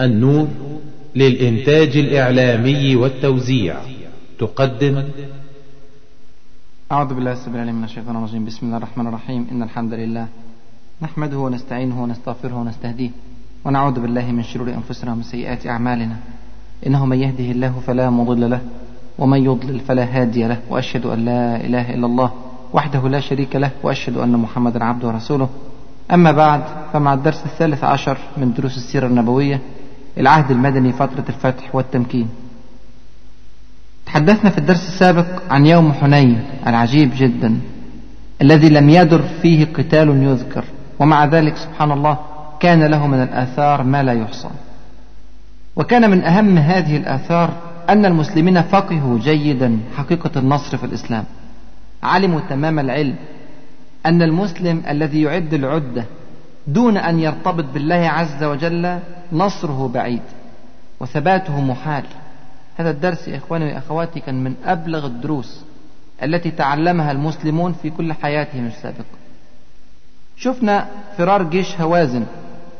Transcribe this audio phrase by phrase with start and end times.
[0.00, 0.48] النور
[1.16, 3.76] للإنتاج الإعلامي والتوزيع.
[4.38, 5.02] تقدم.
[6.92, 8.44] أعوذ بالله السبيل العليم من الشيطان الرجيم.
[8.44, 9.46] بسم الله الرحمن الرحيم.
[9.52, 10.26] إن الحمد لله
[11.02, 13.10] نحمده ونستعينه ونستغفره ونستهديه
[13.64, 16.16] ونعوذ بالله من شرور أنفسنا ومن سيئات أعمالنا.
[16.86, 18.60] إنه من يهده الله فلا مضل له
[19.18, 22.32] ومن يضلل فلا هادي له وأشهد أن لا إله إلا الله
[22.72, 25.48] وحده لا شريك له وأشهد أن محمدا عبده ورسوله.
[26.12, 26.62] أما بعد
[26.92, 29.60] فمع الدرس الثالث عشر من دروس السيرة النبوية
[30.18, 32.28] العهد المدني فترة الفتح والتمكين.
[34.06, 37.60] تحدثنا في الدرس السابق عن يوم حنين العجيب جدا
[38.42, 40.64] الذي لم يدر فيه قتال يذكر.
[40.98, 42.18] ومع ذلك سبحان الله
[42.60, 44.48] كان له من الآثار ما لا يحصى.
[45.76, 47.52] وكان من أهم هذه الآثار
[47.88, 51.24] أن المسلمين فقهوا جيدا حقيقة النصر في الإسلام.
[52.02, 53.14] علموا تمام العلم
[54.06, 56.04] أن المسلم الذي يعد العدة
[56.66, 58.98] دون أن يرتبط بالله عز وجل
[59.32, 60.22] نصره بعيد
[61.00, 62.04] وثباته محال.
[62.76, 65.64] هذا الدرس يا إخواني وأخواتي كان من أبلغ الدروس
[66.22, 69.18] التي تعلمها المسلمون في كل حياتهم السابقة.
[70.36, 72.24] شفنا فرار جيش هوازن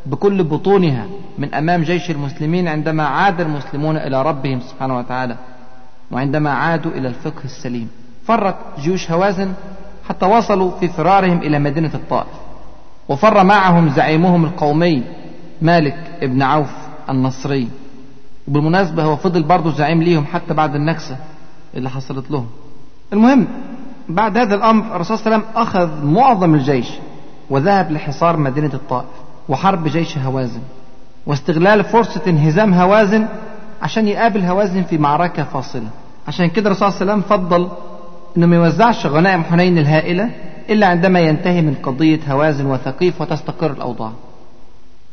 [0.07, 1.07] بكل بطونها
[1.39, 5.37] من أمام جيش المسلمين عندما عاد المسلمون إلى ربهم سبحانه وتعالى
[6.11, 7.91] وعندما عادوا إلى الفقه السليم.
[8.27, 9.53] فرت جيوش هوازن
[10.09, 12.49] حتى وصلوا في فرارهم إلى مدينة الطائف
[13.09, 15.03] وفر معهم زعيمهم القومي
[15.63, 16.71] مالك ابن عوف
[17.11, 17.69] النصري.
[18.49, 21.17] وبالمناسبة هو فضل برضه زعيم ليهم حتى بعد النكسة
[21.75, 22.47] اللي حصلت لهم.
[23.13, 23.47] المهم
[24.09, 26.89] بعد هذا الأمر الرسول صلى الله عليه وسلم أخذ معظم الجيش
[27.51, 29.09] وذهب لحصار مدينة الطائف
[29.49, 30.61] وحرب جيش هوازن.
[31.27, 33.27] واستغلال فرصة انهزام هوازن
[33.83, 35.89] عشان يقابل هوازن في معركة فاصلة.
[36.29, 37.69] عشان كده الرسول صلى الله عليه وسلم فضل
[38.37, 40.31] إنه ما يوزعش غنائم حنين الهائلة
[40.71, 44.13] إلا عندما ينتهي من قضية هوازن وثقيف وتستقر الأوضاع.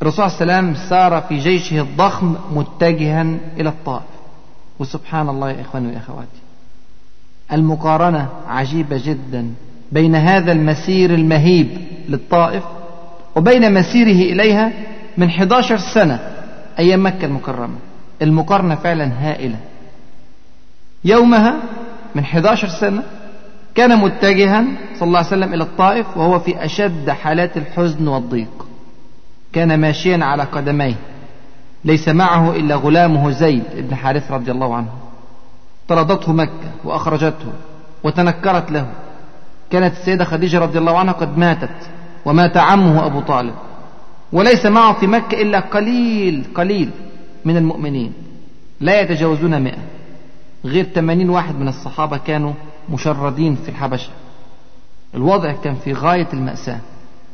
[0.06, 3.22] الرسول صلى الله عليه وسلم سار في جيشه الضخم متجها
[3.58, 4.04] إلى الطائف.
[4.80, 6.42] وسبحان الله يا إخواني وإخواتي
[7.54, 9.54] المقارنة عجيبة جدا
[9.92, 11.68] بين هذا المسير المهيب
[12.10, 12.64] للطائف
[13.36, 14.72] وبين مسيره إليها
[15.18, 16.20] من 11 سنة
[16.80, 17.76] أيام مكة المكرمة.
[18.22, 19.58] المقارنة فعلا هائلة.
[21.06, 21.56] يومها
[22.16, 23.04] من 11 سنة
[23.76, 24.66] كان متجها
[25.00, 28.65] صلى الله عليه وسلم إلى الطائف وهو في أشد حالات الحزن والضيق.
[29.56, 30.96] كان ماشيا على قدميه.
[31.86, 34.90] ليس معه إلا غلامه زيد بن حارث رضي الله عنه.
[35.88, 37.54] طردته مكة وأخرجته
[38.04, 38.88] وتنكرت له.
[39.72, 41.90] كانت السيدة خديجة رضي الله عنها قد ماتت
[42.26, 43.54] ومات عمه أبو طالب.
[44.34, 46.92] وليس معه في مكة إلا قليل قليل
[47.46, 48.14] من المؤمنين.
[48.80, 49.84] لا يتجاوزون مئة.
[50.66, 52.54] غير 80 واحد من الصحابة كانوا
[52.90, 54.10] مشردين في الحبشة.
[55.16, 56.80] الوضع كان في غاية المأساة.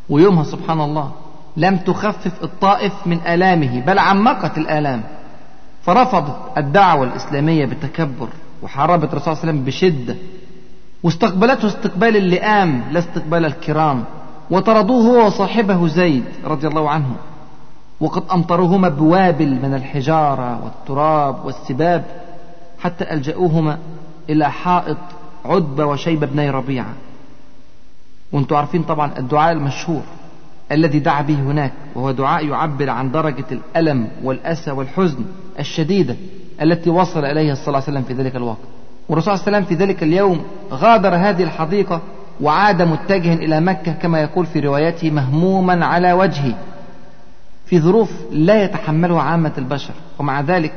[0.09, 1.11] ويومها سبحان الله
[1.57, 5.03] لم تخفف الطائف من آلامه بل عمقت الآلام.
[5.83, 8.27] فرفضت الدعوة الإسلامية بتكبر
[8.63, 10.15] وحاربت الرسول صلى الله عليه وسلم بشدة.
[11.03, 14.03] واستقبلته استقبال اللئام لا استقبال الكرام.
[14.51, 17.15] وطردوه هو وصاحبه زيد رضي الله عنه.
[17.99, 22.05] وقد أمطروهما بوابل من الحجارة والتراب والسباب
[22.79, 23.77] حتى ألجأوهما
[24.29, 24.97] إلى حائط
[25.45, 26.93] عتبة وشيبة بني ربيعة.
[28.31, 30.01] وأنتم عارفين طبعا الدعاء المشهور.
[30.71, 35.25] الذي دعا به هناك وهو دعاء يعبر عن درجة الألم والأسى والحزن
[35.59, 36.15] الشديدة
[36.61, 38.57] التي وصل إليها صلى الله عليه وسلم في ذلك الوقت.
[39.09, 42.01] والرسول صلى الله عليه وسلم في ذلك اليوم غادر هذه الحديقة
[42.41, 46.53] وعاد متجها إلى مكة كما يقول في روايته مهموما على وجهه
[47.65, 49.93] في ظروف لا يتحملها عامة البشر.
[50.19, 50.73] ومع ذلك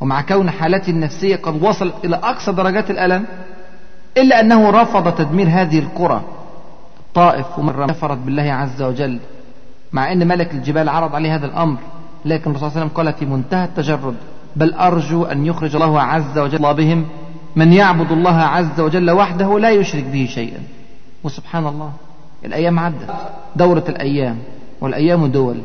[0.00, 3.24] ومع كون حالته النفسية قد وصلت إلى أقصى درجات الألم
[4.16, 6.22] إلا أنه رفض تدمير هذه القرى.
[7.18, 9.18] الطائف ومرة كفرت بالله عز وجل
[9.92, 11.78] مع أن ملك الجبال عرض عليه هذا الأمر
[12.24, 14.14] لكن الرسول صلى الله عليه وسلم قال في منتهى التجرد
[14.56, 17.06] بل أرجو أن يخرج الله عز وجل بهم
[17.56, 20.58] من يعبد الله عز وجل وحده لا يشرك به شيئا.
[21.24, 21.92] وسبحان الله
[22.44, 23.10] الأيام عدت
[23.56, 24.38] دورة الأيام
[24.80, 25.56] والأيام دول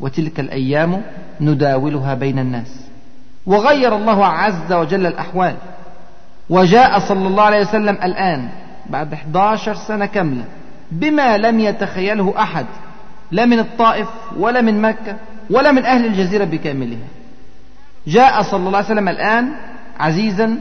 [0.00, 1.02] وتلك الأيام
[1.40, 2.80] نداولها بين الناس.
[3.46, 5.54] وغير الله عز وجل الأحوال
[6.50, 8.48] وجاء صلى الله عليه وسلم الآن
[8.90, 10.44] بعد 11 سنة كاملة
[10.92, 12.66] بما لم يتخيله أحد
[13.30, 15.16] لا من الطائف ولا من مكة
[15.50, 17.08] ولا من أهل الجزيرة بكاملها.
[18.06, 19.52] جاء صلى الله عليه وسلم الآن
[19.98, 20.58] عزيزا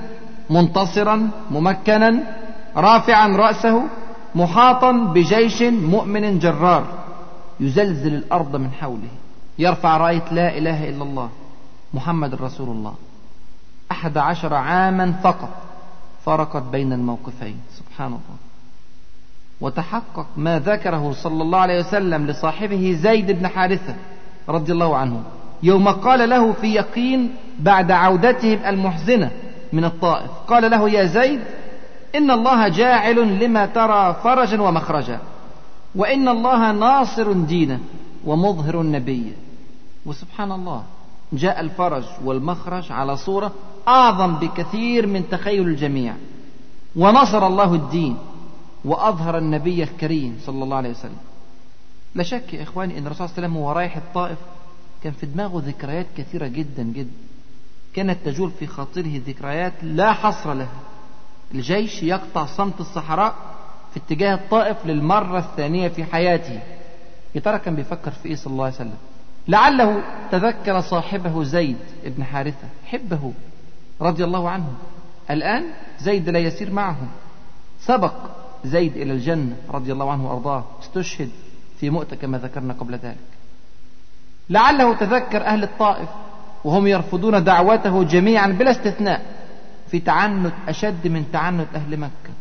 [0.50, 2.20] منتصرا ممكنا
[2.78, 3.84] رافعا رأسه
[4.36, 6.86] محاطا بجيش مؤمن جرار
[7.60, 9.10] يزلزل الأرض من حوله
[9.60, 11.30] يرفع راية لا إله إلا الله
[11.94, 12.94] محمد رسول الله.
[13.92, 15.50] أحد عشر عاما فقط
[16.26, 17.60] فرقت بين الموقفين.
[17.78, 18.38] سبحان الله.
[19.62, 23.96] وتحقق ما ذكره صلى الله عليه وسلم لصاحبه زيد بن حارثة
[24.50, 25.24] رضي الله عنه.
[25.64, 29.32] يوم قال له في يقين بعد عودتهم المحزنة
[29.74, 31.40] من الطائف قال له يا زيد
[32.16, 35.20] إن الله جاعل لما ترى فرجا ومخرجا
[35.96, 37.80] وإن الله ناصر دينه
[38.26, 39.34] ومظهر النبي.
[40.06, 40.84] وسبحان الله
[41.34, 43.52] جاء الفرج والمخرج على صورة
[43.88, 46.14] أعظم بكثير من تخيل الجميع.
[46.96, 48.18] ونصر الله الدين.
[48.86, 51.18] وأظهر النبي الكريم صلى الله عليه وسلم.
[52.16, 54.38] لا شك يا إخواني أن الرسول صلى الله عليه وسلم وهو رايح الطائف
[55.04, 57.12] كان في دماغه ذكريات كثيرة جدا جدا.
[57.94, 60.80] كانت تجول في خاطره ذكريات لا حصر لها.
[61.54, 63.36] الجيش يقطع صمت الصحراء
[63.94, 66.60] في اتجاه الطائف للمرة الثانية في حياته.
[67.36, 68.98] يا ترى كان بيفكر في إيه صلى الله عليه وسلم؟
[69.48, 73.34] لعله تذكر صاحبه زيد بن حارثة حبه
[74.02, 74.74] رضي الله عنه.
[75.30, 75.64] الآن
[76.00, 76.98] زيد لا يسير معه
[77.80, 78.14] سبق
[78.66, 81.30] زيد إلى الجنة رضي الله عنه وأرضاه استشهد
[81.80, 83.18] في مؤتة كما ذكرنا قبل ذلك.
[84.50, 86.10] لعله تذكر أهل الطائف
[86.64, 89.26] وهم يرفضون دعوته جميعا بلا استثناء
[89.92, 92.34] في تعنت أشد من تعنت أهل مكة.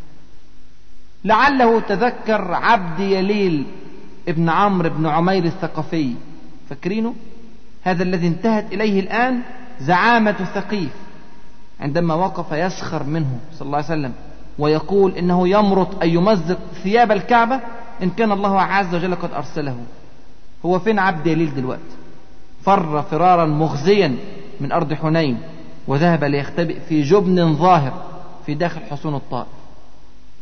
[1.25, 3.67] لعله تذكر عبد يليل
[4.29, 6.15] ابن عمرو بن عمير الثقفي.
[6.71, 7.15] فاكرينه؟
[7.83, 9.41] هذا الذي انتهت إليه الآن
[9.81, 10.93] زعامة ثقيف
[11.81, 14.13] عندما وقف يسخر منه صلى الله عليه وسلم.
[14.59, 17.61] ويقول إنه يمرط أن يمزق ثياب الكعبة
[18.03, 19.77] إن كان الله عز وجل قد أرسله.
[20.67, 21.97] هو فين عبد يليل دلوقتي؟
[22.63, 24.17] فر فرارا مخزيا
[24.61, 25.41] من أرض حنين
[25.87, 28.03] وذهب ليختبئ في جبن ظاهر
[28.47, 29.49] في داخل حصون الطائف.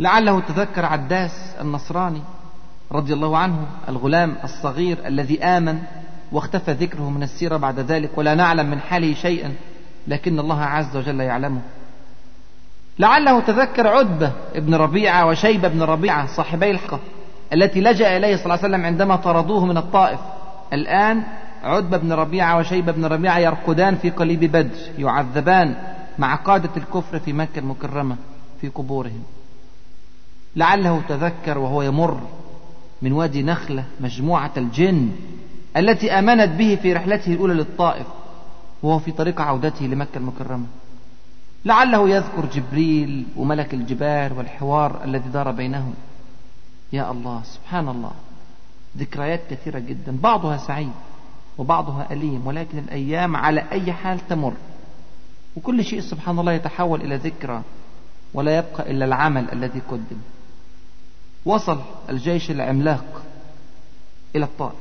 [0.00, 2.20] لعله تذكر عداس النصراني
[2.93, 5.78] رضي الله عنه الغلام الصغير الذي آمن
[6.32, 9.55] واختفى ذكره من السيرة بعد ذلك ولا نعلم من حاله شيئا
[10.08, 11.61] لكن الله عز وجل يعلمه.
[12.99, 17.00] لعله تذكر عتبة ابن ربيعة وشيبة بن ربيعة صاحبي الحقة
[17.52, 20.20] التي لجأ إليه صلى الله عليه وسلم عندما طردوه من الطائف.
[20.73, 21.23] الآن
[21.62, 25.75] عتبة بن ربيعة وشيبة بن ربيعة يرقدان في قليب بدر يعذبان
[26.19, 28.17] مع قادة الكفر في مكة المكرمة
[28.61, 29.23] في قبورهم.
[30.56, 32.20] لعله تذكر وهو يمر
[33.02, 35.11] من وادي نخلة مجموعة الجن
[35.76, 38.06] التي آمنت به في رحلته الأولى للطائف
[38.82, 40.67] وهو في طريق عودته لمكة المكرمة.
[41.64, 45.94] لعله يذكر جبريل وملك الجبال والحوار الذي دار بينهم.
[46.93, 48.12] يا الله سبحان الله.
[48.99, 50.19] ذكريات كثيرة جدا.
[50.22, 50.93] بعضها سعيد
[51.58, 54.52] وبعضها أليم ولكن الأيام على أي حال تمر.
[55.56, 57.62] وكل شيء سبحان الله يتحول إلى ذكرى
[58.34, 60.19] ولا يبقى إلا العمل الذي قدم.
[61.44, 61.81] وصل
[62.11, 63.22] الجيش العملاق
[64.37, 64.75] إلى الطائف.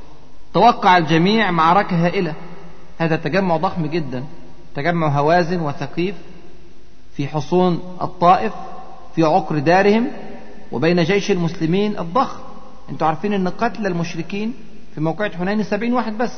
[0.54, 2.34] توقع الجميع معركة هائلة.
[2.98, 4.24] هذا تجمع ضخم جدا
[4.74, 6.14] تجمع هوازن وثقيف
[7.16, 8.52] في حصون الطائف
[9.14, 10.06] في عقر دارهم
[10.72, 12.40] وبين جيش المسلمين الضخم.
[12.90, 14.54] أنتوا عارفين ان قتل المشركين
[14.94, 16.32] في موقعة حنين سبعين واحد بس.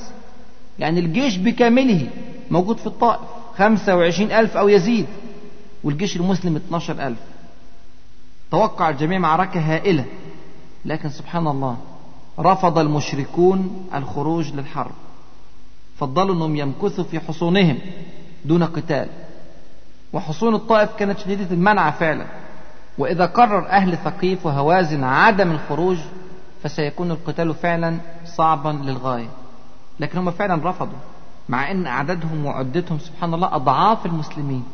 [0.78, 2.08] يعني الجيش بكامله
[2.50, 3.20] موجود في الطائف.
[3.56, 5.06] خمسة وعشرين ألف أو يزيد
[5.84, 7.18] والجيش المسلم 12 ألف.
[8.50, 10.04] توقع الجميع معركة هائلة.
[10.84, 11.76] لكن سبحان الله
[12.38, 14.92] رفض المشركون الخروج للحرب.
[15.98, 17.78] فضلوا أنهم يمكثوا في حصونهم
[18.44, 19.08] دون قتال.
[20.12, 22.26] وحصون الطائف كانت شديدة المنع فعلا.
[22.98, 25.98] وإذا قرر أهل ثقيف وهوازن عدم الخروج
[26.62, 29.28] فسيكون القتال فعلا صعبا للغاية.
[30.00, 30.98] لكن هم فعلا رفضوا
[31.48, 34.64] مع أن عددهم وعدتهم سبحان الله أضعاف المسلمين.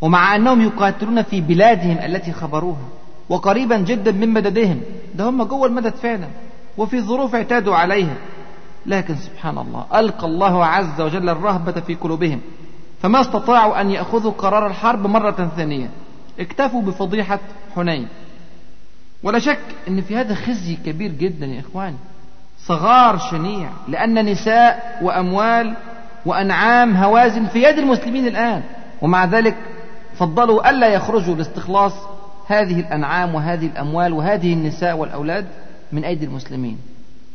[0.00, 2.88] ومع أنهم يقاتلون في بلادهم التي خبروها
[3.28, 4.80] وقريبا جدا من مددهم.
[5.14, 6.28] ده هم جوه المدد فعلا
[6.78, 8.16] وفي ظروف اعتادوا عليها
[8.86, 12.40] لكن سبحان الله ألقى الله عز وجل الرهبة في قلوبهم.
[13.02, 15.90] فما استطاعوا أن يأخذوا قرار الحرب مرة ثانية.
[16.40, 17.38] اكتفوا بفضيحة
[17.76, 18.08] حنين.
[19.22, 21.96] ولا شك أن في هذا خزي كبير جدا يا إخواني.
[22.58, 25.76] صغار شنيع لأن نساء وأموال
[26.26, 28.62] وأنعام هوازن في يد المسلمين الآن.
[29.02, 29.56] ومع ذلك
[30.16, 31.92] فضلوا ألا يخرجوا لاستخلاص
[32.46, 35.46] هذه الأنعام وهذه الأموال وهذه النساء والأولاد
[35.92, 36.78] من أيدي المسلمين.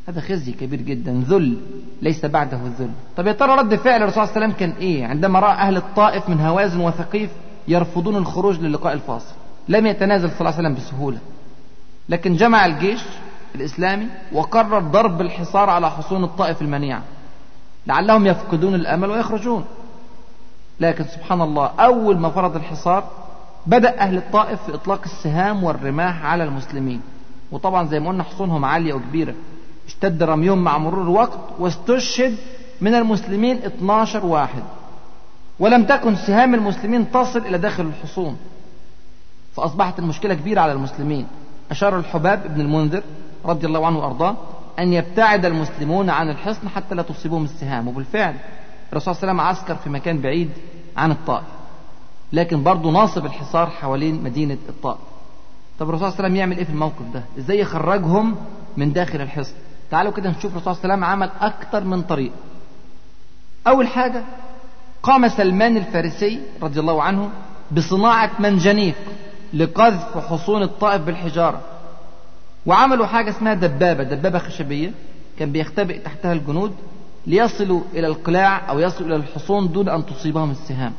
[0.10, 1.58] هذا خزي كبير جدا ذل
[2.02, 2.90] ليس بعده الذل.
[3.18, 5.78] طب يا ترى رد فعل الرسول صلى الله عليه وسلم كان إيه؟ عندما رأى أهل
[5.78, 7.30] الطائف من هوازن وثقيف
[7.68, 9.36] يرفضون الخروج للقاء الفاصل.
[9.70, 11.18] لم يتنازل صلى الله عليه وسلم بسهولة.
[12.10, 13.02] لكن جمع الجيش
[13.56, 17.04] الإسلامي وقرر ضرب الحصار على حصون الطائف المنيعه
[17.88, 19.66] لعلهم يفقدون الأمل ويخرجون.
[20.80, 23.04] لكن سبحان الله أول ما فرض الحصار
[23.68, 27.02] بدأ أهل الطائف في إطلاق السهام والرماح على المسلمين.
[27.52, 29.34] وطبعا زي ما قلنا حصونهم عالية وكبيرة.
[29.88, 32.36] اشتد رميهم مع مرور الوقت واستشهد
[32.82, 34.64] من المسلمين 12 واحد.
[35.60, 38.38] ولم تكن سهام المسلمين تصل إلى داخل الحصون.
[39.56, 41.28] فأصبحت المشكلة كبيرة على المسلمين.
[41.72, 43.04] أشار الحباب بن المنذر
[43.46, 44.36] رضي الله عنه وأرضاه
[44.80, 47.88] أن يبتعد المسلمون عن الحصن حتى لا تصيبهم السهام.
[47.88, 48.36] وبالفعل
[48.92, 50.50] الرسول صلى الله عليه وسلم عسكر في مكان بعيد
[50.98, 51.46] عن الطائف.
[52.34, 55.00] لكن برضه ناصب الحصار حوالين مدينة الطائف.
[55.80, 58.36] طب الرسول صلى الله عليه وسلم يعمل إيه في الموقف ده؟ إزاي يخرجهم
[58.78, 59.54] من داخل الحصن؟
[59.94, 62.36] تعالوا كده نشوف الرسول صلى الله عليه وسلم عمل أكتر من طريقة
[63.68, 64.24] أول حاجة
[65.04, 67.30] قام سلمان الفارسي رضي الله عنه
[67.72, 68.96] بصناعة منجنيق
[69.54, 71.62] لقذف حصون الطائف بالحجارة.
[72.66, 74.92] وعملوا حاجة اسمها دبابة دبابة خشبية
[75.40, 76.76] كان بيختبئ تحتها الجنود
[77.28, 80.94] ليصلوا إلى القلاع أو يصلوا إلى الحصون دون أن تصيبهم السهام.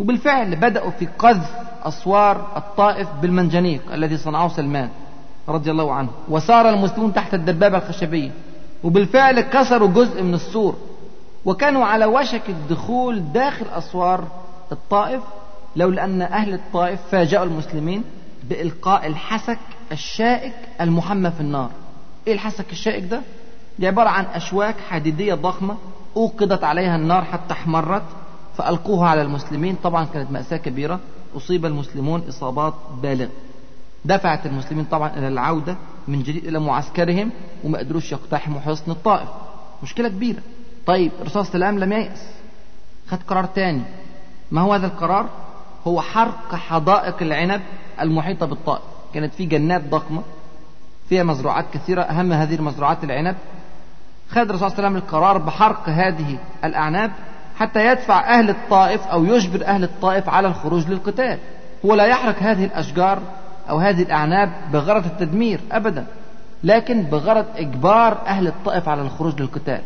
[0.00, 1.50] وبالفعل بدأوا في قذف
[1.82, 4.88] أسوار الطائف بالمنجنيق الذي صنعه سلمان.
[5.48, 6.08] رضي الله عنه.
[6.28, 8.30] وسار المسلمون تحت الدبابة الخشبية.
[8.84, 10.76] وبالفعل كسروا جزء من السور.
[11.44, 14.24] وكانوا على وشك الدخول داخل أسوار
[14.72, 15.22] الطائف
[15.76, 18.04] لولا أن أهل الطائف فاجأوا المسلمين
[18.48, 19.58] بإلقاء الحسك
[19.92, 21.70] الشائك المحمى في النار.
[22.26, 23.20] إيه الحسك الشائك ده؟
[23.78, 25.76] دي عبارة عن أشواك حديدية ضخمة
[26.16, 28.02] أوقدت عليها النار حتى احمرت
[28.56, 29.76] فألقوها على المسلمين.
[29.82, 31.00] طبعا كانت مأساة كبيرة.
[31.36, 33.30] أصيب المسلمون إصابات بالغة.
[34.04, 35.76] دفعت المسلمين طبعا إلى العودة
[36.08, 37.30] من جديد إلى معسكرهم
[37.64, 39.28] وما قدروش يقتحموا حصن الطائف.
[39.82, 40.42] مشكلة كبيرة.
[40.86, 42.26] طيب عليه وسلم لم ييأس.
[43.08, 43.82] خد قرار تاني.
[44.50, 45.28] ما هو هذا القرار؟
[45.86, 47.60] هو حرق حدائق العنب
[48.00, 48.82] المحيطة بالطائف.
[49.14, 50.22] كانت في جنات ضخمة
[51.08, 53.36] فيها مزروعات كثيرة أهم هذه المزروعات العنب.
[54.30, 57.12] خد الرسول صلى الله عليه وسلم القرار بحرق هذه الأعناب
[57.56, 61.38] حتى يدفع أهل الطائف أو يجبر أهل الطائف على الخروج للقتال.
[61.84, 63.22] هو لا يحرق هذه الأشجار
[63.70, 66.06] أو هذه الأعناب بغرض التدمير أبدا.
[66.64, 69.80] لكن بغرض إجبار أهل الطائف على الخروج للقتال.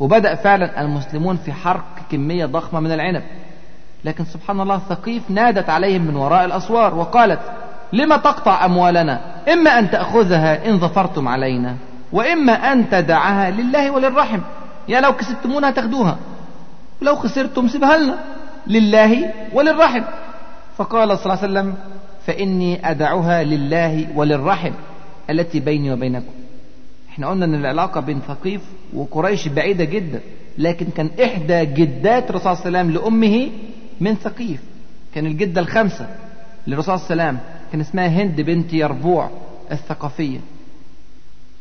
[0.00, 3.22] وبدأ فعلا المسلمون في حرق كمية ضخمة من العنب.
[4.04, 7.40] لكن سبحان الله ثقيف نادت عليهم من وراء الأسوار وقالت
[7.92, 9.20] لم تقطع أموالنا؟
[9.52, 11.76] إما أن تأخذها إن ظفرتم علينا
[12.12, 14.40] وإما أن تدعها لله وللرحم.
[14.88, 16.16] يا لو كسبتمونا تاخدوها
[17.02, 18.14] ولو خسرتم سيبها لنا
[18.66, 20.02] لله وللرحم.
[20.76, 21.74] فقال صلى الله عليه وسلم
[22.26, 24.72] فإني أدعها لله وللرحم
[25.30, 26.32] التي بيني وبينكم.
[27.08, 28.60] إحنا قلنا إن العلاقة بين ثقيف
[28.94, 30.20] وقريش بعيدة جدا
[30.58, 33.50] لكن كان إحدى جدات الرسول صلى الله عليه وسلم لأمه
[34.00, 34.60] من ثقيف.
[35.14, 36.08] كان الجدة الخامسة
[36.66, 39.30] للرسول صلى الله عليه وسلم كان اسمها هند بنت يربوع
[39.72, 40.38] الثقفية.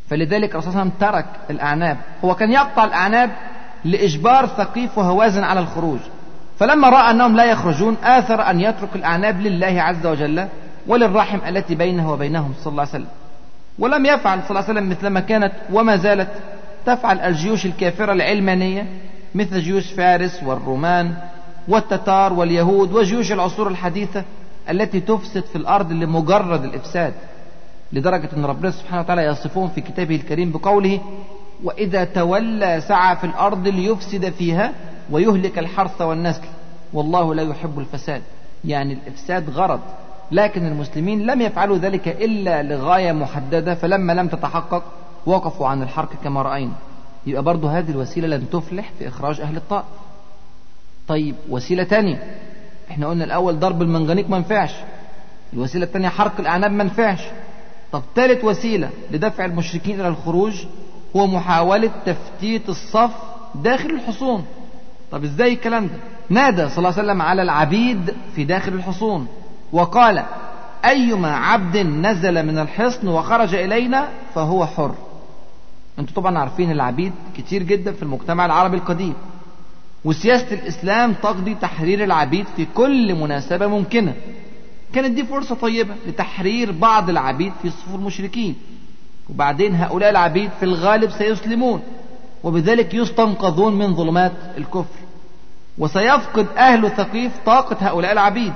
[0.09, 1.97] فلذلك الرسول صلى الله عليه وسلم ترك الأعناب.
[2.25, 3.31] هو كان يقطع الأعناب
[3.85, 5.99] لإجبار ثقيف وهوازن على الخروج.
[6.59, 10.47] فلما رأى أنهم لا يخرجون آثر أن يترك الأعناب لله عز وجل
[10.87, 13.07] وللرحم التي بينه وبينهم صلى الله عليه وسلم.
[13.79, 16.29] ولم يفعل صلى الله عليه وسلم مثلما كانت وما زالت
[16.85, 18.87] تفعل الجيوش الكافرة العلمانية
[19.35, 21.13] مثل جيوش فارس والرومان
[21.67, 24.23] والتتار واليهود وجيوش العصور الحديثة
[24.69, 27.13] التي تفسد في الأرض لمجرد الإفساد.
[27.93, 30.99] لدرجة أن ربنا سبحانه وتعالى يصفهم في كتابه الكريم بقوله
[31.63, 34.73] وإذا تولى سعى في الأرض ليفسد فيها
[35.11, 36.43] ويهلك الحرث والنسل
[36.93, 38.21] والله لا يحب الفساد.
[38.65, 39.79] يعني الإفساد غرض.
[40.31, 44.83] لكن المسلمين لم يفعلوا ذلك إلا لغاية محددة فلما لم تتحقق
[45.25, 46.73] وقفوا عن الحرق كما رأينا.
[47.27, 49.85] يبقى برضه هذه الوسيلة لن تفلح في إخراج أهل الطائف.
[51.07, 52.23] طيب وسيلة تانية.
[52.91, 54.71] إحنا قلنا الأول ضرب المنجنيق ما نفعش
[55.53, 57.21] الوسيلة الثانية حرق الأعناب ما نفعش
[57.91, 60.65] طب ثالث وسيلة لدفع المشركين إلى الخروج
[61.15, 63.11] هو محاولة تفتيت الصف
[63.55, 64.45] داخل الحصون.
[65.11, 65.93] طب إزاي الكلام ده؟
[66.29, 69.27] نادى صلى الله عليه وسلم على العبيد في داخل الحصون
[69.71, 70.23] وقال
[70.85, 74.95] أيما عبد نزل من الحصن وخرج إلينا فهو حر.
[75.99, 79.13] أنتوا طبعا عارفين العبيد كتير جدا في المجتمع العربي القديم.
[80.05, 84.13] وسياسة الإسلام تقضي تحرير العبيد في كل مناسبة ممكنة.
[84.93, 88.55] كانت دي فرصة طيبة لتحرير بعض العبيد في صفوف المشركين.
[89.29, 91.81] وبعدين هؤلاء العبيد في الغالب سيسلمون
[92.43, 94.98] وبذلك يستنقذون من ظلمات الكفر.
[95.79, 98.53] وسيفقد أهل ثقيف طاقة هؤلاء العبيد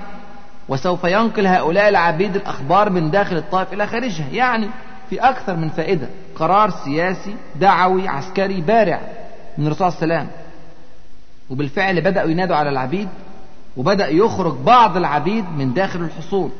[0.70, 4.70] وسوف ينقل هؤلاء العبيد الأخبار من داخل الطائف إلى خارجها يعني
[5.10, 9.02] في أكثر من فائدة قرار سياسي دعوي عسكري بارع
[9.58, 10.44] من الرسول صلى الله عليه وسلم.
[11.50, 13.10] وبالفعل بدأوا ينادوا على العبيد
[13.78, 16.52] وبدأ يخرج بعض العبيد من داخل الحصون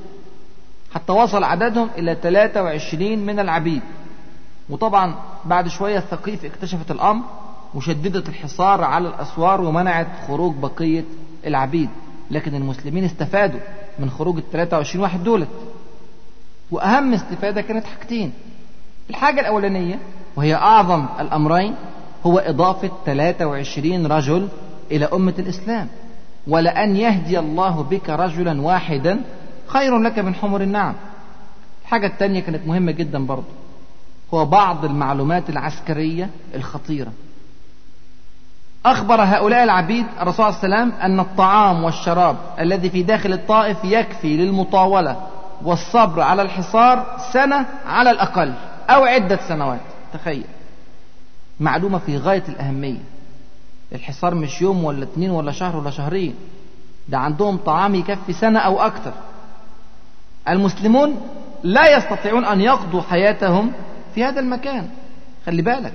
[0.96, 3.82] حتى وصل عددهم إلى 23 من العبيد.
[4.70, 5.16] وطبعا
[5.46, 7.24] بعد شوية الثقيف اكتشفت الأمر
[7.76, 11.04] وشددت الحصار على الأسوار ومنعت خروج بقية
[11.46, 11.90] العبيد.
[12.32, 13.60] لكن المسلمين استفادوا
[14.00, 15.48] من خروج ال 23 واحد دولت.
[16.72, 18.34] وأهم استفادة كانت حاجتين.
[19.10, 20.00] الحاجة الأولانية
[20.36, 21.76] وهي أعظم الأمرين
[22.26, 24.48] هو إضافة 23 رجل
[24.92, 25.88] إلى أمة الإسلام.
[26.48, 29.22] ولأن يهدي الله بك رجلا واحدا
[29.68, 30.94] خير لك من حمر النعم.
[31.82, 33.44] الحاجة الثانية كانت مهمة جدا برضه
[34.34, 37.12] هو بعض المعلومات العسكرية الخطيرة.
[38.86, 45.28] أخبر هؤلاء العبيد الرسول عليه وسلم أن الطعام والشراب الذي في داخل الطائف يكفي للمطاولة
[45.64, 48.54] والصبر على الحصار سنة على الأقل
[48.90, 49.80] أو عدة سنوات.
[50.14, 50.46] تخيل.
[51.60, 53.00] معلومة في غاية الأهمية.
[53.92, 56.36] الحصار مش يوم ولا اتنين ولا شهر ولا شهرين.
[57.10, 59.12] ده عندهم طعام يكفي سنة أو أكثر
[60.50, 61.22] المسلمون
[61.64, 63.72] لا يستطيعون أن يقضوا حياتهم
[64.16, 64.90] في هذا المكان.
[65.46, 65.94] خلي بالك.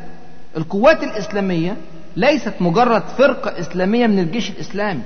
[0.57, 1.77] القوات الإسلامية
[2.19, 5.01] ليست مجرد فرقة إسلامية من الجيش الإسلامي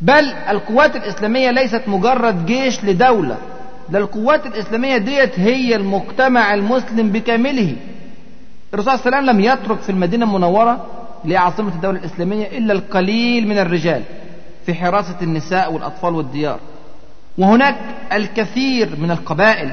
[0.00, 3.36] بل القوات الإسلامية ليست مجرد جيش لدولة
[3.88, 7.76] ده القوات الإسلامية ديت هي المجتمع المسلم بكامله.
[8.74, 10.86] الرسول صلى الله عليه وسلم لم يترك في المدينة المنورة
[11.24, 14.02] لعاصمة الدولة الإسلامية إلا القليل من الرجال
[14.66, 16.58] في حراسة النساء والأطفال والديار.
[17.38, 17.76] وهناك
[18.12, 19.72] الكثير من القبائل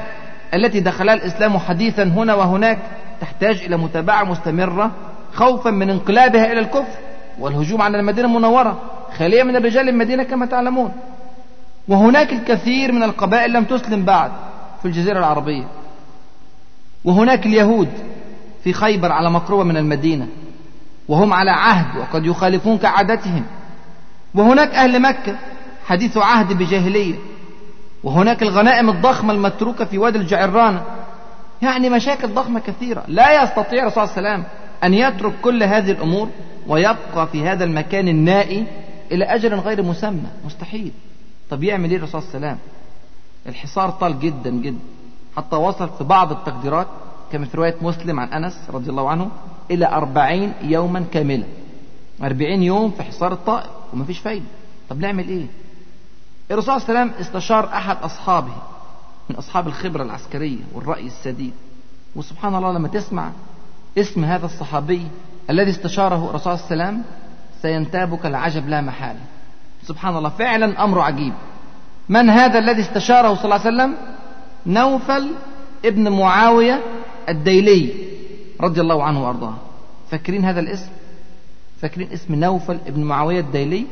[0.54, 2.78] التي دخلها الإسلام حديثا هنا وهناك
[3.20, 4.90] تحتاج إلى متابعة مستمرة
[5.34, 6.98] خوفا من انقلابها إلى الكفر
[7.38, 8.80] والهجوم على المدينة المنورة
[9.18, 10.92] خالية من الرجال المدينة كما تعلمون.
[11.88, 14.32] وهناك الكثير من القبائل لم تسلم بعد
[14.82, 15.64] في الجزيرة العربية.
[17.04, 17.88] وهناك اليهود
[18.64, 20.28] في خيبر على مقربة من المدينة
[21.08, 23.44] وهم على عهد وقد يخالفون كعادتهم.
[24.34, 25.36] وهناك أهل مكة
[25.86, 27.14] حديث عهد بجاهلية.
[28.04, 30.82] وهناك الغنائم الضخمة المتروكة في وادي الجعرانة.
[31.62, 33.02] يعني مشاكل ضخمة كثيرة.
[33.08, 36.28] لا يستطيع الرسول صلى الله عليه وسلم أن يترك كل هذه الأمور
[36.66, 38.66] ويبقى في هذا المكان النائي
[39.12, 40.30] إلى أجل غير مسمى.
[40.44, 40.92] مستحيل.
[41.50, 42.68] طب يعمل إيه الرسول صلى الله عليه وسلم؟
[43.46, 44.78] الحصار طال جدا جدا.
[45.36, 46.86] حتى وصل في بعض التقديرات
[47.32, 49.30] كما في رواية مسلم عن أنس رضي الله عنه
[49.70, 51.44] إلى أربعين يوما كاملة
[52.22, 54.46] أربعين يوم في حصار الطائف ومفيش فايدة.
[54.88, 55.46] طب نعمل إيه؟
[56.50, 58.52] الرسول صلى الله عليه وسلم استشار أحد أصحابه
[59.30, 61.52] من أصحاب الخبرة العسكرية والرأي السديد.
[62.16, 63.30] وسبحان الله لما تسمع
[63.98, 65.06] اسم هذا الصحابي
[65.50, 67.02] الذي استشاره الرسول صلى الله عليه وسلم
[67.62, 69.20] سينتابك العجب لا محالة.
[69.82, 71.32] سبحان الله فعلا أمر عجيب.
[72.08, 73.94] من هذا الذي استشاره صلى الله عليه وسلم؟
[74.66, 75.28] نوفل
[75.84, 76.80] ابن معاوية
[77.28, 77.92] الديلي
[78.60, 79.54] رضي الله عنه وأرضاه.
[80.10, 80.90] فاكرين هذا الاسم؟
[81.80, 83.86] فاكرين اسم نوفل ابن معاوية الديلي؟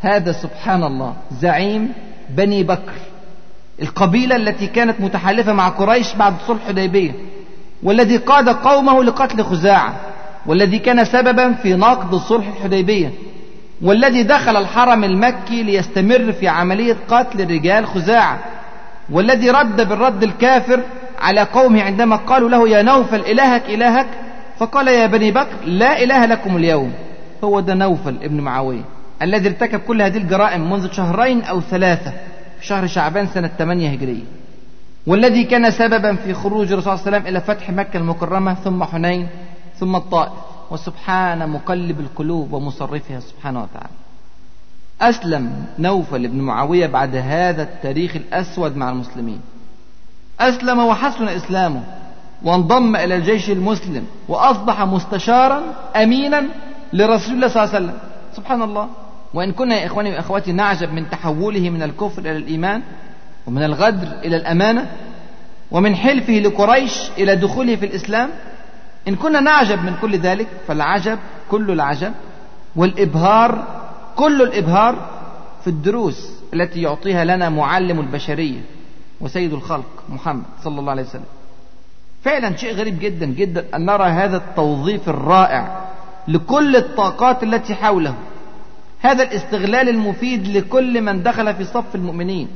[0.00, 1.92] هذا سبحان الله زعيم
[2.30, 2.94] بني بكر.
[3.82, 7.12] القبيلة التي كانت متحالفة مع قريش بعد صلح حديبية.
[7.82, 9.94] والذي قاد قومه لقتل خزاعة
[10.46, 13.12] والذي كان سببا في نقض صلح الحديبية
[13.82, 18.38] والذي دخل الحرم المكي ليستمر في عملية قتل رجال خزاعة
[19.10, 20.80] والذي رد بالرد الكافر
[21.20, 24.06] على قومه عندما قالوا له يا نوفل إلهك إلهك
[24.58, 26.92] فقال يا بني بكر لا إله لكم اليوم.
[27.44, 28.82] هو ده نوفل ابن معاوية
[29.22, 32.12] الذي ارتكب كل هذه الجرائم منذ شهرين أو ثلاثة
[32.60, 34.37] في شهر شعبان سنة 8 هجرية.
[35.08, 38.84] والذي كان سببا في خروج الرسول صلى الله عليه وسلم إلى فتح مكة المكرمة ثم
[38.84, 39.28] حنين
[39.78, 40.32] ثم الطائف.
[40.70, 43.94] وسبحان مقلب القلوب ومصرفها سبحانه وتعالى.
[45.00, 49.40] أسلم نوفل بن معاوية بعد هذا التاريخ الأسود مع المسلمين.
[50.40, 51.82] أسلم وحسن إسلامه
[52.42, 55.62] وانضم إلى الجيش المسلم وأصبح مستشارا
[55.96, 56.44] أمينا
[56.92, 57.98] لرسول الله صلى الله عليه وسلم.
[58.36, 58.88] سبحان الله.
[59.34, 62.82] وإن كنا يا إخواني وأخواتي نعجب من تحوله من الكفر إلى الإيمان
[63.48, 64.90] ومن الغدر إلى الأمانة
[65.70, 68.30] ومن حلفه لقريش إلى دخوله في الإسلام.
[69.08, 71.18] إن كنا نعجب من كل ذلك فالعجب
[71.50, 72.12] كل العجب
[72.76, 73.64] والإبهار
[74.16, 75.08] كل الإبهار
[75.64, 78.60] في الدروس التي يعطيها لنا معلم البشرية
[79.20, 81.24] وسيد الخلق محمد صلى الله عليه وسلم.
[82.24, 85.80] فعلا شيء غريب جدا جدا أن نرى هذا التوظيف الرائع
[86.28, 88.14] لكل الطاقات التي حوله.
[89.00, 92.48] هذا الاستغلال المفيد لكل من دخل في صف المؤمنين.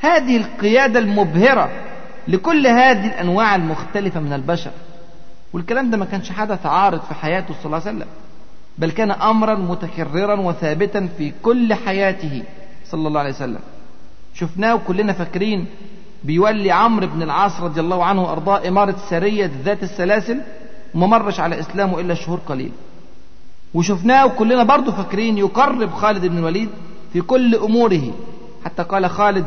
[0.00, 1.70] هذه القيادة المبهرة
[2.28, 4.70] لكل هذه الأنواع المختلفة من البشر.
[5.52, 8.08] والكلام ده ما كانش حدث عارض في حياته صلى الله عليه وسلم
[8.78, 12.42] بل كان أمرا متكررا وثابتا في كل حياته
[12.90, 13.60] صلى الله عليه وسلم.
[14.34, 15.66] شفناه كلنا فاكرين
[16.24, 20.40] بيولي عمرو بن العاص رضي الله عنه وأرضاه إمارة سرية ذات السلاسل
[20.94, 22.72] وما مرش على إسلامه إلا شهور قليل.
[23.74, 26.68] وشفناه كلنا برضه فاكرين يقرب خالد بن الوليد
[27.12, 28.12] في كل أموره
[28.64, 29.46] حتى قال خالد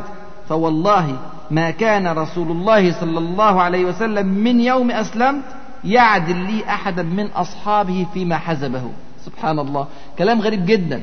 [0.49, 1.19] فوالله
[1.51, 5.43] ما كان رسول الله صلى الله عليه وسلم من يوم أسلمت
[5.83, 8.83] يعدل لي أحدا من أصحابه فيما حزبه.
[9.25, 11.01] سبحان الله كلام غريب جدا.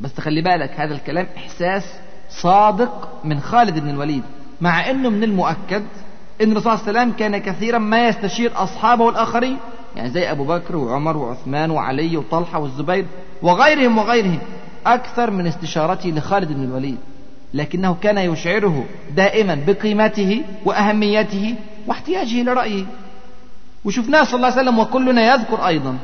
[0.00, 1.84] بس خلي بالك هذا الكلام إحساس
[2.30, 4.22] صادق من خالد بن الوليد.
[4.60, 5.82] مع أنه من المؤكد
[6.42, 9.56] أن الرسول صلى الله عليه وسلم كان كثيرا ما يستشير أصحابه الآخرين.
[9.96, 13.06] يعني زي أبو بكر وعمر وعثمان وعلي وطلحة والزبير
[13.42, 14.38] وغيرهم وغيرهم.
[14.86, 16.98] أكثر من استشارته لخالد بن الوليد.
[17.54, 18.84] لكنه كان يشعره
[19.16, 21.54] دائما بقيمته وأهميته
[21.86, 22.84] واحتياجه لرأيه.
[23.84, 25.98] وشفناه صلى الله عليه وسلم وكلنا يذكر أيضا.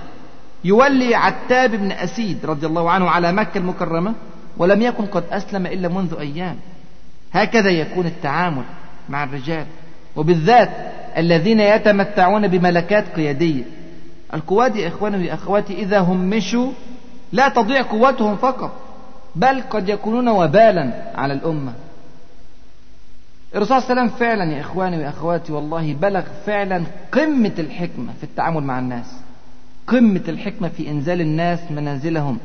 [0.65, 4.15] يولي عتاب بن أسيد رضي الله عنه على مكة المكرمة
[4.57, 6.57] ولم يكن قد أسلم إلا منذ أيام.
[7.33, 8.65] هكذا يكون التعامل
[9.09, 9.67] مع الرجال.
[10.17, 10.71] وبالذات
[11.17, 13.63] الذين يتمتعون بملكات قيادية.
[14.35, 16.73] القواد يا إخواني وأخواتي إذا همشوا
[17.33, 18.90] لا تضيع قوتهم فقط.
[19.37, 21.73] بل قد يكونون وبالا على الأمة.
[23.55, 28.25] الرسول صلى الله عليه وسلم فعلا يا إخواني وأخواتي والله بلغ فعلا قمة الحكمة في
[28.25, 29.07] التعامل مع الناس.
[29.87, 32.39] قمة الحكمة في إنزال الناس منازلهم.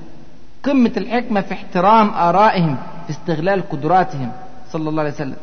[0.64, 4.32] قمة الحكمة في احترام آرائهم في استغلال قدراتهم
[4.72, 5.36] صلى الله عليه وسلم.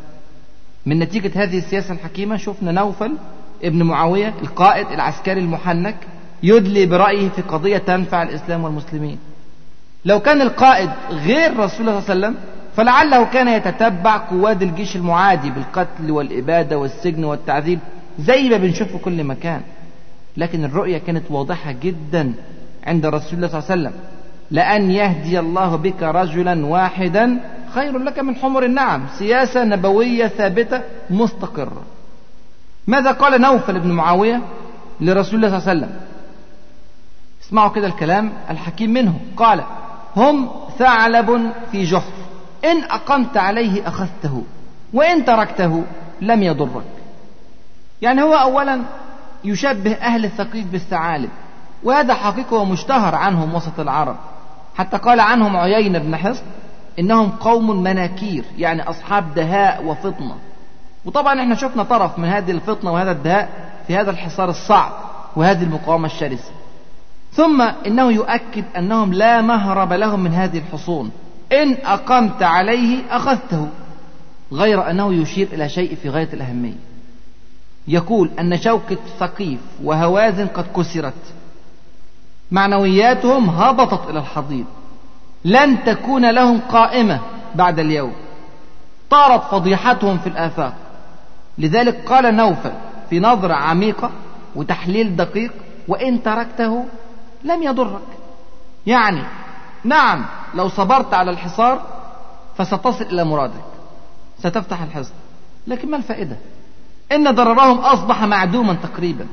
[0.86, 3.16] من نتيجة هذه السياسة الحكيمة شفنا نوفل
[3.64, 5.96] ابن معاوية القائد العسكري المحنك
[6.42, 9.18] يدلي برأيه في قضية تنفع الإسلام والمسلمين.
[10.04, 12.36] لو كان القائد غير رسول الله صلى الله عليه وسلم
[12.76, 17.78] فلعله كان يتتبع قواد الجيش المعادي بالقتل والإبادة والسجن والتعذيب
[18.18, 19.60] زي ما بنشوف في كل مكان.
[20.36, 22.32] لكن الرؤية كانت واضحة جدا
[22.86, 23.92] عند رسول الله صلى الله عليه وسلم.
[24.50, 27.40] لأن يهدي الله بك رجلا واحدا
[27.74, 29.06] خير لك من حمر النعم.
[29.18, 31.82] سياسة نبوية ثابتة مستقرة.
[32.86, 34.40] ماذا قال نوفل بن معاوية
[35.00, 36.00] لرسول الله صلى الله عليه وسلم؟
[37.42, 39.20] اسمعوا كده الكلام الحكيم منه.
[39.36, 39.60] قال
[40.16, 42.12] هم ثعلب في جحر
[42.64, 44.42] إن أقمت عليه أخذته
[44.92, 45.84] وإن تركته
[46.20, 46.84] لم يضرك.
[48.02, 48.80] يعني هو أولا
[49.44, 51.30] يشبه أهل الثقيف بالثعالب
[51.82, 54.16] وهذا حقيقة ومشتهر عنهم وسط العرب.
[54.74, 56.42] حتى قال عنهم عيينة بن حصن
[56.98, 60.34] إنهم قوم مناكير يعني أصحاب دهاء وفطنة.
[61.04, 63.48] وطبعا إحنا شفنا طرف من هذه الفطنة وهذا الدهاء
[63.86, 64.92] في هذا الحصار الصعب
[65.36, 66.50] وهذه المقاومة الشرسة.
[67.32, 71.10] ثم إنه يؤكد أنهم لا مهرب لهم من هذه الحصون.
[71.52, 73.68] إن أقمت عليه أخذته
[74.52, 76.76] غير أنه يشير إلى شيء في غاية الأهمية.
[77.88, 81.34] يقول أن شوكة ثقيف وهوازن قد كسرت.
[82.50, 84.64] معنوياتهم هبطت إلى الحضيض.
[85.44, 87.20] لن تكون لهم قائمة
[87.54, 88.12] بعد اليوم.
[89.10, 90.74] طارت فضيحتهم في الآفاق.
[91.58, 92.72] لذلك قال نوفل
[93.10, 94.10] في نظرة عميقة
[94.56, 95.52] وتحليل دقيق
[95.88, 96.84] وإن تركته
[97.44, 98.06] لم يضرك.
[98.86, 99.22] يعني
[99.84, 100.24] نعم
[100.54, 101.82] لو صبرت على الحصار
[102.56, 103.64] فستصل إلى مرادك.
[104.38, 105.14] ستفتح الحصن.
[105.66, 106.36] لكن ما الفائدة؟
[107.12, 109.26] إن ضررهم أصبح معدوما تقريبا.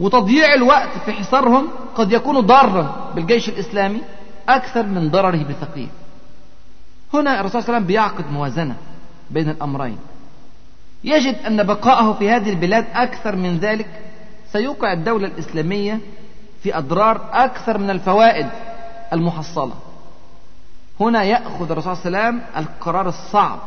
[0.00, 4.00] وتضييع الوقت في حصارهم قد يكون ضارا بالجيش الإسلامي
[4.48, 5.90] أكثر من ضرره بثقيف
[7.14, 8.76] هنا الرسول صلى الله عليه وسلم بيعقد موازنة
[9.30, 9.98] بين الأمرين.
[11.04, 13.88] يجد أن بقاءه في هذه البلاد أكثر من ذلك
[14.52, 16.00] سيوقع الدولة الإسلامية
[16.62, 18.48] في أضرار أكثر من الفوائد
[19.12, 19.72] المحصلة.
[21.00, 23.58] هنا يأخذ الرسول صلى الله عليه وسلم القرار الصعب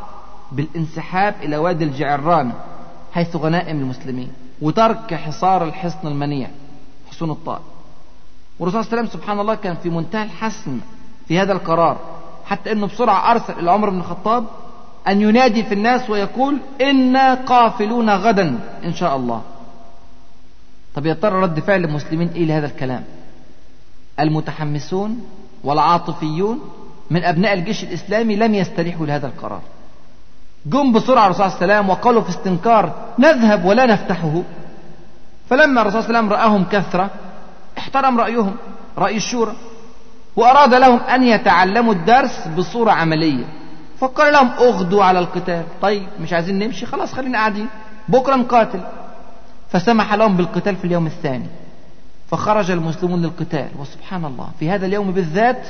[0.52, 2.52] بالانسحاب إلى وادي الجعران
[3.12, 6.48] حيث غنائم المسلمين وترك حصار الحصن المنيع
[7.10, 7.62] حصون الطائف
[8.58, 10.80] والرسول صلى الله عليه وسلم سبحان الله كان في منتهى الحسم
[11.28, 11.96] في هذا القرار
[12.46, 14.44] حتى إنه بسرعة أرسل إلى عمر بن الخطاب
[15.08, 19.42] أن ينادي في الناس ويقول إنا قافلون غدا إن شاء الله.
[20.94, 23.04] طب يا ترى رد فعل المسلمين إيه لهذا الكلام؟
[24.20, 25.24] المتحمسون
[25.64, 26.60] والعاطفيون
[27.10, 29.60] من أبناء الجيش الإسلامي لم يستريحوا لهذا القرار.
[30.66, 34.42] جم بسرعة الرسول صلى الله عليه وسلم وقالوا في استنكار نذهب ولا نفتحه.
[35.50, 37.10] فلما الرسول صلى الله عليه وسلم رآهم كثرة
[37.78, 38.56] احترم رأيهم
[38.98, 39.54] رأي الشورى
[40.36, 43.44] وأراد لهم أن يتعلموا الدرس بصورة عملية.
[43.98, 45.64] فقال لهم أغدوا على القتال.
[45.82, 47.66] طيب مش عايزين نمشي؟ خلاص خلينا قاعدين.
[48.08, 48.80] بكرة نقاتل.
[49.74, 51.46] فسمح لهم بالقتال في اليوم الثاني.
[52.30, 55.66] فخرج المسلمون للقتال وسبحان الله في هذا اليوم بالذات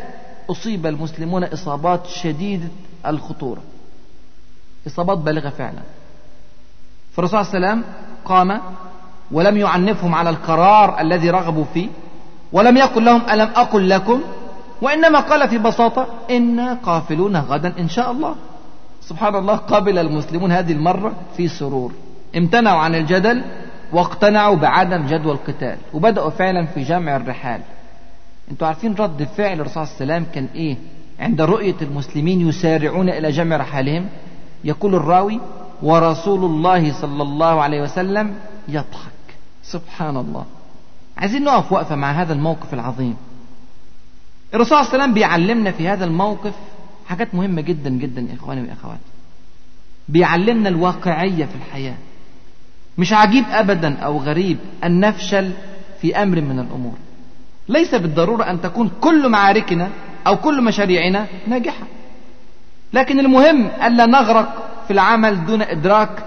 [0.51, 2.69] أصيب المسلمون إصابات شديدة
[3.07, 3.61] الخطورة.
[4.87, 5.79] إصابات بالغة فعلا.
[7.13, 8.61] فالرسول صلى الله عليه وسلم قام
[9.33, 11.89] ولم يعنفهم على القرار الذي رغبوا فيه
[12.53, 14.21] ولم يقل لهم ألم أقل لكم؟
[14.83, 18.35] وإنما قال في بساطة إنا قافلون غدا إن شاء الله.
[19.01, 21.93] سبحان الله قبل المسلمون هذه المرة في سرور.
[22.37, 23.45] امتنعوا عن الجدل
[23.95, 27.61] واقتنعوا بعدم جدوى القتال وبدأوا فعلا في جمع الرحال.
[28.51, 30.77] أنتوا عارفين رد فعل الرسول صلى الله عليه وسلم كان إيه؟
[31.21, 34.09] عند رؤية المسلمين يسارعون إلى جمع رحالهم.
[34.65, 35.41] يقول الراوي
[35.83, 38.35] ورسول الله صلى الله عليه وسلم
[38.69, 39.13] يضحك.
[39.63, 40.45] سبحان الله.
[41.17, 43.17] عايزين نقف وقفة مع هذا الموقف العظيم.
[44.55, 46.55] الرسول صلى الله عليه وسلم بيعلمنا في هذا الموقف
[47.07, 49.01] حاجات مهمة جدا جدا يا إخواني وأخواتي
[50.09, 51.97] بيعلمنا الواقعية في الحياة.
[52.99, 55.51] مش عجيب أبدا أو غريب أن نفشل
[56.01, 56.95] في أمر من الأمور.
[57.69, 59.89] ليس بالضرورة أن تكون كل معاركنا
[60.27, 61.87] أو كل مشاريعنا ناجحة.
[62.93, 66.25] لكن المهم ألا نغرق في العمل دون إدراك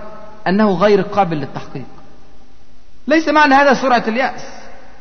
[0.48, 1.86] أنه غير قابل للتحقيق.
[3.08, 4.46] ليس معنى هذا سرعة اليأس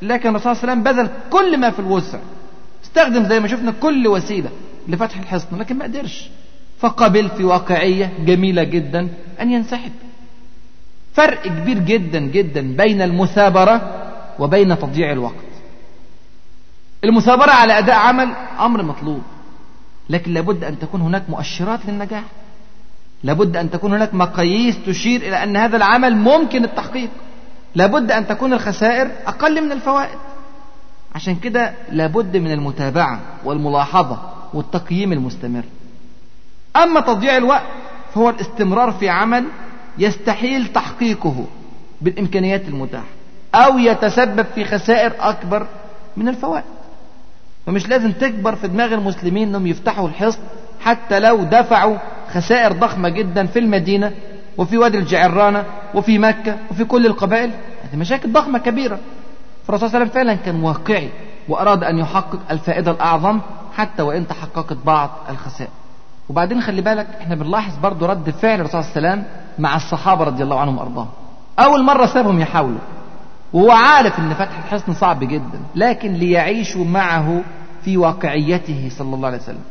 [0.03, 2.19] لكن الرسول صلى الله عليه وسلم بذل كل ما في الوسع.
[2.85, 4.51] استخدم زي ما شفنا كل وسيلة
[4.89, 6.31] لفتح الحصن لكن ما قدرش.
[6.79, 9.09] فقبل في واقعية جميلة جدا
[9.41, 9.93] أن ينسحب.
[11.17, 13.77] فرق كبير جدا جدا بين المثابرة
[14.39, 15.47] وبين تضييع الوقت.
[17.05, 18.29] المثابرة على أداء عمل
[18.61, 19.23] أمر مطلوب
[20.11, 22.25] لكن لابد أن تكون هناك مؤشرات للنجاح.
[23.25, 27.11] لابد أن تكون هناك مقاييس تشير إلى أن هذا العمل ممكن التحقيق.
[27.75, 30.19] لابد أن تكون الخسائر أقل من الفوائد.
[31.15, 34.19] عشان كده لابد من المتابعة والملاحظة
[34.55, 35.65] والتقييم المستمر.
[36.77, 37.67] أما تضييع الوقت
[38.15, 39.45] فهو الاستمرار في عمل
[39.99, 41.45] يستحيل تحقيقه
[42.01, 43.05] بالإمكانيات المتاحة
[43.55, 45.67] أو يتسبب في خسائر أكبر
[46.17, 46.65] من الفوائد.
[47.67, 50.39] فمش لازم تكبر في دماغ المسلمين أنهم يفتحوا الحصن
[50.81, 51.97] حتى لو دفعوا
[52.33, 54.13] خسائر ضخمة جدا في المدينة
[54.59, 57.51] وفي وادي الجعرانة وفي مكة وفي كل القبائل.
[57.85, 58.99] هذه مشاكل ضخمة كبيرة.
[59.67, 61.09] فالرسول صلى الله عليه وسلم فعلا كان واقعي
[61.49, 63.41] وأراد أن يحقق الفائدة الأعظم
[63.77, 65.71] حتى وإن تحققت بعض الخسائر.
[66.29, 70.25] وبعدين خلي بالك إحنا بنلاحظ برضو رد فعل الرسول صلى الله عليه وسلم مع الصحابة
[70.25, 71.09] رضي الله عنهم وأرضاهم.
[71.59, 72.79] أول مرة سابهم يحاولوا.
[73.53, 77.43] وهو عارف إن فتح الحصن صعب جدا لكن ليعيشوا معه
[77.83, 79.63] في واقعيته صلى الله عليه وسلم.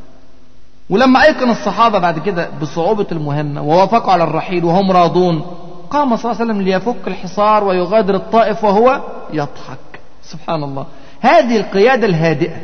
[0.89, 5.41] ولما أيقن الصحابة بعد كده بصعوبة المهمة ووافقوا على الرحيل وهم راضون
[5.89, 9.01] قام صلى الله عليه وسلم ليفك الحصار ويغادر الطائف وهو
[9.33, 9.99] يضحك.
[10.23, 10.85] سبحان الله.
[11.21, 12.55] هذه القيادة الهادئة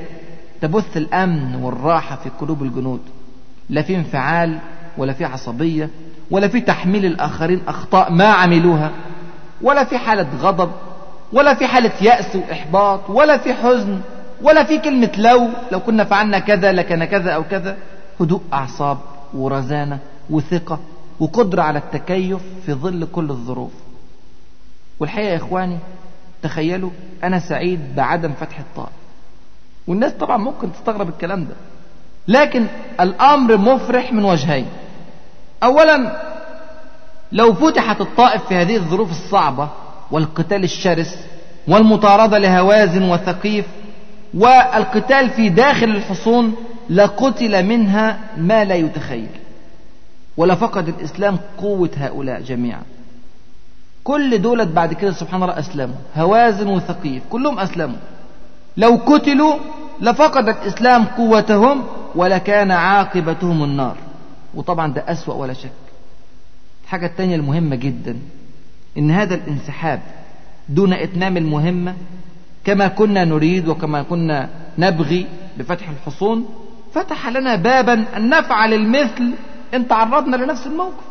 [0.62, 3.00] تبث الأمن والراحة في قلوب الجنود.
[3.70, 4.60] لا في انفعال
[4.98, 5.90] ولا في عصبية
[6.32, 8.92] ولا في تحميل الآخرين أخطاء ما عملوها
[9.62, 10.72] ولا في حالة غضب
[11.34, 14.02] ولا في حالة يأس وإحباط ولا في حزن
[14.42, 17.78] ولا في كلمة لو لو كنا فعلنا كذا لكان كذا أو كذا.
[18.22, 18.98] هدوء أعصاب
[19.34, 20.80] ورزانة وثقة
[21.20, 23.72] وقدرة على التكيف في ظل كل الظروف.
[25.00, 25.78] والحقيقة يا إخواني
[26.44, 26.90] تخيلوا
[27.24, 28.92] أنا سعيد بعدم فتح الطائف
[29.88, 31.56] والناس طبعا ممكن تستغرب الكلام ده
[32.28, 32.66] لكن
[33.00, 34.66] الأمر مفرح من وجهين.
[35.64, 36.22] أولا
[37.32, 39.70] لو فتحت الطائف في هذه الظروف الصعبة
[40.12, 41.18] والقتال الشرس
[41.68, 43.66] والمطاردة لهوازن وثقيف
[44.34, 46.56] والقتال في داخل الحصون
[46.90, 49.30] لقتل منها ما لا يتخيل.
[50.38, 52.82] ولفقد الإسلام قوة هؤلاء جميعا.
[54.04, 55.96] كل دولة بعد كده سبحان الله أسلموا.
[56.18, 57.98] هوازن وثقيف كلهم أسلموا.
[58.78, 59.56] لو قتلوا
[60.02, 61.84] لفقد الإسلام قوتهم
[62.16, 63.96] ولكان عاقبتهم النار.
[64.56, 65.72] وطبعا ده أسوأ ولا شك.
[66.84, 68.18] الحاجة الثانية المهمة جدا
[68.98, 70.02] إن هذا الانسحاب
[70.70, 71.96] دون إتمام المهمة
[72.66, 75.26] كما كنا نريد وكما كنا نبغي
[75.58, 76.46] بفتح الحصون
[76.94, 79.32] فتح لنا بابا أن نفعل المثل
[79.74, 81.04] إن تعرضنا لنفس الموقف.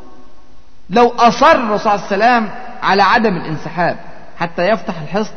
[0.90, 2.48] لو أصر صلى الله عليه وسلم
[2.82, 3.96] على عدم الانسحاب
[4.36, 5.34] حتى يفتح الحصن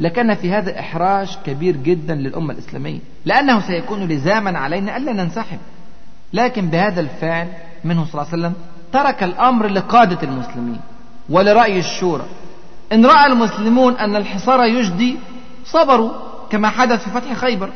[0.00, 5.58] لكان في هذا إحراج كبير جدا للأمة الإسلامية لأنه سيكون لزاما علينا ألا ننسحب.
[6.34, 7.48] لكن بهذا الفعل
[7.84, 8.54] منه صلى الله عليه وسلم
[8.92, 10.80] ترك الأمر لقادة المسلمين
[11.30, 12.24] ولرأي الشورى.
[12.92, 15.16] إن رأى المسلمون أن الحصار يجدي
[15.64, 16.10] صبروا
[16.50, 17.70] كما حدث في فتح خيبر.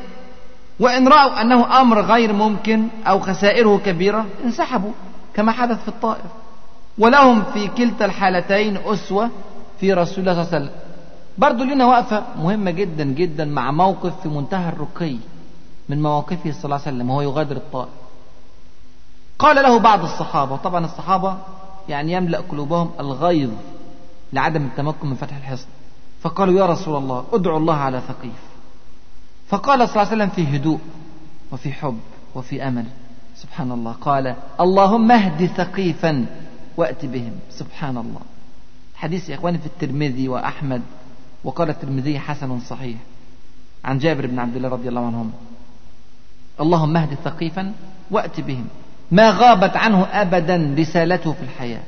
[0.80, 4.92] وإن رأوا أنه أمر غير ممكن أو خسائره كبيرة انسحبوا
[5.34, 6.30] كما حدث في الطائف.
[6.98, 9.30] ولهم في كلتا الحالتين أسوة
[9.80, 10.70] في رسول الله صلى الله عليه وسلم.
[11.38, 15.16] برضو لنا وقفة مهمة جدا جدا مع موقف في منتهى الرقي
[15.88, 18.07] من مواقفه صلى الله عليه وسلم وهو يغادر الطائف.
[19.38, 21.38] قال له بعض الصحابة طبعا الصحابة
[21.88, 23.50] يعني يملأ قلوبهم الغيظ
[24.32, 25.66] لعدم التمكن من فتح الحصن.
[26.22, 28.42] فقالوا يا رسول الله ادعوا الله على ثقيف.
[29.48, 30.78] فقال صلى الله عليه وسلم في هدوء
[31.52, 31.98] وفي حب
[32.34, 32.84] وفي أمل.
[33.36, 33.92] سبحان الله.
[33.92, 36.26] قال اللهم اهد ثقيفا
[36.76, 37.32] وأت بهم.
[37.50, 38.20] سبحان الله.
[38.94, 40.82] حديث يا إخواني في الترمذي وأحمد
[41.44, 42.98] وقال الترمذي حسن صحيح.
[43.84, 45.32] عن جابر بن عبد الله رضي الله عنهم
[46.60, 47.72] اللهم اهد ثقيفا
[48.10, 48.66] وأت بهم.
[49.10, 51.80] ما غابت عنه أبدا رسالته في الحياة.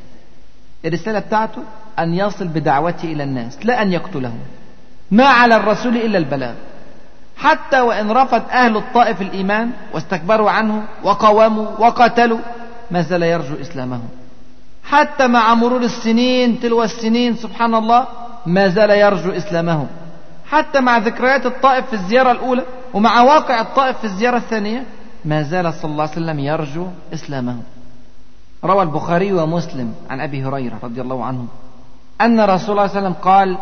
[0.85, 1.63] الرسالة بتاعته
[1.99, 4.39] أن يصل بدعوته إلى الناس لا أن يقتلهم.
[5.11, 6.55] ما على الرسول إلا البلاغ.
[7.37, 12.39] حتى وإن رفض أهل الطائف الإيمان واستكبروا عنه وقاوموا وقاتلوا
[12.91, 14.09] ما زال يرجو إسلامهم
[14.85, 18.07] حتى مع مرور السنين تلو السنين سبحان الله
[18.47, 19.87] ما زال يرجو إسلامهم
[20.51, 24.85] حتى مع ذكريات الطائف في الزيارة الأولى ومع واقع الطائف في الزيارة الثانية
[25.25, 27.57] ما زال صلى الله عليه وسلم يرجو إسلامه.
[28.65, 31.47] روى البخاري ومسلم عن أبي هريرة رضي الله عنه
[32.21, 33.59] أن رسول الله صلى الله عليه وسلم قال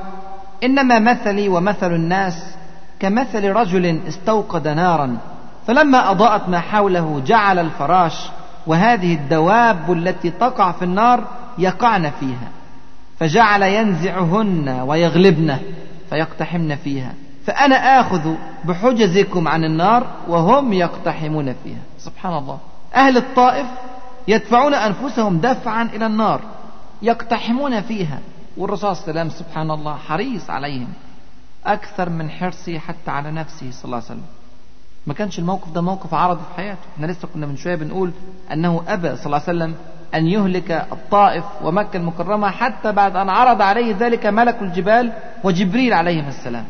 [0.65, 2.57] إنما مثلي ومثل الناس
[3.01, 5.19] كمثل رجل استوقد نارا
[5.67, 8.31] فلما أضاءت ما حوله جعل الفراش
[8.67, 11.25] وهذه الدواب التي تقع في النار
[11.59, 12.49] يقعن فيها
[13.19, 15.57] فجعل ينزعهن ويغلبن
[16.11, 17.13] فيقتحمن فيها.
[17.49, 18.35] فأنا آخذ
[18.65, 21.83] بحجزكم عن النار وهم يقتحمون فيها.
[21.99, 22.59] سبحان الله.
[22.95, 23.67] أهل الطائف
[24.29, 26.41] يدفعون أنفسهم دفعا إلى النار
[27.03, 28.19] يقتحمون فيها.
[28.57, 30.89] والرسول صلى الله عليه وسلم سبحان الله حريص عليهم
[31.67, 34.27] أكثر من حرصه حتى على نفسه صلى الله عليه وسلم.
[35.07, 36.81] ما كانش الموقف ده موقف عرض في حياته.
[36.97, 38.11] إحنا لسه كنا من شوية بنقول
[38.53, 39.75] أنه أبى صلى الله عليه وسلم
[40.15, 45.13] أن يهلك الطائف ومكة المكرمة حتى بعد أن عرض عليه ذلك ملك الجبال
[45.45, 46.65] وجبريل عليهم السلام.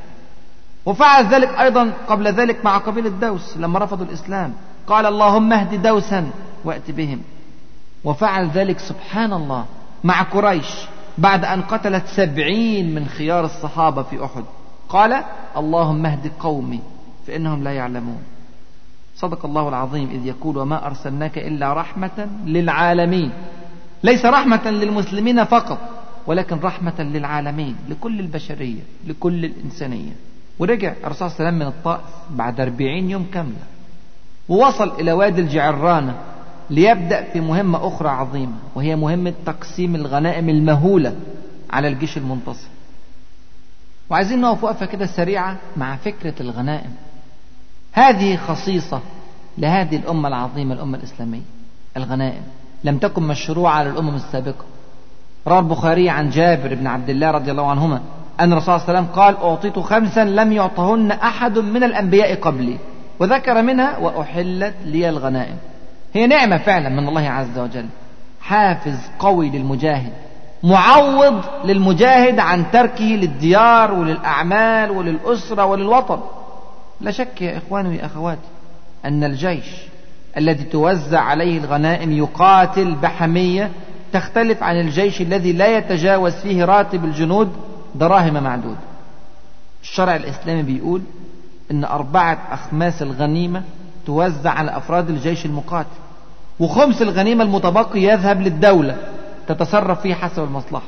[0.88, 4.52] وفعل ذلك أيضا قبل ذلك مع قبيلة دوس لما رفضوا الإسلام.
[4.86, 6.30] قال اللهم اهد دوسا
[6.64, 7.20] وأت بهم.
[8.04, 9.64] وفعل ذلك سبحان الله
[10.04, 10.70] مع قريش
[11.18, 14.44] بعد أن قتلت سبعين من خيار الصحابة في أحد.
[14.88, 15.22] قال
[15.56, 16.80] اللهم اهد قومي
[17.26, 18.22] فإنهم لا يعلمون.
[19.16, 23.32] صدق الله العظيم إذ يقول وما أرسلناك إلا رحمة للعالمين.
[24.02, 25.78] ليس رحمة للمسلمين فقط
[26.26, 30.27] ولكن رحمة للعالمين لكل البشرية لكل الإنسانية.
[30.58, 33.66] ورجع الرسول صلى الله عليه وسلم من الطائف بعد أربعين يوم كاملة.
[34.48, 36.14] ووصل إلى وادي الجعرانة
[36.70, 41.16] ليبدأ في مهمة أخرى عظيمة وهي مهمة تقسيم الغنائم المهولة
[41.70, 42.68] على الجيش المنتصر.
[44.10, 46.90] وعايزين نقف وقفة كده سريعة مع فكرة الغنائم.
[47.92, 49.00] هذه خصيصة
[49.58, 51.42] لهذه الأمة العظيمة الأمة الإسلامية.
[51.96, 52.42] الغنائم
[52.84, 54.64] لم تكن مشروعة على الأمم السابقة.
[55.48, 58.00] روى البخاري عن جابر بن عبد الله رضي الله عنهما
[58.40, 62.78] أن الرسول صلى الله عليه وسلم قال أعطيت خمسا لم يعطهن أحد من الأنبياء قبلي.
[63.20, 65.56] وذكر منها وأحلت لي الغنائم.
[66.14, 67.86] هي نعمة فعلا من الله عز وجل.
[68.40, 70.12] حافز قوي للمجاهد.
[70.62, 76.20] معوض للمجاهد عن تركه للديار وللأعمال وللأسرة وللوطن.
[77.00, 78.48] لا شك يا إخواني ويا أخواتي
[79.04, 79.88] أن الجيش
[80.36, 83.70] الذي توزع عليه الغنائم يقاتل بحمية
[84.12, 87.52] تختلف عن الجيش الذي لا يتجاوز فيه راتب الجنود
[87.94, 88.78] دراهم معدودة
[89.82, 91.02] الشرع الإسلامي بيقول
[91.70, 93.62] إن أربعة أخماس الغنيمة
[94.06, 95.88] توزع على أفراد الجيش المقاتل
[96.60, 98.96] وخمس الغنيمة المتبقي يذهب للدولة
[99.48, 100.86] تتصرف فيه حسب المصلحة.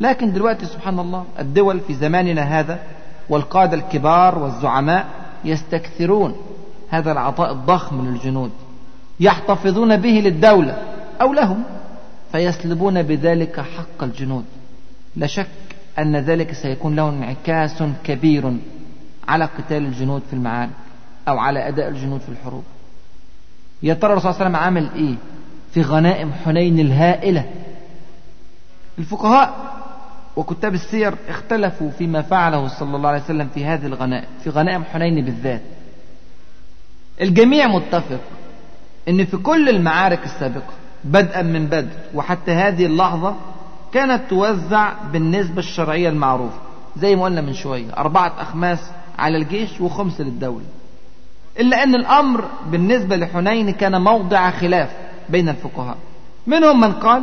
[0.00, 2.78] لكن دلوقتي سبحان الله الدول في زماننا هذا
[3.28, 5.06] والقادة الكبار والزعماء
[5.44, 6.36] يستكثرون
[6.90, 8.50] هذا العطاء الضخم للجنود
[9.20, 10.78] يحتفظون به للدولة
[11.20, 11.62] أو لهم
[12.32, 14.44] فيسلبون بذلك حق الجنود.
[15.16, 15.46] لا شك
[15.98, 18.56] أن ذلك سيكون له انعكاس كبير
[19.28, 20.70] على قتال الجنود في المعارك
[21.28, 22.64] أو على أداء الجنود في الحروب.
[23.82, 25.14] يا ترى الرسول صلى الله عليه وسلم عمل إيه
[25.72, 27.44] في غنائم حنين الهائلة؟
[28.98, 29.72] الفقهاء
[30.36, 35.24] وكتاب السير اختلفوا فيما فعله صلى الله عليه وسلم في هذه الغنائم في غنائم حنين
[35.24, 35.62] بالذات.
[37.20, 38.20] الجميع متفق
[39.08, 40.72] إن في كل المعارك السابقة
[41.04, 43.36] بدءا من بدر وحتى هذه اللحظة
[43.92, 46.58] كانت توزع بالنسبة الشرعية المعروفة
[46.96, 48.78] زي ما قلنا من شوية أربعة أخماس
[49.18, 50.64] على الجيش وخمس للدولة.
[51.60, 54.90] إلا أن الأمر بالنسبة لحنين كان موضع خلاف
[55.28, 55.96] بين الفقهاء.
[56.46, 57.22] منهم من قال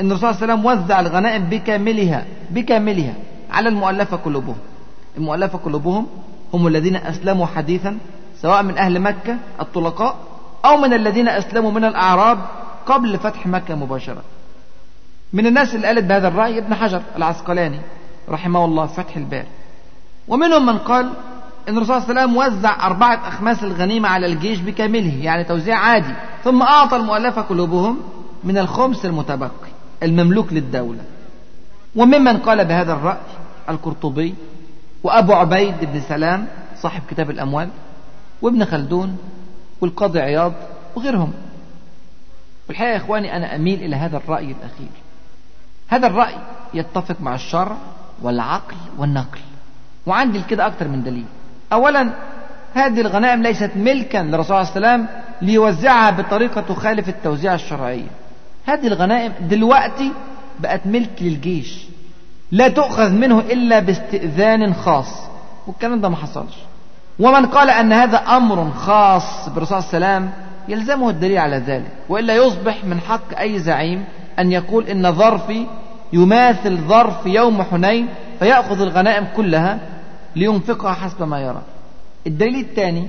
[0.00, 3.14] أن الرسول صلى الله عليه وسلم وزع الغنائم بكاملها بكاملها
[3.50, 4.56] على المؤلفة قلوبهم.
[5.16, 6.06] المؤلفة قلوبهم
[6.54, 7.98] هم الذين أسلموا حديثا
[8.42, 10.16] سواء من أهل مكة الطلقاء
[10.64, 12.38] أو من الذين أسلموا من الأعراب
[12.86, 14.22] قبل فتح مكة مباشرة.
[15.36, 17.80] من الناس اللي قالت بهذا الرأي ابن حجر العسقلاني
[18.28, 19.46] رحمه الله فتح الباري
[20.28, 21.10] ومنهم من قال
[21.68, 25.78] إن الرسول صلى الله عليه وسلم وزع أربعة أخماس الغنيمة على الجيش بكامله يعني توزيع
[25.78, 28.00] عادي ثم أعطى المؤلفة قلوبهم
[28.44, 29.70] من الخمس المتبقي
[30.02, 31.04] المملوك للدولة.
[31.96, 33.18] وممن قال بهذا الرأي
[33.68, 34.34] القرطبي
[35.02, 36.46] وأبو عبيد بن سلام
[36.82, 37.68] صاحب كتاب الأموال
[38.42, 39.18] وابن خلدون
[39.80, 40.52] والقاضي عياض
[40.96, 41.32] وغيرهم.
[42.68, 45.05] والحقيقة يا إخواني أنا أميل إلى هذا الرأي الأخير.
[45.88, 46.34] هذا الرأي
[46.74, 47.76] يتفق مع الشرع
[48.22, 49.40] والعقل والنقل.
[50.06, 51.24] وعندي كده أكثر من دليل.
[51.72, 52.10] أولا
[52.74, 55.06] هذه الغنائم ليست ملكا للرسول عليه وسلم
[55.42, 58.08] ليوزعها بطريقة تخالف التوزيع الشرعية
[58.66, 60.12] هذه الغنائم دلوقتي
[60.60, 61.84] بقت ملك للجيش.
[62.52, 65.22] لا تؤخذ منه إلا باستئذان خاص.
[65.66, 66.54] والكلام ده ما حصلش.
[67.18, 70.30] ومن قال أن هذا أمر خاص بالرسول عليه وسلم
[70.68, 71.92] يلزمه الدليل على ذلك.
[72.08, 74.04] وإلا يصبح من حق أي زعيم
[74.38, 75.66] أن يقول إن ظرفي
[76.12, 78.08] يماثل ظرف يوم حنين
[78.38, 79.78] فيأخذ الغنائم كلها
[80.36, 81.62] لينفقها حسب ما يرى.
[82.26, 83.08] الدليل الثاني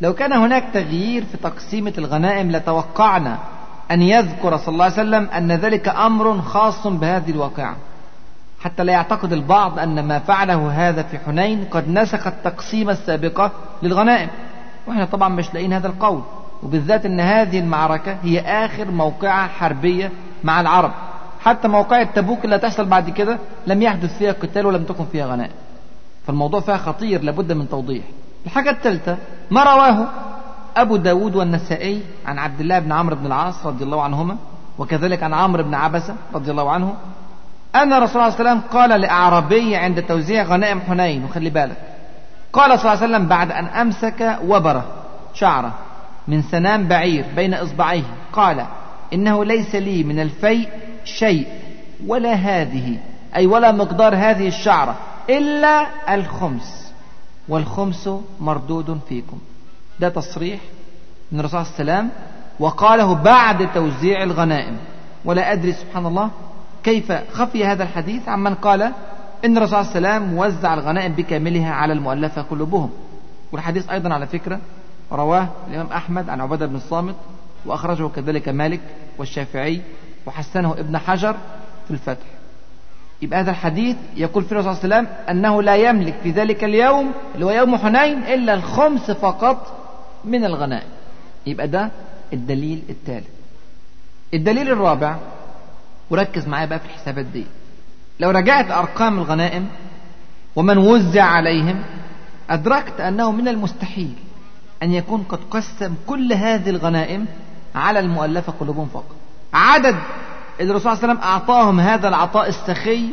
[0.00, 3.38] لو كان هناك تغيير في تقسيمة الغنائم لتوقعنا
[3.90, 7.76] أن يذكر صلى الله عليه وسلم أن ذلك أمر خاص بهذه الواقعة.
[8.60, 13.50] حتى لا يعتقد البعض أن ما فعله هذا في حنين قد نسخ التقسيمة السابقة
[13.82, 14.28] للغنائم.
[14.86, 16.22] وإحنا طبعا مش لاقيين هذا القول.
[16.62, 20.12] وبالذات أن هذه المعركة هي آخر موقعة حربية
[20.44, 20.92] مع العرب.
[21.40, 25.52] حتى موقع تبوك اللي هتحصل بعد كده لم يحدث فيها قتال ولم تكن فيها غنائم
[26.26, 28.04] فالموضوع فيها خطير لابد من توضيح.
[28.46, 29.16] الحاجة الثالثة
[29.50, 30.06] ما رواه
[30.76, 34.36] أبو داود والنسائي عن عبد الله بن عمرو بن العاص رضي الله عنهما
[34.78, 36.94] وكذلك عن عمرو بن عبسة رضي الله عنه
[37.76, 41.76] أن رسول الله صلى الله عليه وسلم قال لأعرابي عند توزيع غنائم حنين وخلي بالك.
[42.52, 44.84] قال صلى الله عليه وسلم بعد أن أمسك وبرة
[45.34, 45.72] شعرة
[46.28, 48.66] من سنام بعير بين إصبعيه قال
[49.12, 50.68] إنه ليس لي من الفيء
[51.04, 51.46] شيء
[52.06, 52.96] ولا هذه
[53.36, 54.96] أي ولا مقدار هذه الشعرة
[55.30, 56.92] إلا الخمس.
[57.48, 59.38] والخمس مردود فيكم.
[60.00, 60.60] ده تصريح
[61.32, 62.10] من الرسول صلى الله عليه وسلم
[62.60, 64.76] وقاله بعد توزيع الغنائم.
[65.24, 66.30] ولا أدري سبحان الله
[66.84, 68.82] كيف خفي هذا الحديث عمن قال
[69.44, 72.90] إن الرسول صلى الله عليه وسلم وزع الغنائم بكاملها على المؤلفة قلوبهم.
[73.52, 74.60] والحديث أيضا على فكرة
[75.12, 77.14] رواه الإمام أحمد عن عبادة بن الصامت
[77.66, 78.80] وأخرجه كذلك مالك
[79.18, 79.80] والشافعي
[80.26, 81.36] وحسنه ابن حجر
[81.86, 82.26] في الفتح.
[83.22, 86.64] يبقى هذا الحديث يقول في الرسول صلى الله عليه وسلم أنه لا يملك في ذلك
[86.64, 89.76] اليوم اللي هو يوم حنين إلا الخمس فقط
[90.24, 90.88] من الغنائم.
[91.46, 91.90] يبقى ده
[92.32, 93.26] الدليل الثالث
[94.34, 95.16] الدليل الرابع
[96.10, 97.44] وركز معايا بقى في الحسابات دي.
[98.20, 99.66] لو رجعت أرقام الغنائم
[100.56, 101.82] ومن وزع عليهم
[102.50, 104.12] أدركت أنه من المستحيل
[104.82, 107.26] أن يكون قد قسم كل هذه الغنائم
[107.78, 109.16] على المؤلفة قلوبهم فقط
[109.54, 109.96] عدد
[110.60, 113.08] اللي الرسول صلى الله عليه وسلم أعطاهم هذا العطاء السخي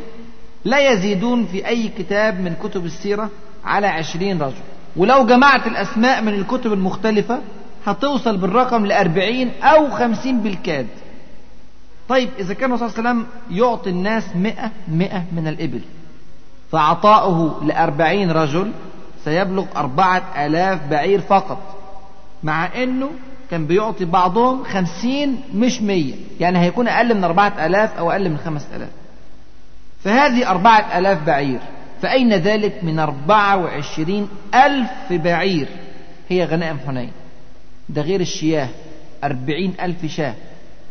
[0.65, 3.29] لا يزيدون في أي كتاب من كتب السيرة
[3.65, 4.53] على عشرين رجل.
[4.95, 7.41] ولو جمعت الأسماء من الكتب المختلفة
[7.85, 10.87] هتوصل بالرقم لأربعين أو خمسين بالكاد.
[12.09, 15.81] طيب إذا كان الرسول صلى الله عليه وسلم يعطي الناس مئة مئة من الإبل
[16.71, 18.71] فعطاؤه لأربعين رجل
[19.23, 21.59] سيبلغ أربعة آلاف بعير فقط
[22.43, 23.09] مع أنه
[23.51, 26.13] كان بيعطي بعضهم خمسين مش مية.
[26.39, 28.89] يعني هيكون أقل من أربعة آلاف أو أقل من خمسة آلاف.
[30.03, 31.59] فهذه أربعة آلاف بعير.
[32.01, 35.67] فأين ذلك؟ من أربعة وعشرين ألف بعير.
[36.29, 37.11] هي غنائم حنين.
[37.89, 38.67] ده غير الشياه.
[39.23, 40.33] أربعين ألف شاة.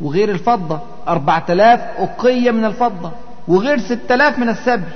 [0.00, 0.80] وغير الفضة.
[1.08, 3.12] أربعة آلاف أقية من الفضة.
[3.48, 4.88] وغير ستة آلاف من السبر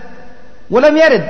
[0.71, 1.29] ولم يرد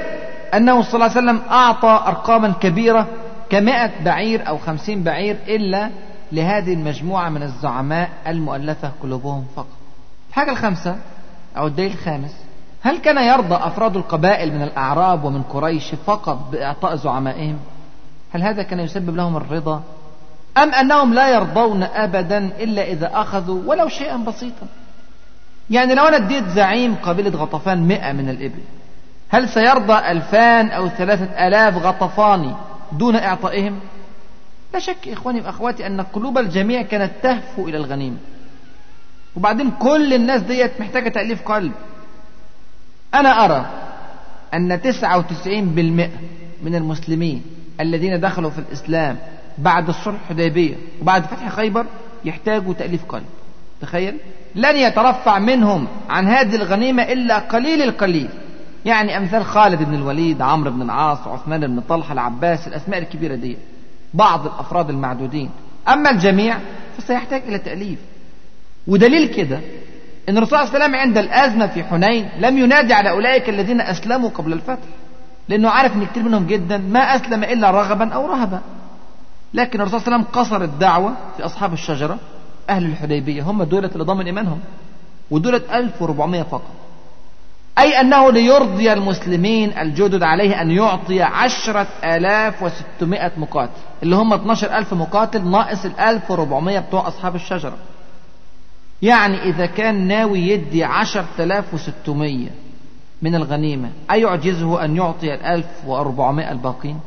[0.54, 3.06] أنه صلى الله عليه وسلم أعطى أرقاما كبيرة
[3.50, 5.90] كمائة بعير أو خمسين بعير إلا
[6.32, 9.66] لهذه المجموعة من الزعماء المؤلفة قلوبهم فقط.
[10.28, 10.96] الحاجة الخامسة
[11.56, 12.34] أو الدليل الخامس
[12.82, 17.58] هل كان يرضى أفراد القبائل من الأعراب ومن قريش فقط بإعطاء زعمائهم؟
[18.32, 19.82] هل هذا كان يسبب لهم الرضا؟
[20.56, 24.66] أم أنهم لا يرضون أبدا إلا إذا أخذوا ولو شيئا بسيطا؟
[25.70, 28.60] يعني لو أنا اديت زعيم قبيلة غطفان مئة من الإبل
[29.28, 32.54] هل سيرضى ألفان أو ثلاثة ألاف غطفاني
[32.92, 33.80] دون إعطائهم؟
[34.74, 38.16] لا شك إخواني وأخواتي أن قلوب الجميع كانت تهفو إلى الغنيمة.
[39.36, 41.72] وبعدين كل الناس ديت محتاجة تأليف قلب.
[43.14, 43.66] أنا أرى
[44.54, 46.18] أن تسعة وتسعين بالمئة
[46.62, 47.42] من المسلمين
[47.80, 49.16] الذين دخلوا في الإسلام
[49.58, 51.86] بعد الصلح الحديبية وبعد فتح خيبر
[52.24, 53.26] يحتاجوا تأليف قلب.
[53.80, 54.16] تخيل؟
[54.54, 58.28] لن يترفع منهم عن هذه الغنيمة إلا قليل القليل.
[58.84, 63.56] يعني أمثال خالد بن الوليد عمرو بن العاص عثمان بن طلحة العباس الأسماء الكبيرة دي
[64.14, 65.50] بعض الأفراد المعدودين.
[65.88, 66.58] أما الجميع
[66.98, 67.98] فسيحتاج إلى تأليف.
[68.86, 69.60] ودليل كده
[70.28, 73.80] أن الرسول صلى الله عليه وسلم عند الأزمة في حنين لم ينادي على أولئك الذين
[73.80, 74.88] أسلموا قبل الفتح
[75.48, 78.60] لأنه عارف أن كثير منهم جدا ما أسلم إلا رغبا أو رهبا.
[79.54, 82.18] لكن الرسول صلى الله عليه وسلم قصر الدعوة في أصحاب الشجرة
[82.70, 84.60] أهل الحديبية هم دولة اللي ضمن إيمانهم
[85.30, 86.70] ودولة 1400 فقط.
[87.78, 93.72] أي أنه ليرضي المسلمين الجدد عليه أن يعطي عشرة آلاف وستمائة مقاتل
[94.02, 97.76] اللي هم 12 ألف مقاتل ناقص الألف وربعمية بتوع أصحاب الشجرة.
[99.02, 102.48] يعني إذا كان ناوي يدي عشرة آلاف وستمية
[103.22, 107.00] من الغنيمة أيعجزه أن يعطي الألف وأربعمائة الباقين؟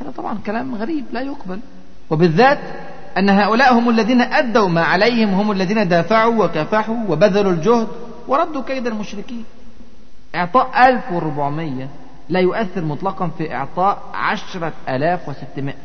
[0.00, 1.60] هذا طبعا كلام غريب لا يقبل.
[2.10, 2.58] وبالذات
[3.18, 7.88] أن هؤلاء هم الذين أدوا ما عليهم هم الذين دافعوا وكافحوا وبذلوا الجهد
[8.28, 9.44] وردوا كيد المشركين.
[10.38, 11.88] إعطاء 1400
[12.28, 15.76] لا يؤثر مطلقا في إعطاء عشرة آلاف وستمائة.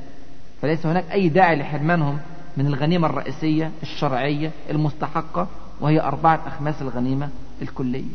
[0.61, 2.17] فليس هناك أي داعي لحرمانهم
[2.57, 5.47] من الغنيمة الرئيسية الشرعية المستحقة
[5.81, 7.29] وهي أربعة أخماس الغنيمة
[7.61, 8.13] الكلية.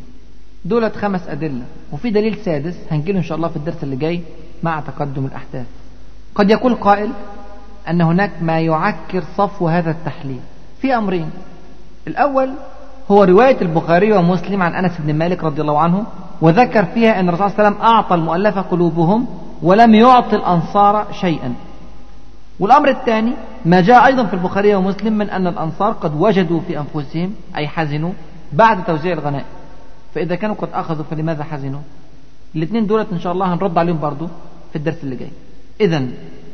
[0.64, 1.62] دولة خمس أدلة
[1.92, 4.22] وفي دليل سادس هنجيله إن شاء الله في الدرس اللي جاي
[4.62, 5.66] مع تقدم الأحداث.
[6.34, 7.10] قد يقول قائل
[7.90, 10.40] أن هناك ما يعكر صفو هذا التحليل.
[10.80, 11.30] في أمرين.
[12.06, 12.50] الأول
[13.10, 16.06] هو رواية البخاري ومسلم عن أنس بن مالك رضي الله عنه
[16.40, 19.26] وذكر فيها أن الرسول صلى الله عليه وسلم أعطى المؤلفة قلوبهم
[19.62, 21.54] ولم يعطي الأنصار شيئا.
[22.60, 23.32] والأمر الثاني
[23.64, 28.12] ما جاء أيضا في البخاري ومسلم من أن الأنصار قد وجدوا في أنفسهم أي حزنوا
[28.52, 29.46] بعد توزيع الغنائم.
[30.14, 31.80] فإذا كانوا قد أخذوا فلماذا حزنوا؟
[32.56, 34.26] الاثنين دولت إن شاء الله هنرد عليهم برضو
[34.72, 35.30] في الدرس اللي جاي.
[35.80, 36.06] إذا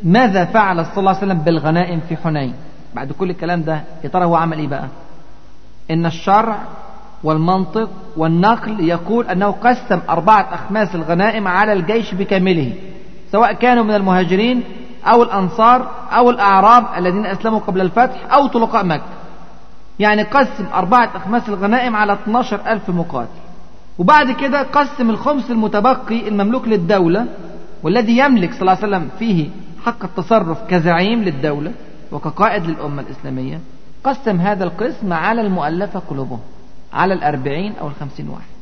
[0.03, 2.55] ماذا فعل صلى الله عليه وسلم بالغنائم في حنين؟
[2.95, 4.89] بعد كل الكلام ده يا ترى هو عمل إيه بقى؟
[5.91, 6.59] إن الشرع
[7.25, 12.72] والمنطق والنقل يقول أنه قسم أربعة أخماس الغنائم على الجيش بكامله
[13.33, 14.62] سواء كانوا من المهاجرين
[15.05, 19.03] أو الأنصار أو الأعراب الذين أسلموا قبل الفتح أو طلقاء مكة.
[19.99, 23.29] يعني قسم أربعة أخماس الغنائم على 12 ألف مقاتل.
[23.99, 27.27] وبعد كده قسم الخمس المتبقي المملوك للدولة
[27.83, 29.49] والذي يملك صلى الله عليه وسلم فيه
[29.85, 31.72] حق التصرف كزعيم للدولة
[32.12, 33.61] وكقائد للأمة الإسلامية
[34.05, 36.41] قسم هذا القسم على المؤلفة قلوبهم.
[36.95, 38.55] على الأربعين أو الخمسين واحد.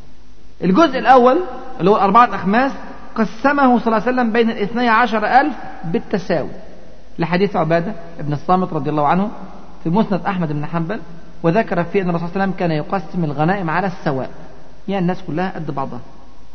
[0.64, 1.38] الجزء الأول
[1.80, 2.72] اللي هو أربعة أخماس
[3.14, 5.54] قسمه صلى الله عليه وسلم بين الاثني عشر ألف
[5.84, 6.50] بالتساوي.
[7.18, 9.30] لحديث عبادة ابن الصامت رضي الله عنه
[9.84, 11.00] في مسند أحمد بن حنبل
[11.42, 14.30] وذكر فيه أن الرسول صلى الله عليه وسلم كان يقسم الغنائم على السواء.
[14.88, 16.00] يعني الناس كلها قد بعضها.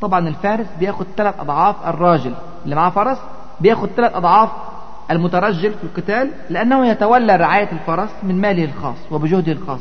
[0.01, 2.34] طبعا الفارس بياخد ثلاث أضعاف الراجل
[2.65, 3.17] اللي معاه فرس
[3.61, 4.49] بياخد ثلاث أضعاف
[5.11, 9.80] المترجل في القتال لأنه يتولى رعاية الفرس من ماله الخاص وبجهده الخاص.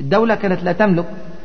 [0.00, 1.04] الدولة كانت لا تملك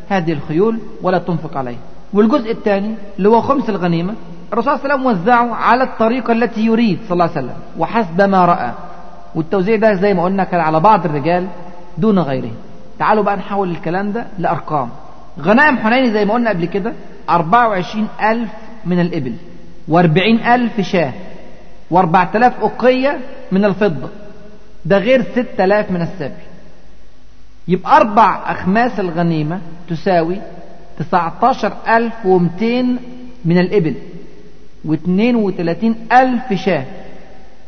[0.09, 1.79] هذه الخيول ولا تنفق عليها.
[2.13, 4.13] والجزء الثاني اللي هو خمس الغنيمة
[4.53, 8.21] الرسول صلى الله عليه وسلم وزعه على الطريقة التي يريد صلى الله عليه وسلم وحسب
[8.21, 8.71] ما رأى.
[9.35, 11.47] والتوزيع ده زي ما قلنا كان على بعض الرجال
[11.97, 12.55] دون غيرهم.
[12.99, 14.89] تعالوا بقى نحول الكلام ده لأرقام.
[15.39, 16.93] غنائم حنين زي ما قلنا قبل كده
[17.29, 18.49] 24 ألف
[18.85, 19.33] من الإبل
[19.91, 21.13] و40 ألف شاة
[21.93, 23.17] و4000 أقية
[23.51, 24.09] من الفضة.
[24.85, 26.50] ده غير 6000 من السبي.
[27.68, 30.38] يبقى أربع أخماس الغنيمة تساوي
[30.99, 32.82] 19200
[33.45, 33.95] من الإبل
[34.88, 36.86] و32 ألف شاة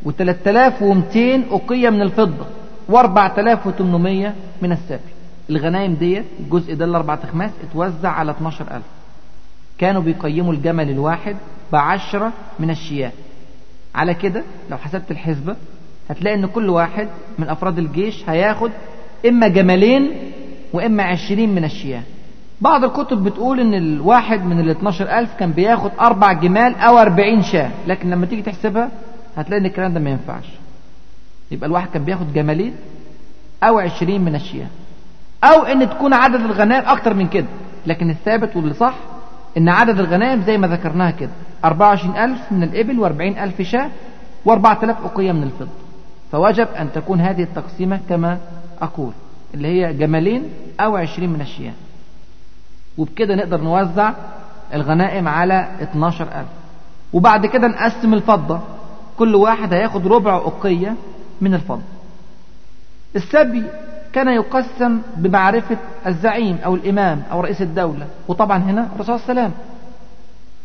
[0.06, 1.18] و3200
[1.52, 2.46] أقية من الفضة
[2.91, 4.32] و4800
[4.62, 5.00] من السبي
[5.50, 8.82] الغنايم ديت الجزء ده الأربع أخماس اتوزع على 12000
[9.78, 11.36] كانوا بيقيموا الجمل الواحد
[11.72, 13.12] بعشرة من الشياه.
[13.96, 15.56] على كده لو حسبت الحسبة
[16.10, 17.08] هتلاقي إن كل واحد
[17.39, 18.72] من أفراد الجيش هياخد
[19.28, 20.11] إما جملين
[20.74, 22.01] وإما عشرين من الشياه.
[22.61, 27.43] بعض الكتب بتقول إن الواحد من ال 12 ألف كان بياخد أربع جمال أو أربعين
[27.43, 28.89] شاة لكن لما تيجي تحسبها
[29.38, 30.45] هتلاقي إن الكلام ده ما ينفعش.
[31.51, 32.74] يبقى الواحد كان بياخد جمالين
[33.63, 34.67] أو عشرين من الشياه.
[35.43, 37.47] أو إن تكون عدد الغنائم أكتر من كده
[37.88, 38.93] لكن الثابت واللي صح
[39.57, 41.30] إن عدد الغنائم زي ما ذكرناها كده
[41.65, 43.89] 24 ألف من الإبل و40 ألف شاة
[44.49, 45.69] و4000 أقية من الفضة.
[46.32, 48.38] فوجب أن تكون هذه التقسيمة كما
[48.84, 49.11] أقول
[49.53, 50.43] اللي هي جملين
[50.79, 51.73] أو 20 من الشياه
[52.97, 54.13] وبكده نقدر نوزع
[54.73, 56.47] الغنائم على 12 ألف.
[57.13, 58.59] وبعد كده نقسم الفضة.
[59.17, 60.95] كل واحد هياخد ربع أقية
[61.41, 61.81] من الفضة.
[63.15, 63.63] السبي
[64.13, 65.77] كان يقسم بمعرفة
[66.07, 68.07] الزعيم أو الإمام أو رئيس الدولة.
[68.27, 69.51] وطبعا هنا الرسول وسلم.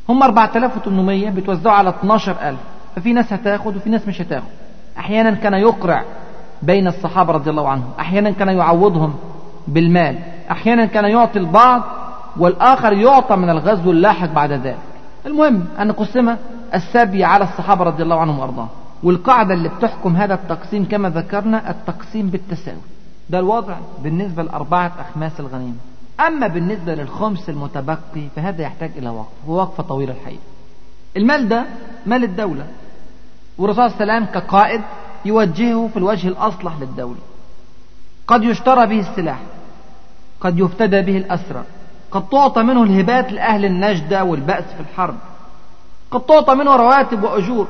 [0.09, 2.59] هم 4800 بتوزعوا على 12000
[2.97, 4.49] ففي ناس هتاخد وفي ناس مش هتاخد.
[4.99, 6.05] أحيانا كان يقرع
[6.63, 7.91] بين الصحابة رضي الله عنهم.
[8.01, 9.15] أحيانا كان يعوضهم
[9.69, 10.19] بالمال.
[10.51, 11.83] أحيانا كان يعطي البعض
[12.37, 14.79] والآخر يعطى من الغزو اللاحق بعد ذلك.
[15.27, 16.37] المهم أن قسم
[16.75, 18.69] السبي على الصحابة رضي الله عنهم وأرضاهم.
[19.03, 22.79] والقاعدة اللي بتحكم هذا التقسيم كما ذكرنا التقسيم بالتساوي.
[23.31, 25.77] ده الوضع بالنسبة لأربعة أخماس الغنيمة.
[26.27, 29.49] أما بالنسبة للخمس المتبقي فهذا يحتاج إلى وقف.
[29.49, 30.43] ووقفة طويلة الحقيقة.
[31.17, 31.65] المال ده
[32.07, 32.67] مال الدولة.
[33.59, 34.81] والرسول صلى الله عليه وسلم كقائد
[35.25, 37.19] يوجهه في الوجه الأصلح للدولة.
[38.27, 39.39] قد يشترى به السلاح
[40.41, 41.65] قد يفتدى به الأسرى
[42.11, 45.15] قد تعطى منه الهبات لأهل النجدة والبأس في الحرب
[46.11, 47.67] قد تعطى منه رواتب وأجور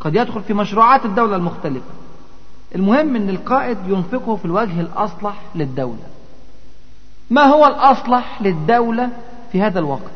[0.00, 1.90] قد يدخل في مشروعات الدولة المختلفة.
[2.74, 6.06] المهم أن القائد ينفقه في الوجه الأصلح للدولة.
[7.30, 9.08] ما هو الأصلح للدولة
[9.52, 10.10] في هذا الوقت؟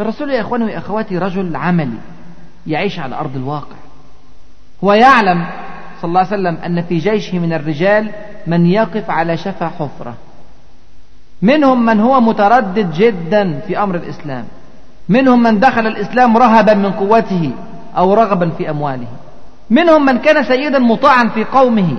[0.00, 1.98] الرسول يا إخواني وأخواتي رجل عملي
[2.66, 3.76] يعيش على أرض الواقع.
[4.84, 5.46] هو يعلم
[6.02, 8.10] صلى الله عليه وسلم أن في جيشه من الرجال
[8.46, 10.14] من يقف على شفا حفرة.
[11.42, 14.44] منهم من هو متردد جدا في أمر الإسلام.
[15.08, 17.50] منهم من دخل الإسلام رهبا من قوته
[17.96, 19.06] أو رغبا في أمواله.
[19.70, 21.96] منهم من كان سيدا مطاعا في قومه.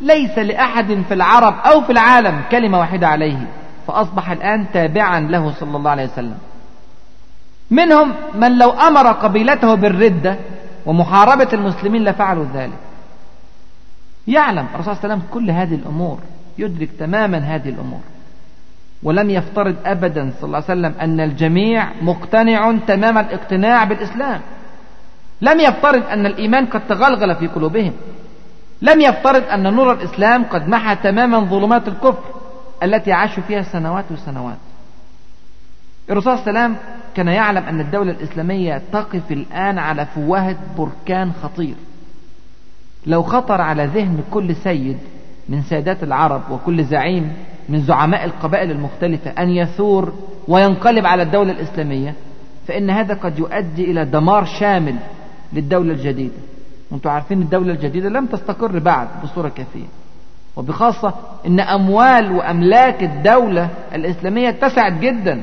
[0.00, 3.46] ليس لأحد في العرب أو في العالم كلمة واحدة عليه.
[3.86, 6.38] فأصبح الآن تابعا له صلى الله عليه وسلم.
[7.70, 10.36] منهم من لو أمر قبيلته بالردة
[10.86, 12.89] ومحاربة المسلمين لفعلوا ذلك.
[14.30, 16.18] يعلم الرسول صلى الله عليه وسلم كل هذه الأمور
[16.58, 18.00] يدرك تماما هذه الأمور.
[19.02, 24.40] ولم يفترض أبدا صلى الله عليه وسلم أن الجميع مقتنع تمام الاقتناع بالإسلام.
[25.42, 27.92] لم يفترض أن الإيمان قد تغلغل في قلوبهم.
[28.82, 32.24] لم يفترض أن نور الإسلام قد محى تماما ظلمات الكفر
[32.82, 34.58] التي عاشوا فيها سنوات وسنوات.
[36.10, 36.76] الرسول صلى الله عليه وسلم
[37.16, 41.74] كان يعلم أن الدولة الإسلامية تقف الآن على فوهة بركان خطير.
[43.06, 44.98] لو خطر على ذهن كل سيد
[45.48, 47.32] من سادات العرب وكل زعيم
[47.68, 50.12] من زعماء القبائل المختلفة أن يثور
[50.48, 52.14] وينقلب على الدولة الإسلامية
[52.66, 54.96] فإن هذا قد يؤدي إلى دمار شامل
[55.52, 56.34] للدولة الجديدة.
[56.90, 59.86] وأنتم عارفين الدولة الجديدة لم تستقر بعد بصورة كافية.
[60.56, 61.14] وبخاصة
[61.46, 65.42] إن أموال وأملاك الدولة الإسلامية اتسعت جدا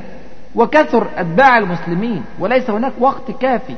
[0.54, 3.74] وكثر أتباع المسلمين وليس هناك وقت كافي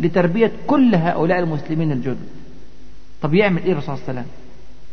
[0.00, 2.41] لتربية كل هؤلاء المسلمين الجدد.
[3.22, 4.32] طب يعمل إيه الرسول صلى الله عليه وسلم؟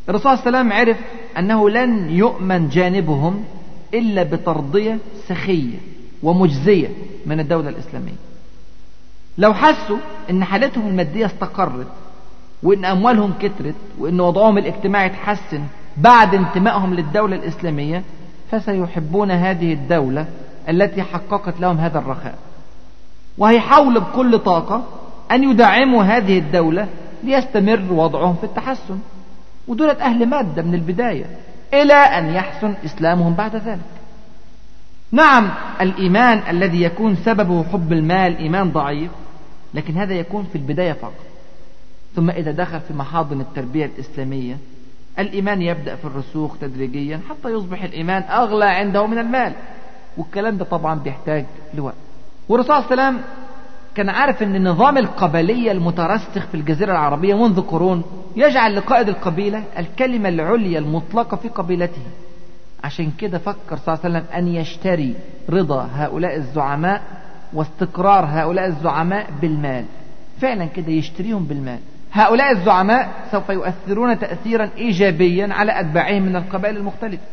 [0.09, 0.97] الرسول صلى الله عليه وسلم عرف
[1.37, 3.43] أنه لن يؤمن جانبهم
[3.93, 5.77] إلا بترضية سخية
[6.23, 6.87] ومجزية
[7.25, 8.13] من الدولة الإسلامية.
[9.37, 9.97] لو حسوا
[10.29, 11.87] إن حالتهم المادية استقرت
[12.63, 15.61] وإن أموالهم كترت وإن وضعهم الاجتماعي اتحسن
[15.97, 18.03] بعد انتمائهم للدولة الإسلامية
[18.51, 20.25] فسيحبون هذه الدولة
[20.69, 22.35] التي حققت لهم هذا الرخاء.
[23.37, 24.83] وهيحاولوا بكل طاقة
[25.31, 26.87] أن يدعموا هذه الدولة
[27.23, 28.99] ليستمر وضعهم في التحسن.
[29.67, 31.25] ودولة أهل مادة من البداية
[31.73, 33.79] إلى أن يحسن إسلامهم بعد ذلك.
[35.11, 35.49] نعم
[35.81, 39.11] الإيمان الذي يكون سببه حب المال إيمان ضعيف
[39.73, 41.25] لكن هذا يكون في البداية فقط.
[42.15, 44.57] ثم إذا دخل في محاضن التربية الإسلامية
[45.19, 49.53] الإيمان يبدأ في الرسوخ تدريجيا حتى يصبح الإيمان أغلى عنده من المال.
[50.17, 51.95] والكلام ده طبعا بيحتاج لوقت.
[52.49, 53.17] والرسول الله عليه
[53.99, 58.03] كان عارف إن النظام القبلية المترسخ في الجزيرة العربية منذ قرون
[58.35, 62.01] يجعل لقائد القبيلة الكلمة العليا المطلقة في قبيلته.
[62.83, 65.15] عشان كده فكر صلى الله عليه وسلم أن يشتري
[65.49, 67.01] رضا هؤلاء الزعماء
[67.53, 69.85] واستقرار هؤلاء الزعماء بالمال.
[70.41, 71.79] فعلا كده يشتريهم بالمال.
[72.11, 77.23] هؤلاء الزعماء سوف يؤثرون تأثيرا إيجابيا على أتباعهم من القبائل المختلفة.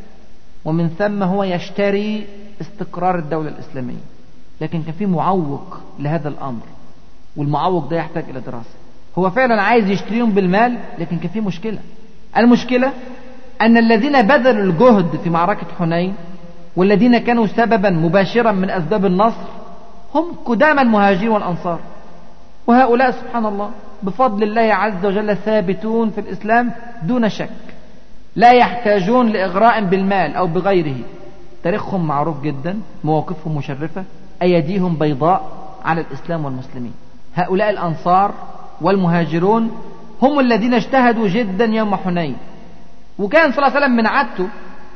[0.65, 2.27] ومن ثم هو يشتري
[2.61, 4.16] استقرار الدولة الإسلامية.
[4.61, 6.63] لكن كان في معوق لهذا الأمر
[7.37, 8.75] والمعوق ده يحتاج إلى دراسة.
[9.19, 11.79] هو فعلا عايز يشتريهم بالمال لكن كان في مشكلة.
[12.37, 12.93] المشكلة
[13.61, 16.15] أن الذين بذلوا الجهد في معركة حنين
[16.77, 19.47] والذين كانوا سببا مباشرا من أسباب النصر
[20.15, 21.79] هم قدام المهاجرين والأنصار.
[22.67, 23.71] وهؤلاء سبحان الله
[24.03, 27.49] بفضل الله عز وجل ثابتون في الإسلام دون شك.
[28.37, 30.97] لا يحتاجون لإغراء بالمال أو بغيره.
[31.65, 34.05] تاريخهم معروف جدا مواقفهم مشرفة.
[34.43, 36.93] أيديهم بيضاء على الإسلام والمسلمين.
[37.35, 38.35] هؤلاء الأنصار
[38.81, 39.71] والمهاجرون
[40.23, 42.37] هم الذين اجتهدوا جدا يوم حنين.
[43.19, 44.49] وكان صلى الله عليه وسلم من عادته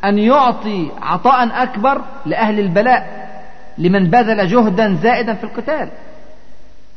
[0.05, 3.31] أن يعطي عطاء أكبر لأهل البلاء
[3.79, 5.91] لمن بذل جهدا زائدا في القتال.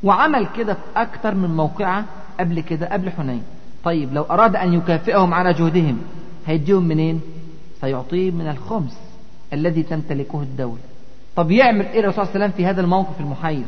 [0.04, 2.06] وعمل كده في أكثر من موقعة
[2.40, 3.44] قبل كده قبل حنين.
[3.84, 5.98] طيب لو أراد أن يكافئهم على جهدهم
[6.48, 7.22] هيديهم منين؟
[7.82, 9.00] سيعطيهم من الخمس
[9.54, 10.93] الذي تمتلكه الدولة.
[11.36, 13.66] طب يعمل إيه الرسول صلى الله عليه وسلم في هذا الموقف المحير؟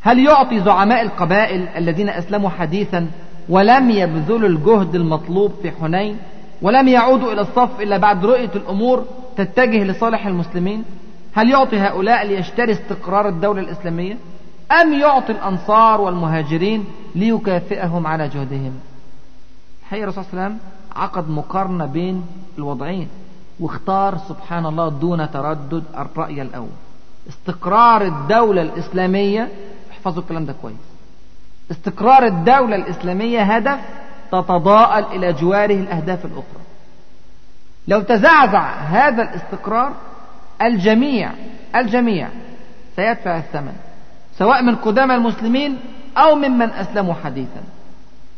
[0.00, 3.06] هل يعطي زعماء القبائل الذين أسلموا حديثا
[3.48, 6.16] ولم يبذلوا الجهد المطلوب في حنين؟
[6.62, 9.04] ولم يعودوا إلى الصف إلا بعد رؤية الأمور
[9.36, 10.84] تتجه لصالح المسلمين؟
[11.34, 14.16] هل يعطي هؤلاء ليشتري استقرار الدولة الإسلامية؟
[14.82, 18.72] أم يعطي الأنصار والمهاجرين ليكافئهم على جهدهم؟
[19.82, 22.22] الحقيقة الرسول صلى الله عليه وسلم عقد مقارنة بين
[22.58, 23.08] الوضعين.
[23.60, 26.68] واختار سبحان الله دون تردد الرأي الأول.
[27.28, 29.48] استقرار الدولة الإسلامية
[29.90, 30.76] احفظوا الكلام ده كويس.
[31.70, 33.78] استقرار الدولة الإسلامية هدف
[34.32, 36.62] تتضاءل إلى جواره الأهداف الأخرى.
[37.88, 39.92] لو تزعزع هذا الاستقرار
[40.62, 41.30] الجميع
[41.76, 42.28] الجميع
[42.96, 43.72] سيدفع الثمن
[44.38, 45.78] سواء من قدامى المسلمين
[46.16, 47.60] أو ممن أسلموا حديثا.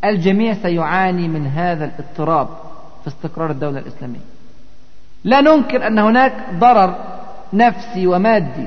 [0.05, 2.49] الجميع سيعاني من هذا الاضطراب
[3.03, 4.38] في استقرار الدولة الإسلامية.
[5.25, 6.95] لا ننكر أن هناك ضرر
[7.53, 8.67] نفسي ومادي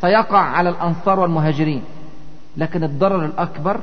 [0.00, 1.82] سيقع على الأنصار والمهاجرين
[2.56, 3.80] لكن الضرر الأكبر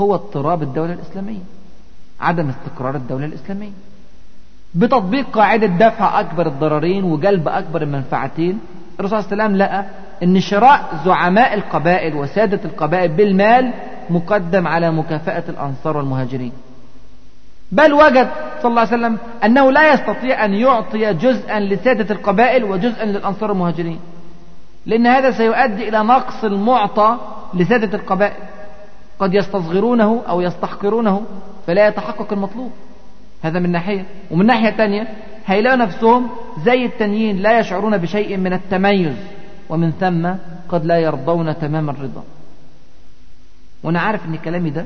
[0.00, 1.40] هو اضطراب الدولة الإسلامية
[2.20, 3.70] عدم استقرار الدولة الإسلامية.
[4.74, 8.58] بتطبيق قاعدة دفع أكبر الضررين وجلب أكبر المنفعتين
[9.00, 9.84] الرسول صلى الله عليه وسلم لقى
[10.22, 13.72] أن شراء زعماء القبائل وسادة القبائل بالمال
[14.10, 16.52] مقدم على مكافأة الأنصار والمهاجرين.
[17.72, 18.28] بل وجد
[18.62, 24.00] صلى الله عليه وسلم أنه لا يستطيع أن يعطي جزءا لسادة القبائل وجزءا للأنصار والمهاجرين
[24.86, 27.16] لأن هذا سيؤدي إلى نقص المعطى
[27.54, 28.42] لسادة القبائل.
[29.18, 31.22] قد يستصغرونه أو يستحقرونه
[31.66, 32.72] فلا يتحقق المطلوب.
[33.42, 34.04] هذا من ناحية.
[34.30, 35.08] ومن ناحية تانية
[35.46, 36.30] هيلاقوا نفسهم
[36.64, 39.16] زي التانيين لا يشعرون بشيء من التميز
[39.68, 40.28] ومن ثم
[40.68, 42.24] قد لا يرضون تمام الرضا.
[43.82, 44.84] وأنا عارف إن كلامي ده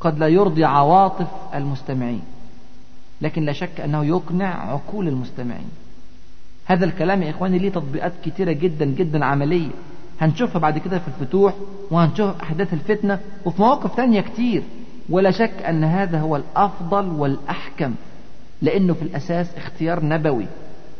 [0.00, 2.22] قد لا يرضي عواطف المستمعين
[3.20, 5.68] لكن لا شك أنه يقنع عقول المستمعين.
[6.66, 9.70] هذا الكلام يا إخواني ليه تطبيقات كتيرة جدا جدا عملية.
[10.20, 11.54] هنشوفها بعد كده في الفتوح
[11.90, 14.62] وهنشوف أحداث الفتنة وفي مواقف تانية كتير.
[15.08, 17.94] ولا شك أن هذا هو الأفضل والأحكم
[18.62, 20.46] لأنه في الأساس اختيار نبوي.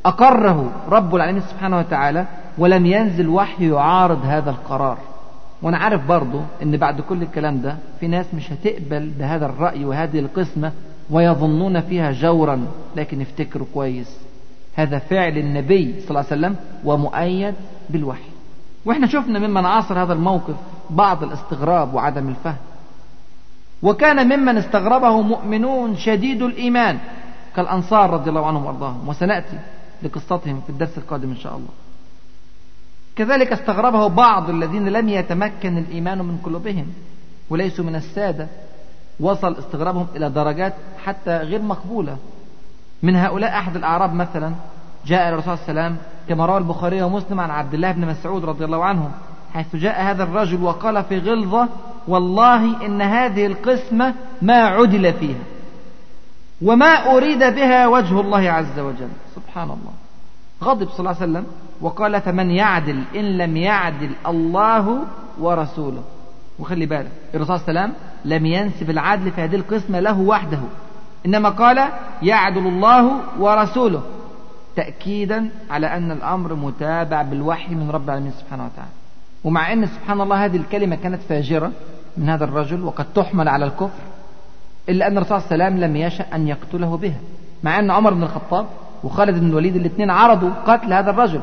[0.06, 2.26] أقره رب العالمين سبحانه وتعالى
[2.58, 4.98] ولم ينزل وحي يعارض هذا القرار.
[5.62, 10.18] وأنا عارف برضو أن بعد كل الكلام ده في ناس مش هتقبل بهذا الرأي وهذه
[10.18, 10.72] القسمة
[11.10, 14.16] ويظنون فيها جورا لكن افتكروا كويس.
[14.74, 17.54] هذا فعل النبي صلى الله عليه وسلم ومؤيد
[17.90, 18.30] بالوحي.
[18.84, 20.54] وإحنا شفنا ممن عاصر هذا الموقف
[20.90, 22.56] بعض الاستغراب وعدم الفهم.
[23.82, 26.98] وكان ممن استغربه مؤمنون شديد الإيمان
[27.56, 29.08] كالأنصار رضي الله عنهم وأرضاهم.
[29.08, 29.58] وسنأتي
[30.02, 31.68] لقصتهم في الدرس القادم إن شاء الله.
[33.20, 36.86] كذلك استغربه بعض الذين لم يتمكن الإيمان من قلوبهم
[37.50, 38.48] وليسوا من السادة.
[39.20, 42.16] وصل استغرابهم إلى درجات حتى غير مقبولة.
[43.02, 44.52] من هؤلاء أحد الأعراب مثلا
[45.06, 48.44] جاء الرسول صلى الله عليه وسلم كما روى البخاري ومسلم عن عبد الله بن مسعود
[48.44, 49.10] رضي الله عنه
[49.54, 51.68] حيث جاء هذا الرجل وقال في غلظة
[52.08, 55.44] والله إن هذه القسمة ما عدل فيها
[56.62, 59.08] وما أريد بها وجه الله عز وجل.
[59.34, 59.92] سبحان الله.
[60.62, 61.46] غضب صلى الله عليه وسلم
[61.80, 64.98] وقال فمن يعدل إن لم يعدل الله
[65.40, 66.02] ورسوله.
[66.58, 70.58] وخلي بالك الرسول صلى الله عليه وسلم لم ينسب العدل في هذه القسمة له وحده
[71.26, 71.88] إنما قال
[72.22, 74.02] يعدل الله ورسوله
[74.76, 78.90] تأكيدا على أن الأمر متابع بالوحي من رب العالمين سبحانه وتعالى.
[79.44, 81.72] ومع أن سبحان الله هذه الكلمة كانت فاجرة
[82.16, 84.02] من هذا الرجل وقد تحمل على الكفر
[84.88, 87.18] إلا أن الرسول صلى الله عليه وسلم لم يشأ أن يقتله بها
[87.62, 88.66] مع أن عمر بن الخطاب
[89.04, 91.40] وخالد بن الوليد الاثنين عرضوا قتل هذا الرجل.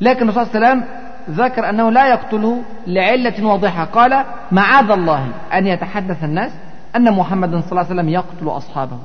[0.00, 0.88] لكن الرسول صلى الله عليه وسلم
[1.30, 3.84] ذكر أنه لا يقتله لعلة واضحة.
[3.84, 6.52] قال معاذ الله أن يتحدث الناس
[6.96, 8.98] أن محمدا صلى الله عليه وسلم يقتل أصحابه.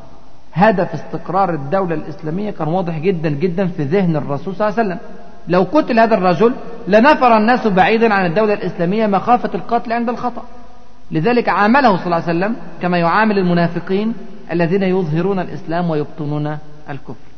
[0.54, 5.00] هدف استقرار الدولة الإسلامية كان واضح جدا جدا في ذهن الرسول صلى الله عليه وسلم.
[5.48, 6.54] لو قتل هذا الرجل
[6.88, 10.44] لنفر الناس بعيدا عن الدولة الإسلامية مخافة القتل عند الخطأ.
[11.12, 14.14] لذلك عامله صلى الله عليه وسلم كما يعامل المنافقين
[14.52, 16.58] الذين يظهرون الإسلام ويبطنون
[16.90, 17.35] الكفر.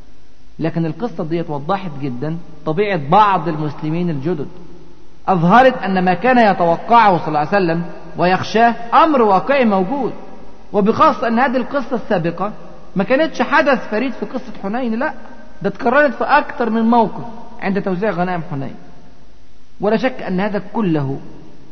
[0.60, 4.48] لكن القصة دي وضحت جدا طبيعة بعض المسلمين الجدد.
[5.28, 7.84] أظهرت أن ما كان يتوقعه صلى الله عليه وسلم
[8.18, 10.14] ويخشاه أمر واقعي موجود.
[10.74, 12.52] وبخاصة أن هذه القصة السابقة
[12.96, 15.14] ما كانتش حدث فريد في قصة حنين لا
[15.62, 17.24] ده اتكررت في أكثر من موقف
[17.62, 18.76] عند توزيع غنائم حنين.
[19.82, 21.20] ولا شك أن هذا كله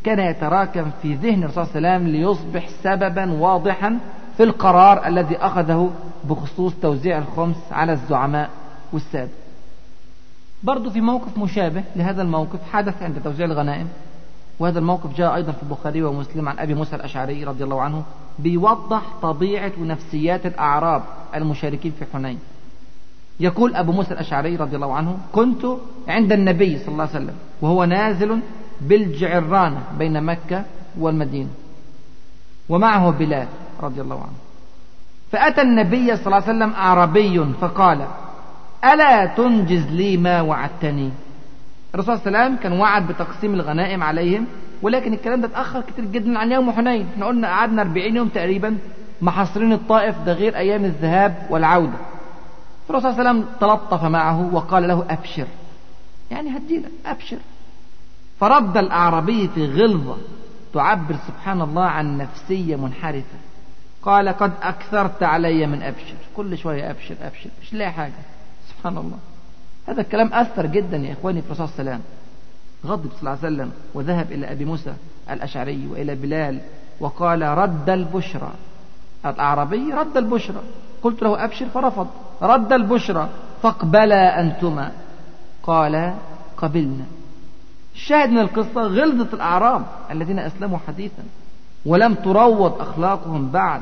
[0.04, 4.00] كان يتراكم في ذهن الرسول صلى الله عليه وسلم ليصبح سببا واضحا
[4.38, 5.92] في القرار الذي أخذه
[6.24, 8.50] بخصوص توزيع الخمس على الزعماء.
[8.96, 9.32] والسادة
[10.64, 13.88] برضو في موقف مشابه لهذا الموقف حدث عند توزيع الغنائم
[14.60, 18.04] وهذا الموقف جاء أيضا في البخاري ومسلم عن أبي موسى الأشعري رضي الله عنه
[18.40, 21.04] بيوضح طبيعة ونفسيات الأعراب
[21.36, 22.40] المشاركين في حنين.
[23.40, 25.66] يقول أبو موسى الأشعري رضي الله عنه كنت
[26.08, 28.40] عند النبي صلى الله عليه وسلم وهو نازل
[28.82, 30.64] بالجعرانة بين مكة
[31.00, 31.50] والمدينة
[32.70, 33.48] ومعه بلال
[33.82, 34.38] رضي الله عنه.
[35.32, 38.08] فأتى النبي صلى الله عليه وسلم أعربي فقال
[38.94, 41.10] ألا تنجز لي ما وعدتني؟
[41.96, 44.46] الرسول صلى الله عليه وسلم كان وعد بتقسيم الغنائم عليهم
[44.82, 47.08] ولكن الكلام ده اتأخر كتير جدا عن يوم حنين.
[47.14, 48.78] إحنا قلنا قعدنا 40 يوم تقريبا
[49.22, 51.98] محاصرين الطائف ده غير أيام الذهاب والعودة.
[52.90, 55.48] الرسول صلى الله عليه وسلم تلطف معه وقال له أبشر.
[56.32, 57.38] يعني هديلك أبشر.
[58.40, 60.18] فرد الأعرابي في غلظة
[60.74, 63.38] تعبر سبحان الله عن نفسية منحرفة.
[64.02, 66.16] قال قد أكثرت علي من أبشر.
[66.38, 68.14] كل شوية أبشر أبشر مش لاقي حاجة.
[68.86, 69.18] سبحان الله.
[69.88, 72.06] هذا الكلام أثر جدا يا إخواني في الرسول صلى الله عليه وسلم.
[72.86, 74.94] غضب صلى الله عليه وسلم وذهب إلى أبي موسى
[75.30, 76.60] الأشعري وإلى بلال
[77.00, 78.52] وقال رد البشرى.
[79.26, 80.62] الأعرابي رد البشرى.
[81.04, 82.08] قلت له أبشر فرفض.
[82.42, 83.30] رد البشرى.
[83.64, 84.92] فاقبلا أنتما.
[85.64, 86.14] قال
[86.58, 87.06] قبلنا.
[87.96, 91.24] الشاهد من القصة غلظة الأعراب الذين أسلموا حديثا
[91.86, 93.82] ولم تروض أخلاقهم بعد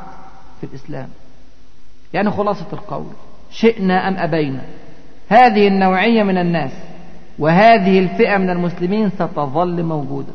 [0.62, 1.10] في الإسلام.
[2.14, 3.12] يعني خلاصة القول.
[3.52, 4.62] شئنا أم أبينا.
[5.34, 6.72] هذه النوعية من الناس
[7.40, 10.34] وهذه الفئة من المسلمين ستظل موجودة.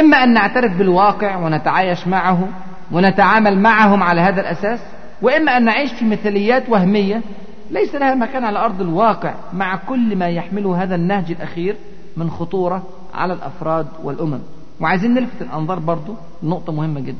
[0.00, 2.48] إما أن نعترف بالواقع ونتعايش معه
[2.92, 4.80] ونتعامل معهم على هذا الأساس
[5.22, 7.22] وإما أن نعيش في مثاليات وهمية.
[7.70, 11.76] ليس لها مكان على أرض الواقع مع كل ما يحمله هذا النهج الأخير
[12.16, 12.82] من خطورة
[13.14, 14.40] على الأفراد والأمم.
[14.80, 17.18] وعايزين نلفت الأنظار برضو نقطة مهمة جدا.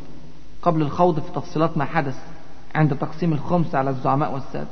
[0.63, 2.19] قبل الخوض في تفصيلات ما حدث
[2.75, 4.67] عند تقسيم الخمس على الزعماء والسادة.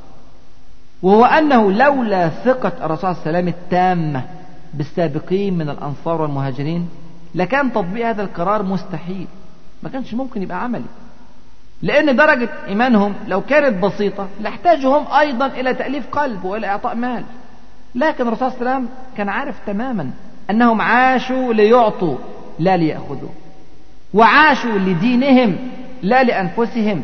[1.03, 4.23] وهو أنه لولا ثقة الرسول عليه وسلم التامة
[4.73, 6.89] بالسابقين من الأنصار والمهاجرين
[7.35, 9.27] لكان تطبيق هذا القرار مستحيل.
[9.83, 10.85] ما كانش ممكن يبقى عملي.
[11.81, 17.23] لأن درجة إيمانهم لو كانت بسيطة لاحتاجوا هم أيضا إلى تأليف قلب وإلى إعطاء مال.
[17.95, 20.11] لكن الرسول صلى الله عليه وسلم كان عارف تماما
[20.49, 22.17] أنهم عاشوا ليعطوا
[22.59, 23.29] لا ليأخذوا.
[24.13, 25.55] وعاشوا لدينهم
[26.01, 27.03] لا لأنفسهم.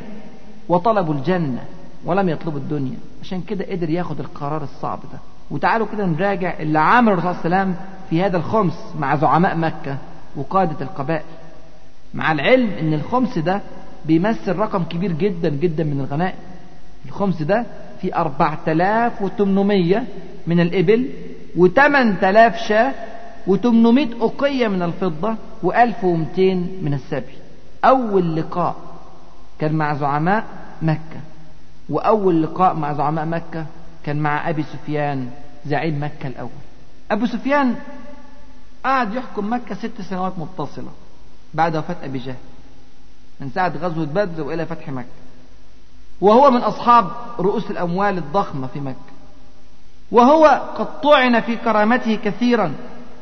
[0.69, 1.63] وطلبوا الجنة
[2.05, 2.97] ولم يطلبوا الدنيا.
[3.21, 5.19] عشان كده قدر ياخد القرار الصعب ده.
[5.51, 9.55] وتعالوا كده نراجع اللي عمل الرسول صلى الله عليه وسلم في هذا الخمس مع زعماء
[9.57, 9.97] مكة
[10.35, 11.23] وقادة القبائل.
[12.13, 13.61] مع العلم إن الخمس ده
[14.05, 16.37] بيمثل رقم كبير جدا جدا من الغنائم.
[17.05, 17.65] الخمس ده
[18.01, 20.03] في 4800
[20.47, 21.09] من الإبل
[21.57, 22.93] و8000 شاة
[23.47, 26.39] و800 أقية من الفضة و1200
[26.81, 27.33] من السبي.
[27.85, 28.75] أول لقاء
[29.59, 30.43] كان مع زعماء
[30.81, 31.19] مكة.
[31.89, 33.65] وأول لقاء مع زعماء مكة
[34.03, 35.29] كان مع أبي سفيان
[35.65, 36.49] زعيم مكة الأول.
[37.11, 37.75] أبو سفيان
[38.83, 40.91] قعد يحكم مكة ست سنوات متصلة
[41.53, 42.35] بعد وفاة أبي جهل
[43.39, 45.07] من ساعة غزوة بدر وإلى فتح مكة.
[46.21, 48.95] وهو من أصحاب رؤوس الأموال الضخمة في مكة.
[50.11, 50.45] وهو
[50.77, 52.73] قد طعن في كرامته كثيرا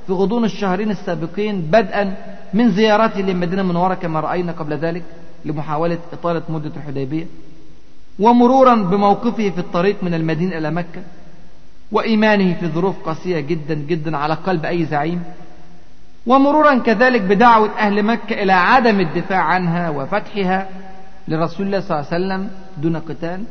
[0.08, 2.16] في غضون الشهرين السابقين بدءا
[2.54, 5.04] من زيارته للمدينة المنورة كما رأينا قبل ذلك
[5.46, 7.26] لمحاولة إطالة مدة الحديبية.
[8.20, 11.02] ومرورا بموقفه في الطريق من المدينة إلى مكة
[11.92, 15.24] وإيمانه في ظروف قاسية جدا جدا على قلب أي زعيم
[16.28, 20.70] ومرورا كذلك بدعوة أهل مكة إلى عدم الدفاع عنها وفتحها
[21.28, 23.44] لرسول الله صلى الله عليه وسلم دون قتال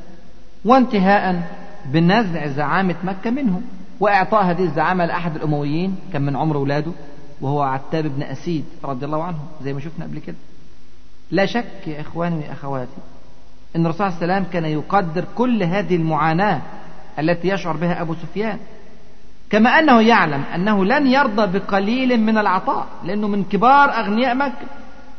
[0.64, 1.42] وانتهاء
[1.86, 3.62] بنزع زعامة مكة منهم
[4.00, 6.92] وإعطاء هذه الزعامة لأحد الأمويين كان من عمر أولاده
[7.40, 10.36] وهو عتاب بن أسيد رضي الله عنه زي ما شفنا قبل كده.
[11.30, 12.90] لا شك يا إخواني ويا أخواتي
[13.76, 16.60] أن الرسول عليه وسلم كان يقدر كل هذه المعاناة
[17.18, 18.58] التي يشعر بها أبو سفيان.
[19.50, 24.66] كما أنه يعلم أنه لن يرضى بقليل من العطاء لأنه من كبار أغنياء مكة.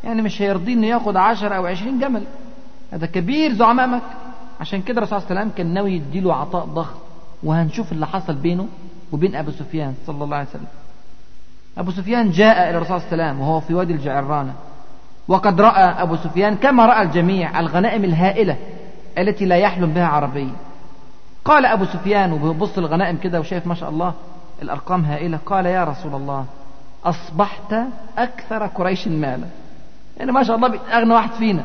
[0.04, 2.24] يعني مش هيرضي أنه ياخد عشر أو عشرين جمل.
[2.92, 4.14] هذا كبير زعماء مكة.
[4.60, 6.96] عشان كده الرسول عليه وسلم كان ناوي يديله عطاء ضخم.
[7.44, 8.68] وهنشوف اللي حصل بينه
[9.12, 10.68] وبين أبو سفيان صلى الله عليه وسلم.
[11.78, 14.54] أبو سفيان جاء إلى الرسول عليه وسلم وهو في وادي الجعرانة.
[15.28, 18.58] وقد رأى أبو سفيان كما رأى الجميع الغنائم الهائلة
[19.18, 20.50] التي لا يحلم بها عربي.
[21.46, 24.14] قال أبو سفيان وبيبص الغنائم كده وشايف ما شاء الله
[24.62, 26.46] الأرقام هائلة قال يا رسول الله
[27.06, 27.76] أصبحت
[28.18, 29.48] أكثر قريش مالا.
[30.18, 31.64] يعني ما شاء الله أغنى واحد فينا.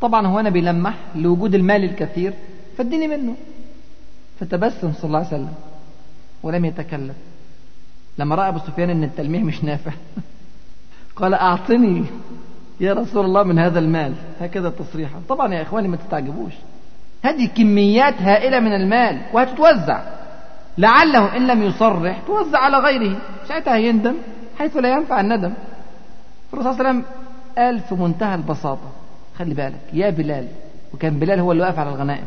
[0.00, 2.34] طبعا هو أنا بيلمح لوجود المال الكثير
[2.78, 3.34] فاديني منه.
[4.40, 5.54] فتبسم صلى الله عليه وسلم
[6.42, 7.14] ولم يتكلم.
[8.18, 9.92] لما رأى أبو سفيان أن التلميح مش نافع.
[11.16, 12.04] قال أعطني
[12.80, 14.12] يا رسول الله من هذا المال.
[14.40, 16.52] هكذا تصريحا طبعا يا إخواني ما تستعجبوش
[17.22, 20.02] هذه كميات هائلة من المال وهتتوزع.
[20.78, 23.16] لعله إن لم يصرح توزع على غيره.
[23.48, 24.14] ساعتها يندم
[24.58, 25.52] حيث لا ينفع الندم.
[26.52, 27.04] الرسول صلى الله عليه وسلم
[27.58, 28.92] قال في منتهى البساطة.
[29.38, 29.80] خلي بالك.
[29.92, 30.48] يا بلال.
[30.94, 32.26] وكان بلال هو اللي واقف على الغنائم.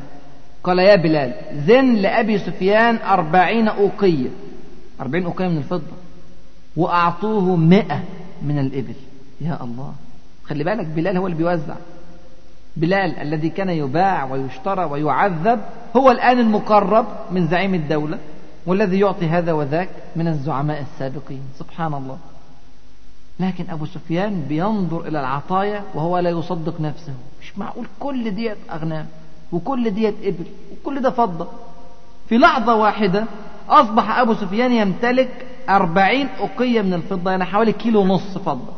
[0.63, 4.29] قال يا بلال زن لأبي سفيان أربعين أوقية.
[5.01, 5.97] أربعين أوقية من الفضة.
[6.77, 8.03] وأعطوه مئة.
[8.41, 8.95] من الإبل.
[9.41, 9.93] يا الله.
[10.45, 11.75] خلي بالك بلال هو اللي بيوزع.
[12.77, 15.59] بلال الذي كان يباع ويشترى ويعذب
[15.95, 18.19] هو الآن المقرب من زعيم الدولة
[18.65, 21.41] والذي يعطي هذا وذاك من الزعماء السابقين.
[21.59, 22.17] سبحان الله.
[23.39, 27.13] لكن أبو سفيان بينظر إلى العطايا وهو لا يصدق نفسه.
[27.41, 29.05] مش معقول كل ديت أغنام
[29.51, 31.47] وكل ديت إبل وكل ده فضة.
[32.29, 33.25] في لحظة واحدة
[33.69, 38.73] أصبح أبو سفيان يمتلك أربعين أقية من الفضة يعني حوالي كيلو ونص فضة.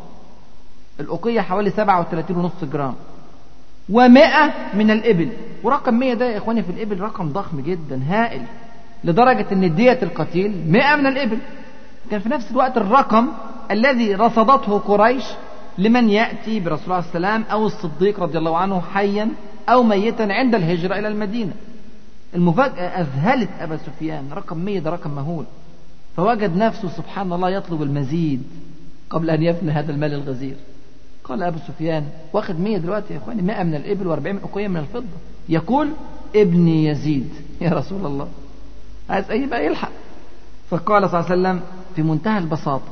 [1.00, 2.94] الأقية حوالي سبعة وثلاثين ونص جرام.
[3.90, 5.32] ومائة من الإبل.
[5.62, 8.42] ورقم مية ده يا إخواني في الإبل رقم ضخم جدا هائل.
[9.04, 11.38] لدرجة أن دية القتيل مائة من الإبل.
[12.10, 13.26] كان في نفس الوقت الرقم
[13.70, 15.24] الذي رصدته قريش
[15.78, 19.28] لمن يأتي برسول الله عليه وسلم أو الصديق رضي الله عنه حيا
[19.68, 21.52] أو ميتا عند الهجرة إلى المدينة.
[22.34, 24.28] المفاجأة أذهلت أبا سفيان.
[24.32, 25.44] رقم مية ده رقم مهول.
[26.16, 28.42] فوجد نفسه سبحان الله يطلب المزيد
[29.10, 30.56] قبل أن يفنى هذا المال الغزير.
[31.24, 34.76] قال أبو سفيان واخد مية دلوقتي يا إخواني مئة من الإبل وأربعين من أقوية من
[34.76, 35.16] الفضة.
[35.48, 35.88] يقول
[36.36, 37.28] ابني يزيد.
[37.60, 38.28] يا رسول الله.
[39.10, 39.90] عايز أي بقى يلحق.
[40.70, 41.60] فقال صلى الله عليه وسلم
[41.96, 42.88] في منتهى البساطة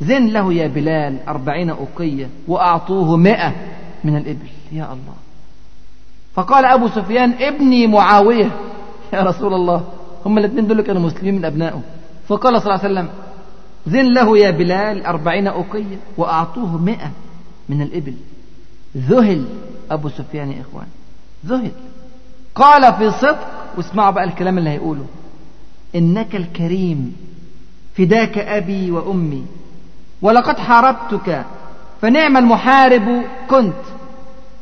[0.00, 3.54] زن له يا بلال أربعين أقية وأعطوه مئة
[4.04, 4.48] من الإبل.
[4.72, 5.14] يا الله.
[6.34, 8.50] فقال أبو سفيان ابني معاوية.
[9.14, 9.84] يا رسول الله.
[10.26, 11.82] هم الاثنين دول كانوا مسلمين من أبنائه.
[12.30, 13.08] فقال صلى الله عليه وسلم
[13.86, 17.10] زن له يا بلال أربعين أقية وأعطوه مئة
[17.68, 18.14] من الإبل.
[18.96, 19.44] ذهل
[19.90, 20.86] أبو سفيان يا إخوان
[21.46, 21.70] ذهل.
[22.54, 25.06] قال في صدق واسمعوا بقى الكلام اللي هيقوله
[25.94, 27.16] إنك الكريم
[27.96, 29.46] فداك أبي وأمي
[30.22, 31.44] ولقد حاربتك
[32.02, 33.82] فنعم المحارب كنت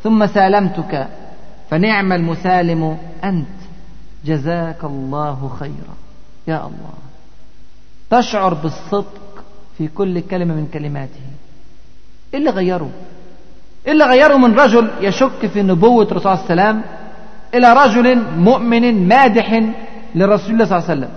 [0.04, 1.08] ثم سالمتك
[1.70, 3.46] فنعم المسالم أنت.
[4.24, 5.94] جزاك الله خيرا.
[6.48, 7.07] يا الله.
[8.10, 9.44] تشعر بالصدق
[9.78, 11.20] في كل كلمة من كلماته.
[12.34, 12.90] إيه اللي غيره.
[13.86, 16.82] إيه اللي غيره من رجل يشك في نبوة الرسول صلى الله عليه وسلم
[17.54, 19.62] إلى رجل مؤمن مادح
[20.14, 21.10] لرسول الله صلى الله عليه وسلم.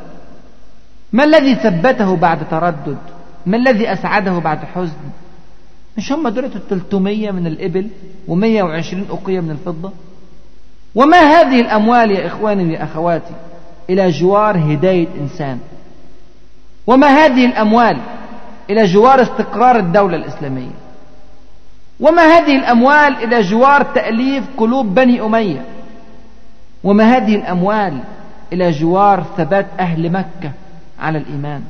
[1.14, 2.98] ما الذي ثبته بعد تردد؟
[3.46, 5.10] ما الذي أسعده بعد حزن؟
[5.98, 7.88] مش هم دولة 300 من الإبل
[8.28, 9.92] و120 أقية من الفضة؟
[10.96, 13.34] وما هذه الأموال يا إخواني يا أخواتي
[13.90, 15.60] إلى جوار هداية إنسان؟
[16.92, 17.98] وما هذه الأموال
[18.70, 20.72] إلى جوار استقرار الدولة الإسلامية؟
[22.00, 25.66] وما هذه الأموال إلى جوار تأليف قلوب بني أمية؟
[26.84, 28.00] وما هذه الأموال
[28.54, 30.52] إلى جوار ثبات أهل مكة
[31.00, 31.64] على الإيمان؟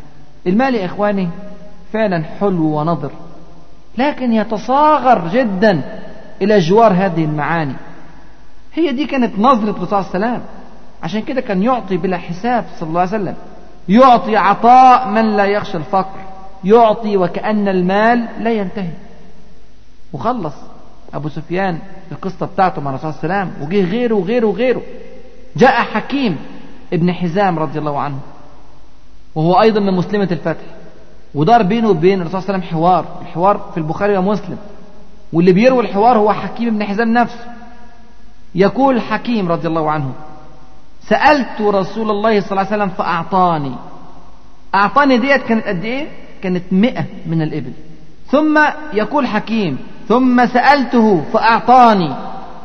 [0.47, 1.30] المال يا إخواني
[1.93, 3.11] فعلا حلو ونضر
[3.97, 5.82] لكن يتصاغر جدا
[6.41, 7.74] إلى جوار هذه المعاني.
[8.74, 10.41] هي دي كانت نظرة الرسول صلى الله عليه وسلم
[11.03, 13.36] عشان كده كان يعطي بلا حساب صلى الله عليه وسلم.
[13.89, 16.19] يعطي عطاء من لا يخشى الفقر
[16.63, 18.93] يعطي وكأن المال لا ينتهي.
[20.13, 20.55] وخلص.
[21.13, 21.79] أبو سفيان
[22.11, 24.82] القصة بتاعته مع الرسول صلى الله عليه وسلم وجه غيره وغيره وغيره.
[25.55, 26.38] جاء حكيم
[26.93, 28.19] ابن حزام رضي الله عنه
[29.36, 30.65] وهو أيضا من مسلمة الفتح.
[31.36, 34.57] ودار بينه وبين الرسول صلى الله عليه وسلم حوار الحوار في البخاري ومسلم.
[35.34, 37.45] واللي بيروي الحوار هو حكيم بن حزام نفسه.
[38.55, 40.11] يقول حكيم رضي الله عنه
[41.12, 43.76] سألت رسول الله صلى الله عليه وسلم فأعطاني.
[44.76, 46.07] أعطاني ديت كانت قد إيه؟
[46.43, 47.74] كانت مئة من الإبل.
[48.28, 48.59] ثم
[48.93, 52.16] يقول حكيم ثم سألته فأعطاني.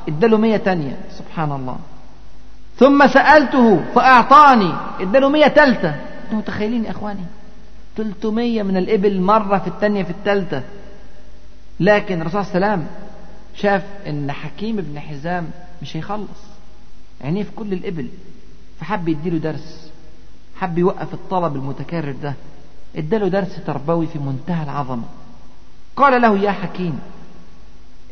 [0.08, 0.96] اداله مية تانية.
[1.10, 1.76] سبحان الله.
[2.76, 4.72] ثم سألته فأعطاني.
[5.00, 5.94] اداله مية تالتة.
[6.24, 7.24] أنتم متخيلين يا إخواني؟
[7.96, 10.62] 300 من الإبل مرة في الثانية في الثالثة
[11.80, 12.86] لكن الرسول صلى الله عليه وسلم
[13.56, 15.46] شاف إن حكيم بن حزام
[15.82, 16.42] مش هيخلص.
[17.24, 18.08] عينيه في كل الإبل؟
[18.80, 19.90] فحب يديله درس.
[20.56, 22.34] حب يوقف الطلب المتكرر ده.
[22.96, 25.02] اداله درس تربوي في منتهى العظمة.
[25.96, 26.98] قال له يا حكيم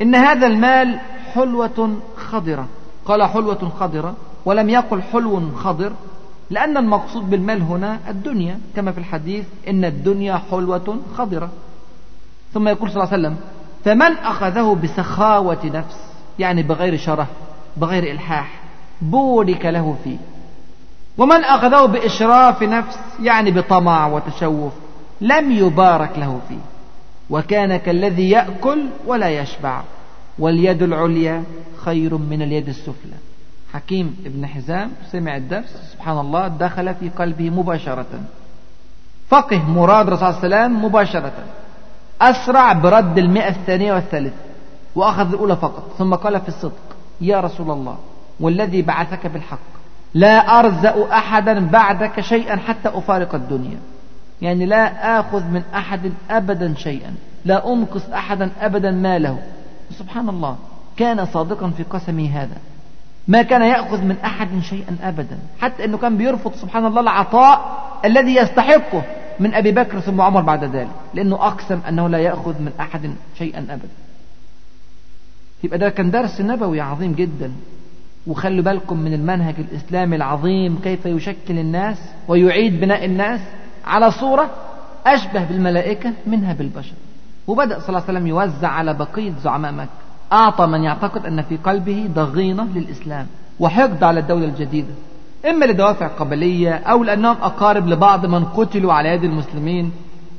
[0.03, 0.99] إن هذا المال
[1.33, 2.67] حلوة خضرة.
[3.05, 5.93] قال حلوة خضرة ولم يقل حلو خضر
[6.51, 8.61] لأن المقصود بالمال هنا الدنيا.
[8.77, 11.51] كما في الحديث إن الدنيا حلوة خضرة.
[12.55, 13.37] ثم يقول صلى الله عليه وسلم
[13.85, 15.97] فمن أخذه بسخاوة نفس
[16.39, 17.27] يعني بغير شره
[17.77, 18.61] بغير إلحاح
[19.03, 20.17] بورك له فيه.
[21.19, 24.73] ومن أخذه بإشراف نفس يعني بطمع وتشوف
[25.21, 26.59] لم يبارك له فيه.
[27.31, 29.81] وكان كالذي يأكل ولا يشبع.
[30.39, 31.45] واليد العليا
[31.77, 33.17] خير من اليد السفلى.
[33.73, 38.07] حكيم ابن حزام سمع الدرس سبحان الله دخل في قلبه مباشرة.
[39.29, 41.33] فقه مراد رسول الله صلى الله عليه وسلم مباشرة.
[42.21, 44.37] أسرع برد المئة الثانية والثالثة
[44.95, 45.95] وأخذ الأولى فقط.
[45.99, 47.99] ثم قال في الصدق يا رسول الله
[48.41, 49.75] والذي بعثك بالحق.
[50.15, 53.79] لا أرزأ أحدا بعدك شيئا حتى أفارق الدنيا.
[54.43, 57.15] يعني لا آخذ من أحد أبدا شيئا.
[57.45, 59.39] لا أنقص أحدا أبدا ماله.
[59.99, 60.57] سبحان الله.
[60.97, 62.57] كان صادقا في قسمه هذا.
[63.29, 65.39] ما كان يأخذ من أحد شيئا أبدا.
[65.61, 69.03] حتى أنه كان بيرفض سبحان الله العطاء الذي يستحقه
[69.41, 70.91] من أبي بكر ثم عمر بعد ذلك.
[71.15, 73.89] لأنه أقسم أنه لا يأخذ من أحد شيئا أبدا.
[75.65, 77.53] يبقى ده كان درس نبوي عظيم جدا.
[78.27, 81.99] وخلوا بالكم من المنهج الإسلامي العظيم كيف يشكل الناس
[82.29, 83.41] ويعيد بناء الناس
[83.87, 84.51] على صورة
[85.07, 86.95] أشبه بالملائكة منها بالبشر.
[87.47, 89.89] وبدأ صلى الله عليه وسلم يوزع على بقية زعماء مكة.
[90.33, 93.27] أعطى من يعتقد أن في قلبه ضغينة للإسلام
[93.61, 94.95] وحقد على الدولة الجديدة.
[95.51, 99.93] إما لدوافع قبلية أو لأنهم أقارب لبعض من قتلوا على يد المسلمين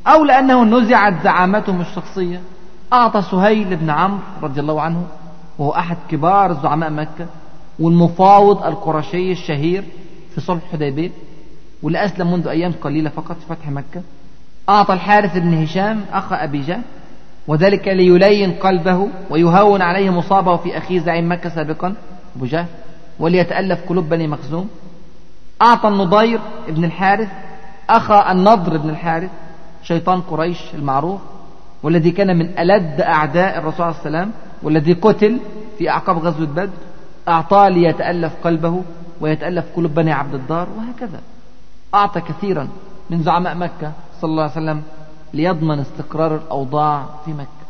[0.08, 2.42] أو لأنه نزعت زعامتهم الشخصية.
[2.94, 5.04] أعطى سهيل بن عمرو رضي الله عنه
[5.60, 7.26] وهو أحد كبار زعماء مكة
[7.80, 9.84] والمفاوض القرشي الشهير
[10.36, 11.12] في صلح الحديبية
[11.84, 14.02] واللي أسلم منذ أيام قليلة فقط في فتح مكة.
[14.70, 16.82] أعطى الحارث بن هشام أخ أبي جهل
[17.48, 21.96] وذلك ليلين قلبه ويهون عليه مصابه في أخيه زعيم مكة سابقا
[22.36, 22.66] أبو جهل
[23.20, 24.70] وليتألف قلوب بني مخزوم.
[25.62, 27.30] أعطى النضير بن الحارث
[27.90, 29.30] أخا النضر بن الحارث
[29.84, 31.22] شيطان قريش المعروف
[31.84, 34.32] والذي كان من ألد أعداء الرسول عليه وسلم
[34.64, 35.40] والذي قتل
[35.78, 36.70] في أعقاب غزوة بدر.
[37.28, 38.84] أعطاه ليتألف قلبه
[39.22, 41.22] ويتألف قلوب بني عبد الدار وهكذا.
[41.94, 42.68] أعطى كثيرا
[43.10, 44.82] من زعماء مكة صلى الله عليه وسلم
[45.34, 47.66] ليضمن استقرار الأوضاع في مكة.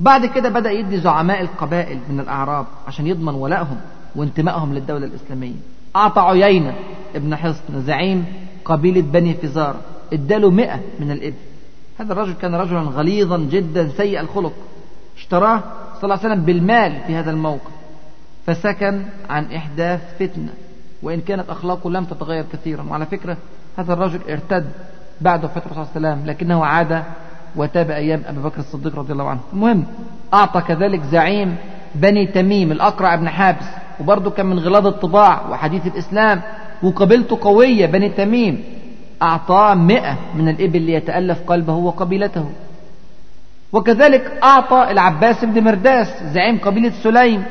[0.00, 3.80] بعد كده بدأ يدي زعماء القبائل من الأعراب عشان يضمن ولائهم
[4.16, 5.54] وانتمائهم للدولة الإسلامية.
[5.96, 6.74] أعطى عيينة
[7.14, 8.24] ابن حصن زعيم
[8.64, 9.76] قبيلة بني فزار
[10.12, 11.36] اداله مئة من الإبل.
[11.98, 14.52] هذا الرجل كان رجلا غليظا جدا سيء الخلق.
[15.16, 15.62] اشتراه
[15.94, 17.79] صلى الله عليه وسلم بالمال في هذا الموقف.
[18.46, 20.52] فسكن عن إحداث فتنة
[21.02, 22.82] وإن كانت أخلاقه لم تتغير كثيرا.
[22.90, 23.36] وعلى فكرة
[23.78, 24.66] هذا الرجل ارتد
[25.20, 27.02] بعد وفاة الرسول صلى الله عليه وسلم لكنه عاد
[27.56, 29.40] وتاب أيام أبي بكر الصديق رضي الله عنه.
[29.52, 29.84] المهم
[30.34, 31.56] أعطى كذلك زعيم
[31.94, 33.66] بني تميم الأقرع بن حابس
[34.00, 36.42] وبرضه كان من غلاظ الطباع وحديث الإسلام
[36.82, 38.64] وقبيلته قوية بني تميم.
[39.22, 42.50] أعطاه مئة من الإبل ليتألف قلبه وقبيلته.
[43.72, 47.44] وكذلك أعطى العباس بن مرداس زعيم قبيلة سليم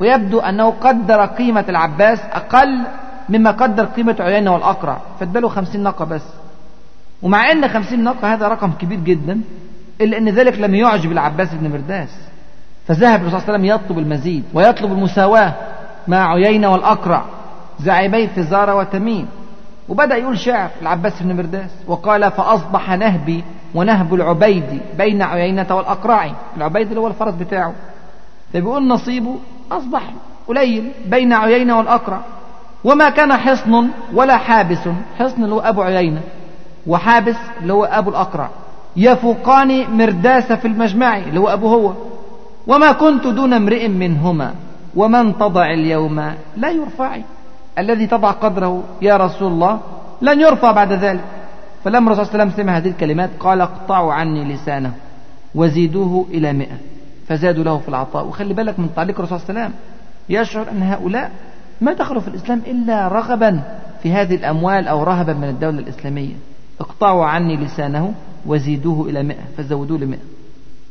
[0.00, 2.84] ويبدو أنه قدر قيمة العباس أقل
[3.28, 4.98] مما قدر قيمة عيينة والأقرع.
[5.20, 6.22] فاداله خمسين ناقة بس.
[7.22, 9.40] ومع أن خمسين ناقة هذا رقم كبير جدا
[10.00, 12.08] إلا أن ذلك لم يعجب العباس بن مرداس.
[12.86, 15.54] فذهب الرسول صلى الله عليه وسلم يطلب المزيد ويطلب المساواة
[16.08, 17.24] مع عيينة والأقرع
[17.80, 19.28] زعيمي فزارة وتميم.
[19.88, 23.44] وبدأ يقول شعر العباس بن مرداس وقال فأصبح نهبي
[23.74, 26.30] ونهب العبيد بين عيينة والأقرع.
[26.56, 27.72] العبيد اللي هو الفرس بتاعه.
[28.52, 29.36] فبيقول نصيبه
[29.72, 30.02] أصبح
[30.48, 32.20] قليل بين عيينة والأقرع.
[32.84, 36.20] وما كان حصن ولا حابس حصن اللي هو أبو عيينة
[36.86, 38.48] وحابس اللي هو أبو الأقرع.
[38.96, 41.92] يفوقان مرداس في المجمع اللي هو أبو هو.
[42.66, 44.54] وما كنت دون امرئ منهما
[44.96, 47.24] ومن تضع اليوم لا يرفعي.
[47.78, 49.80] الذي تضع قدره يا رسول الله
[50.22, 51.24] لن يرفع بعد ذلك.
[51.84, 54.92] فلما الرسول صلى الله عليه وسلم سمع هذه الكلمات قال اقطعوا عني لسانه
[55.54, 56.89] وزيدوه إلى مئة.
[57.30, 58.26] فزادوا له في العطاء.
[58.26, 59.80] وخلي بالك من تعليق الرسول صلى الله عليه وسلم.
[60.28, 61.30] يشعر أن هؤلاء
[61.80, 63.62] ما دخلوا في الإسلام إلا رغبا
[64.02, 66.34] في هذه الأموال أو رهبا من الدولة الإسلامية.
[66.80, 68.14] اقطعوا عني لسانه
[68.46, 70.18] وزيدوه إلى مئة فزودوه لمئة.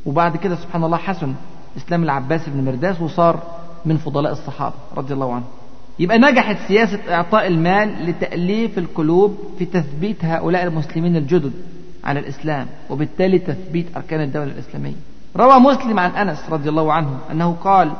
[0.06, 1.34] وبعد كده سبحان الله حسن
[1.76, 3.42] إسلام العباس بن مرداس وصار
[3.84, 5.44] من فضلاء الصحابة رضي الله عنه
[5.98, 11.52] يبقى نجحت سياسة إعطاء المال لتأليف القلوب في تثبيت هؤلاء المسلمين الجدد
[12.04, 15.09] على الإسلام وبالتالي تثبيت أركان الدولة الإسلامية.
[15.36, 17.92] روى مسلم عن أنس رضي الله عنه أنه قال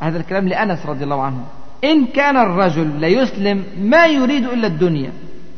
[0.00, 1.44] هذا الكلام لأنس رضي الله عنه
[1.84, 5.12] إن كان الرجل ليسلم ما يريد إلا الدنيا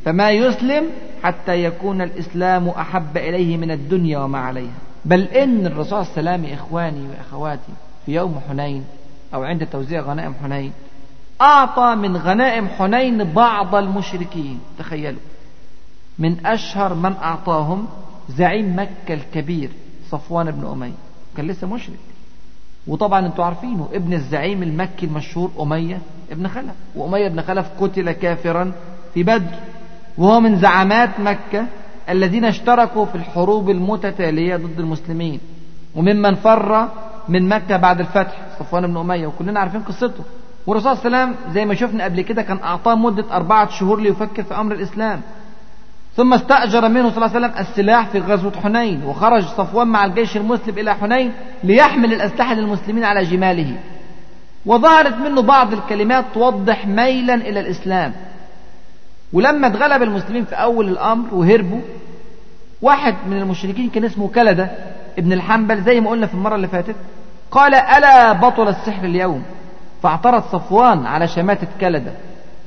[0.04, 0.84] فما يسلم
[1.22, 4.78] حتى يكون الإسلام أحب إليه من الدنيا وما عليها.
[5.04, 7.72] بل إن الرسول صلى الله عليه وسلم إخواني وأخواتي
[8.06, 8.84] في يوم حنين
[9.34, 10.72] أو عند توزيع غنائم حنين
[11.40, 14.60] أعطى من غنائم حنين بعض المشركين.
[14.78, 15.20] تخيلوا
[16.18, 17.86] من أشهر من أعطاهم
[18.28, 19.70] زعيم مكة الكبير
[20.10, 21.09] صفوان بن أمية.
[21.36, 21.98] كان لسه مشرك.
[22.86, 25.98] وطبعا أنتوا عارفينه ابن الزعيم المكي المشهور أمية
[26.32, 26.74] ابن خلف.
[26.96, 28.72] وأمية بن خلف قتل كافرا
[29.14, 29.54] في بدر.
[30.18, 31.66] وهو من زعمات مكة
[32.08, 35.40] الذين اشتركوا في الحروب المتتالية ضد المسلمين.
[35.94, 36.88] وممن فر
[37.28, 39.26] من مكة بعد الفتح صفوان بن أمية.
[39.26, 40.24] وكلنا عارفين قصته.
[40.66, 44.00] والرسول صلى الله عليه وسلم زي ما شفنا قبل كده كان أعطاه مدة أربعة شهور
[44.00, 45.20] ليفكر في أمر الإسلام.
[46.16, 50.36] ثم استأجر منه صلى الله عليه وسلم السلاح في غزوة حنين وخرج صفوان مع الجيش
[50.36, 51.32] المسلم إلى حنين
[51.64, 53.76] ليحمل الأسلحة للمسلمين على جماله.
[54.66, 58.12] وظهرت منه بعض الكلمات توضح ميلا إلى الإسلام.
[59.32, 61.80] ولما اتغلب المسلمين في أول الأمر وهربوا
[62.82, 64.70] واحد من المشركين كان اسمه كلدة
[65.18, 66.96] ابن الحنبل زي ما قلنا في المرة اللي فاتت
[67.50, 69.42] قال ألا بطل السحر اليوم؟
[70.02, 72.12] فاعترض صفوان على شماتة كلدة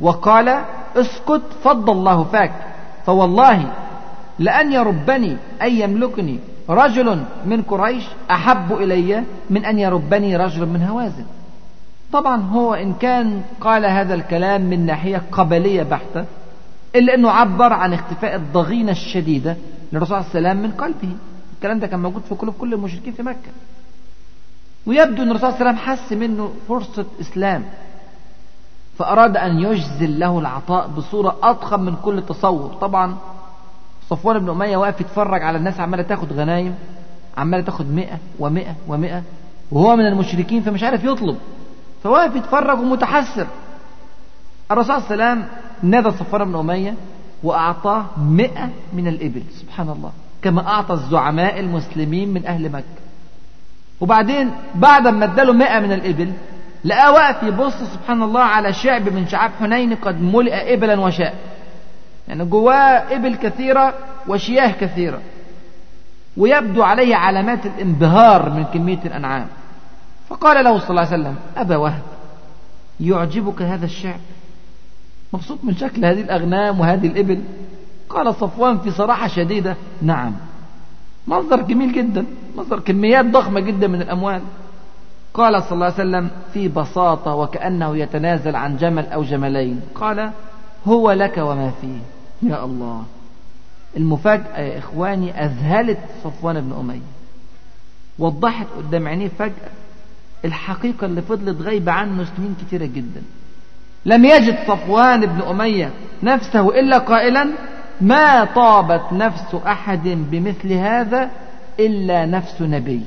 [0.02, 0.64] وقال
[0.96, 2.73] اسكت فض الله فاك.
[3.06, 3.74] فوالله
[4.40, 6.40] لأن يربني أن يملكني
[6.70, 11.26] رجل من قريش أحب إلي من أن يربني رجل من هوازن.
[12.12, 16.26] طبعا هو إن كان قال هذا الكلام من ناحية قبلية بحتة
[16.96, 19.58] إلا أنه عبر عن اختفاء الضغينة الشديدة
[19.94, 21.10] للرسول عليه السلام من قلبه.
[21.56, 23.52] الكلام ده كان موجود في قلوب كل المشركين في مكة.
[24.86, 27.64] ويبدو أن الرسول عليه وسلم حس منه فرصة إسلام.
[28.98, 32.74] فأراد أن يجزل له العطاء بصورة أضخم من كل تصور.
[32.82, 33.16] طبعا
[34.10, 36.76] صفوان بن أمية واقف يتفرج على الناس عمالة تاخد غنايم
[37.38, 39.24] عمالة تاخد مئة ومئة ومئة
[39.72, 41.38] وهو من المشركين فمش عارف يطلب.
[42.04, 43.48] فواقف يتفرج ومتحسر.
[44.72, 45.48] الرسول صلى الله عليه وسلم
[45.84, 46.94] نادى صفوان بن أمية
[47.44, 49.44] وأعطاه مئة من الإبل.
[49.60, 50.12] سبحان الله.
[50.42, 53.04] كما أعطى الزعماء المسلمين من أهل مكة.
[54.02, 56.34] وبعدين بعد ما اداله مئة من الإبل
[56.86, 61.36] لقاه واقف يبص سبحان الله على شعب من شعاب حنين قد ملئ إبلا وشاء.
[62.28, 63.94] يعني جواه إبل كثيرة
[64.28, 65.20] وشياه كثيرة.
[66.38, 69.48] ويبدو عليه علامات الانبهار من كمية الأنعام.
[70.30, 72.02] فقال له صلى الله عليه وسلم أبا وهب
[73.00, 74.20] يعجبك هذا الشعب؟
[75.34, 77.42] مبسوط من شكل هذه الأغنام وهذه الإبل؟
[78.10, 80.34] قال صفوان في صراحة شديدة نعم.
[81.28, 82.26] منظر جميل جدا.
[82.58, 84.42] منظر كميات ضخمة جدا من الأموال.
[85.34, 89.82] قال صلى الله عليه وسلم في بساطة وكأنه يتنازل عن جمل أو جملين.
[89.96, 90.32] قال
[90.88, 92.00] هو لك وما فيه.
[92.50, 93.04] يا الله.
[93.98, 97.02] المفاجأة يا إخواني أذهلت صفوان بن أمية.
[98.20, 99.72] وضحت قدام عينيه فجأة
[100.46, 103.22] الحقيقة اللي فضلت غايبة عنه سنين كتيرة جدا.
[104.06, 105.92] لم يجد صفوان بن أمية
[106.24, 107.48] نفسه إلا قائلا
[108.02, 111.30] ما طابت نفس أحد بمثل هذا
[111.80, 113.02] إلا نفس نبي.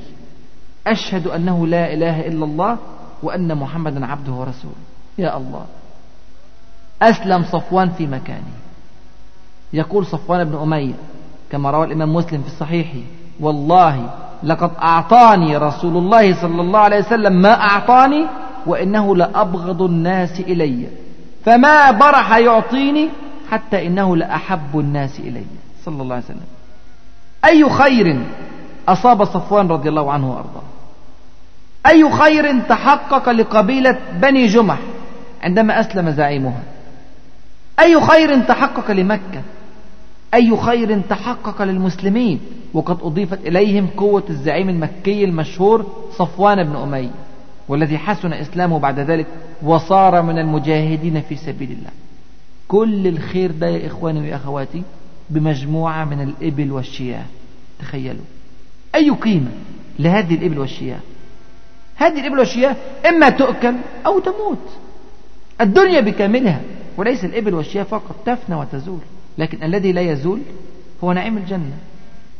[0.91, 2.77] أشهد أنه لا إله إلا الله
[3.23, 4.81] وأن محمدا عبده ورسوله.
[5.17, 5.65] يا الله.
[7.01, 8.53] أسلم صفوان في مكانه
[9.73, 10.93] يقول صفوان بن أمية
[11.51, 12.87] كما روى الإمام مسلم في الصحيح
[13.39, 14.09] والله
[14.43, 18.25] لقد أعطاني رسول الله صلى الله عليه وسلم ما أعطاني
[18.65, 20.87] وإنه لأبغض الناس إلي.
[21.45, 23.09] فما برح يعطيني
[23.51, 25.45] حتى إنه لأحب الناس إلي.
[25.85, 26.47] صلى الله عليه وسلم.
[27.45, 28.25] أي خير
[28.87, 30.66] أصاب صفوان رضي الله عنه وأرضاه.
[31.87, 34.77] أي خير تحقق لقبيلة بني جمح
[35.43, 36.63] عندما أسلم زعيمها؟
[37.79, 39.41] أي خير تحقق لمكة؟
[40.33, 42.39] أي خير تحقق للمسلمين؟
[42.73, 47.09] وقد أضيفت إليهم قوة الزعيم المكي المشهور صفوان بن أمية
[47.67, 49.25] والذي حسن إسلامه بعد ذلك
[49.63, 51.89] وصار من المجاهدين في سبيل الله.
[52.67, 54.83] كل الخير ده يا إخواني وأخواتي
[55.29, 57.25] بمجموعة من الإبل والشياه.
[57.79, 58.25] تخيلوا.
[58.95, 59.51] أي قيمة
[59.99, 60.99] لهذه الإبل والشياه؟
[61.97, 62.75] هذه الإبل والشياه
[63.09, 63.75] إما تؤكل
[64.05, 64.69] أو تموت.
[65.61, 66.61] الدنيا بكاملها
[66.97, 68.99] وليس الإبل والشياه فقط تفنى وتزول.
[69.37, 70.41] لكن الذي لا يزول
[71.03, 71.77] هو نعيم الجنة.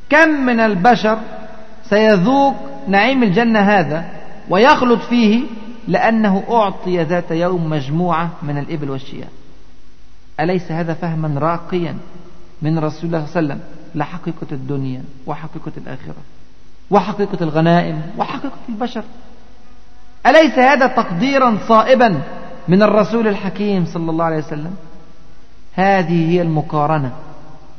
[0.10, 1.20] كم من البشر
[1.90, 2.56] سيذوق
[2.88, 4.06] نعيم الجنة هذا
[4.50, 5.44] ويخلط فيه
[5.88, 9.28] لأنه أعطي ذات يوم مجموعة من الإبل والشياه.
[10.40, 11.98] أليس هذا فهما راقيا
[12.62, 16.16] من رسول الله صلى الله عليه وسلم؟ لحقيقة الدنيا وحقيقة الآخرة
[16.92, 19.04] وحقيقة الغنائم وحقيقة البشر.
[20.28, 22.22] أليس هذا تقديرا صائبا
[22.68, 24.76] من الرسول الحكيم صلى الله عليه وسلم؟
[25.74, 27.12] هذه هي المقارنة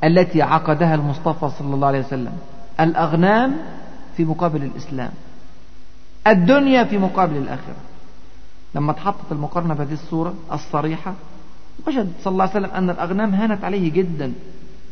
[0.04, 2.32] التي عقدها المصطفى صلى الله عليه وسلم.
[2.80, 3.56] الأغنام
[4.16, 5.10] في مقابل الإسلام.
[6.26, 7.76] الدنيا في مقابل الآخرة.
[8.74, 11.14] لما اتحطت المقارنة بهذه الصورة الصريحة
[11.86, 14.32] وجد صلى الله عليه وسلم أن الأغنام هانت عليه جدا.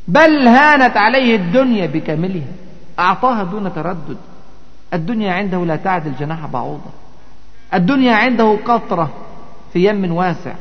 [0.08, 2.52] بل هانت عليه الدنيا بكاملها.
[2.98, 4.16] أعطاها دون تردد.
[4.94, 6.90] الدنيا عنده لا تعدل جناح بعوضة.
[7.74, 9.10] الدنيا عنده قطرة
[9.72, 10.54] في يم واسع.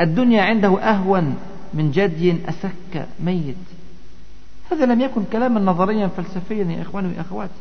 [0.00, 1.36] الدنيا عنده أهون
[1.74, 3.56] من جدي أسك ميت.
[4.72, 7.52] هذا لم يكن كلاما نظريا فلسفيا يا إخواني وأخواتي.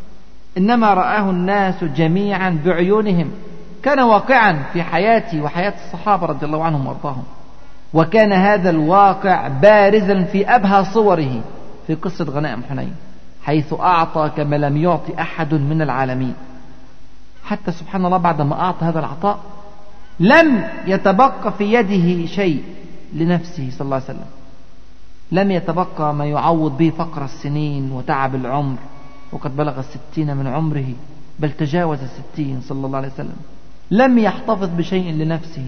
[0.58, 3.32] إنما رآه الناس جميعا بعيونهم.
[3.84, 7.24] كان واقعا في حياتي وحياة الصحابة رضي الله عنهم وأرضاهم.
[7.94, 11.42] وكان هذا الواقع بارزا في أبهى صوره
[11.88, 12.96] في قصة غنائم حنين
[13.44, 16.34] حيث أعطى كما لم يعطي أحد من العالمين.
[17.52, 19.40] حتى سبحان الله بعدما أعطى هذا العطاء
[20.20, 22.64] لم يتبقى في يده شيء
[23.14, 24.26] لنفسه صلى الله عليه وسلم.
[25.32, 28.78] لم يتبقى ما يعوض به فقر السنين وتعب العمر.
[29.32, 30.86] وقد بلغ الستين من عمره
[31.40, 33.38] بل تجاوز الستين صلى الله عليه وسلم.
[33.92, 35.66] لم يحتفظ بشيء لنفسه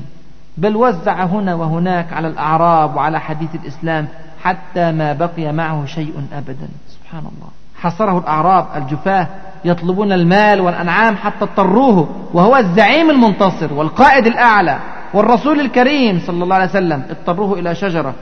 [0.57, 4.07] بل وزع هنا وهناك على الأعراب وعلى حديث الإسلام
[4.41, 6.67] حتى ما بقي معه شيء أبدا.
[6.89, 7.49] سبحان الله.
[7.75, 9.27] حصره الأعراب الجفاة
[9.65, 14.79] يطلبون المال والأنعام حتى اضطروه وهو الزعيم المنتصر والقائد الأعلى
[15.13, 17.03] والرسول الكريم صلى الله عليه وسلم.
[17.09, 18.13] اضطروه إلى شجرة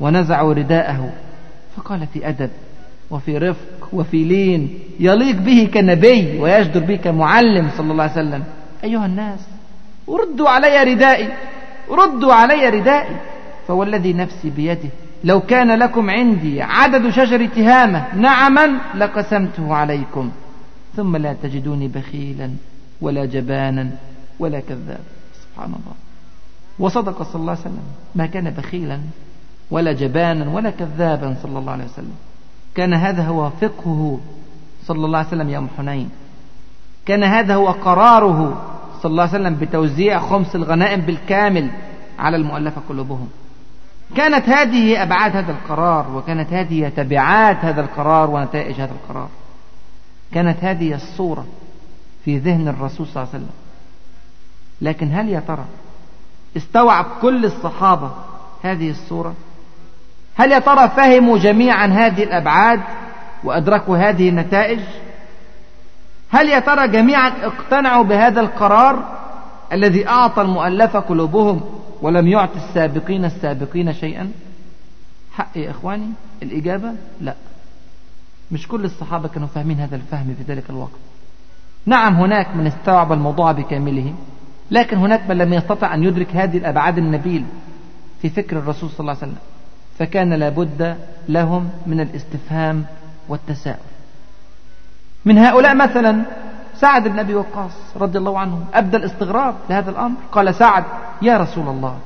[0.00, 1.10] ونزعوا رداءه.
[1.76, 2.50] فقال في أدب
[3.10, 8.44] وفي رفق وفي لين يليق به كنبي ويجدر به كمعلم صلى الله عليه وسلم.
[8.84, 9.40] أيها الناس
[10.08, 11.28] ردوا علي ردائي
[11.90, 13.16] ردوا علي ردائي.
[13.68, 14.90] فوالذي نفسي بيده
[15.24, 20.30] لو كان لكم عندي عدد شجر تهامة نعما لقسمته عليكم.
[20.96, 22.50] ثم لا تجدوني بخيلا
[23.00, 23.90] ولا جبانا
[24.38, 25.00] ولا كذاب
[25.42, 25.94] سبحان الله.
[26.78, 27.82] وصدق صلى الله عليه وسلم.
[28.14, 29.00] ما كان بخيلا
[29.70, 32.14] ولا جبانا ولا كذابا صلى الله عليه وسلم.
[32.74, 34.20] كان هذا هو فقهه
[34.84, 36.10] صلى الله عليه وسلم يوم حنين.
[37.06, 38.62] كان هذا هو قراره
[39.02, 41.70] صلى الله عليه وسلم بتوزيع خمس الغنائم بالكامل
[42.18, 43.28] على المؤلفة قلوبهم.
[44.16, 49.28] كانت هذه أبعاد هذا القرار وكانت هذه تبعات هذا القرار ونتائج هذا القرار.
[50.34, 51.46] كانت هذه الصورة
[52.24, 53.54] في ذهن الرسول صلى الله عليه وسلم.
[54.80, 55.64] لكن هل يا ترى
[56.56, 58.10] استوعب كل الصحابة
[58.62, 59.34] هذه الصورة؟
[60.36, 62.80] هل يا ترى فهموا جميعا هذه الأبعاد
[63.44, 64.80] وأدركوا هذه النتائج؟
[66.30, 69.18] هل يا ترى جميعا اقتنعوا بهذا القرار
[69.72, 71.60] الذي أعطى المؤلفة قلوبهم
[72.02, 74.32] ولم يعطي السابقين السابقين شيئا؟
[75.32, 76.10] حق يا إخواني
[76.42, 77.34] الإجابة لا.
[78.52, 80.98] مش كل الصحابة كانوا فاهمين هذا الفهم في ذلك الوقت.
[81.86, 84.14] نعم هناك من استوعب الموضوع بكامله
[84.70, 87.44] لكن هناك من لم يستطع أن يدرك هذه الأبعاد النبيل
[88.22, 89.42] في فكر الرسول صلى الله عليه وسلم.
[89.98, 90.96] فكان لابد
[91.28, 92.84] لهم من الاستفهام
[93.28, 93.78] والتساؤل.
[95.24, 96.22] من هؤلاء مثلا
[96.76, 100.16] سعد بن أبي وقاص رضي الله عنه أبدى الاستغراب لهذا الأمر.
[100.32, 100.84] قال سعد
[101.22, 101.98] يا رسول الله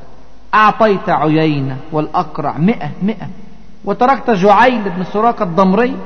[0.54, 3.28] أعطيت عيينة والأقرع مئة مئة
[3.84, 5.96] وتركت جعيل بن سراقة الضمري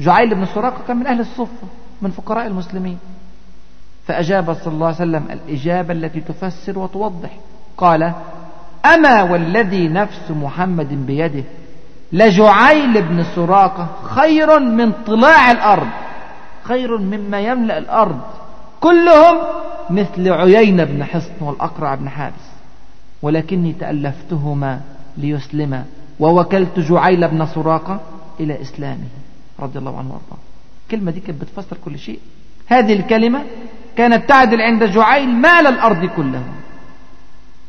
[0.00, 1.66] جعيل بن سراقة كان من أهل الصفة
[2.02, 2.98] من فقراء المسلمين.
[4.06, 7.30] فأجاب صلى الله عليه وسلم الإجابة التي تفسر وتوضح.
[7.76, 8.12] قال
[8.86, 11.44] أما والذي نفس محمد بيده
[12.12, 15.88] لجعيل بن سراقة خير من طلاع الأرض
[16.62, 18.20] خير مما يملأ الأرض
[18.80, 19.36] كلهم
[19.90, 22.44] مثل عيين بن حصن والأقرع بن حابس
[23.22, 24.80] ولكني تألفتهما
[25.16, 25.84] ليسلما
[26.20, 28.00] ووكلت جعيل بن سراقة
[28.40, 29.08] إلى إسلامه.
[29.60, 30.38] رضي الله عنه وارضاه.
[30.84, 32.18] الكلمة دي كانت بتفسر كل شيء.
[32.66, 33.44] هذه الكلمة
[33.96, 36.42] كانت تعدل عند جعيل مال الأرض كله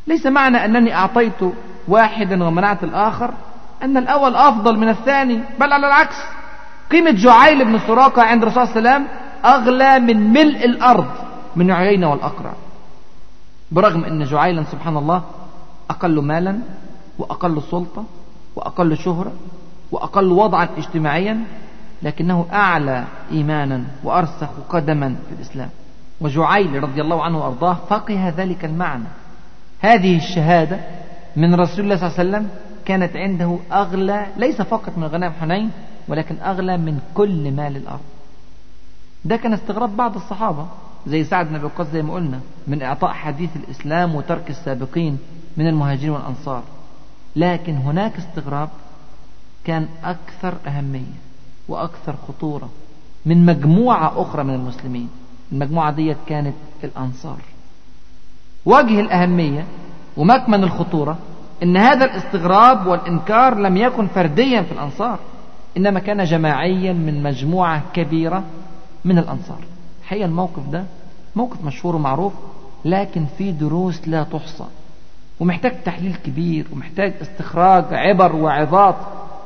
[0.07, 1.41] ليس معنى أنني أعطيت
[1.87, 3.33] واحدا ومنعت الآخر
[3.83, 6.15] أن الأول أفضل من الثاني بل على العكس.
[6.91, 9.07] قيمة جعيل بن سراقة عند الرسول الله وسلم
[9.45, 11.07] أغلى من ملء الأرض
[11.55, 12.53] من عيينة والأقرع.
[13.71, 15.23] برغم أن جعيلا سبحان الله
[15.89, 16.59] أقل مالا
[17.19, 18.03] وأقل سلطة
[18.55, 19.31] وأقل شهرة
[19.91, 21.43] وأقل وضعا اجتماعيا
[22.03, 25.69] لكنه أعلى إيمانا وأرسخ قدما في الإسلام.
[26.21, 29.07] وجعيل رضي الله عنه وأرضاه فقه ذلك المعنى.
[29.79, 30.79] هذه الشهادة
[31.35, 32.49] من رسول الله صلى الله عليه وسلم
[32.85, 35.71] كانت عنده أغلى ليس فقط من غنائم حنين
[36.07, 37.99] ولكن أغلى من كل مال الأرض.
[39.25, 40.67] ده كان استغراب بعض الصحابة
[41.07, 45.17] زي سعد بن أبي وقاص زي ما قلنا من إعطاء حديث الإسلام وترك السابقين
[45.57, 46.63] من المهاجرين والأنصار.
[47.35, 48.69] لكن هناك استغراب
[49.63, 51.24] كان أكثر أهمية.
[51.67, 52.69] وأكثر خطورة
[53.25, 55.09] من مجموعة أخرى من المسلمين.
[55.51, 57.37] المجموعة ديت كانت الأنصار.
[58.65, 59.65] وجه الأهمية
[60.17, 61.17] ومكمن الخطورة
[61.63, 65.19] إن هذا الاستغراب والإنكار لم يكن فرديا في الأنصار
[65.77, 68.43] إنما كان جماعيا من مجموعة كبيرة
[69.05, 69.59] من الأنصار.
[70.03, 70.83] حقيقة الموقف ده
[71.35, 72.33] موقف مشهور ومعروف
[72.85, 74.65] لكن فيه دروس لا تحصى
[75.39, 78.95] ومحتاج تحليل كبير ومحتاج استخراج عبر وعظات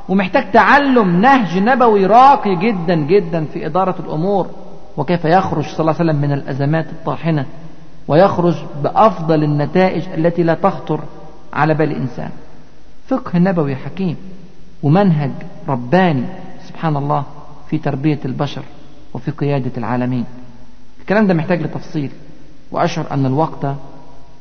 [0.09, 4.47] ومحتاج تعلم نهج نبوي راقي جدا جدا في إدارة الأمور.
[4.97, 7.45] وكيف يخرج صلى الله عليه وسلم من الأزمات الطاحنة؟
[8.07, 10.99] ويخرج بأفضل النتائج التي لا تخطر
[11.53, 12.29] على بال إنسان
[13.07, 14.17] فقه نبوي حكيم
[14.83, 15.31] ومنهج
[15.67, 16.23] رباني
[16.67, 17.23] سبحان الله
[17.69, 18.63] في تربية البشر
[19.13, 20.25] وفي قيادة العالمين.
[21.01, 22.11] الكلام ده محتاج لتفصيل.
[22.71, 23.65] وأشعر أن الوقت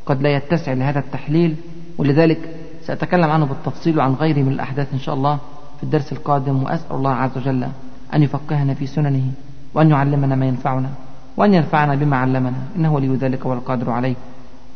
[0.07, 1.57] قد لا يتسع لهذا التحليل
[1.99, 2.39] ولذلك
[2.83, 5.39] سأتكلم عنه بالتفصيل وعن غيره من الأحداث إن شاء الله.
[5.79, 7.67] في الدرس القادم وأسأل الله عز وجل
[8.15, 9.31] أن يفقهنا في سننه
[9.75, 10.91] وأن يعلمنا ما ينفعنا
[11.37, 12.61] وأن ينفعنا بما علمنا.
[12.77, 14.15] إنه ولي ذلك والقادر عليه.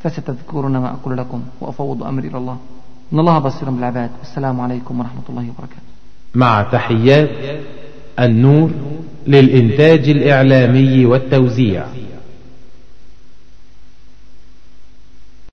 [0.02, 2.56] فستذكرون ما أقول لكم وأفوض أمري إلى الله.
[3.12, 4.10] إن الله بصير بالعباد.
[4.18, 5.82] والسلام عليكم ورحمة الله وبركاته.
[6.34, 7.30] مع تحيات
[8.20, 8.70] النور
[9.26, 11.84] للإنتاج الإعلامي والتوزيع.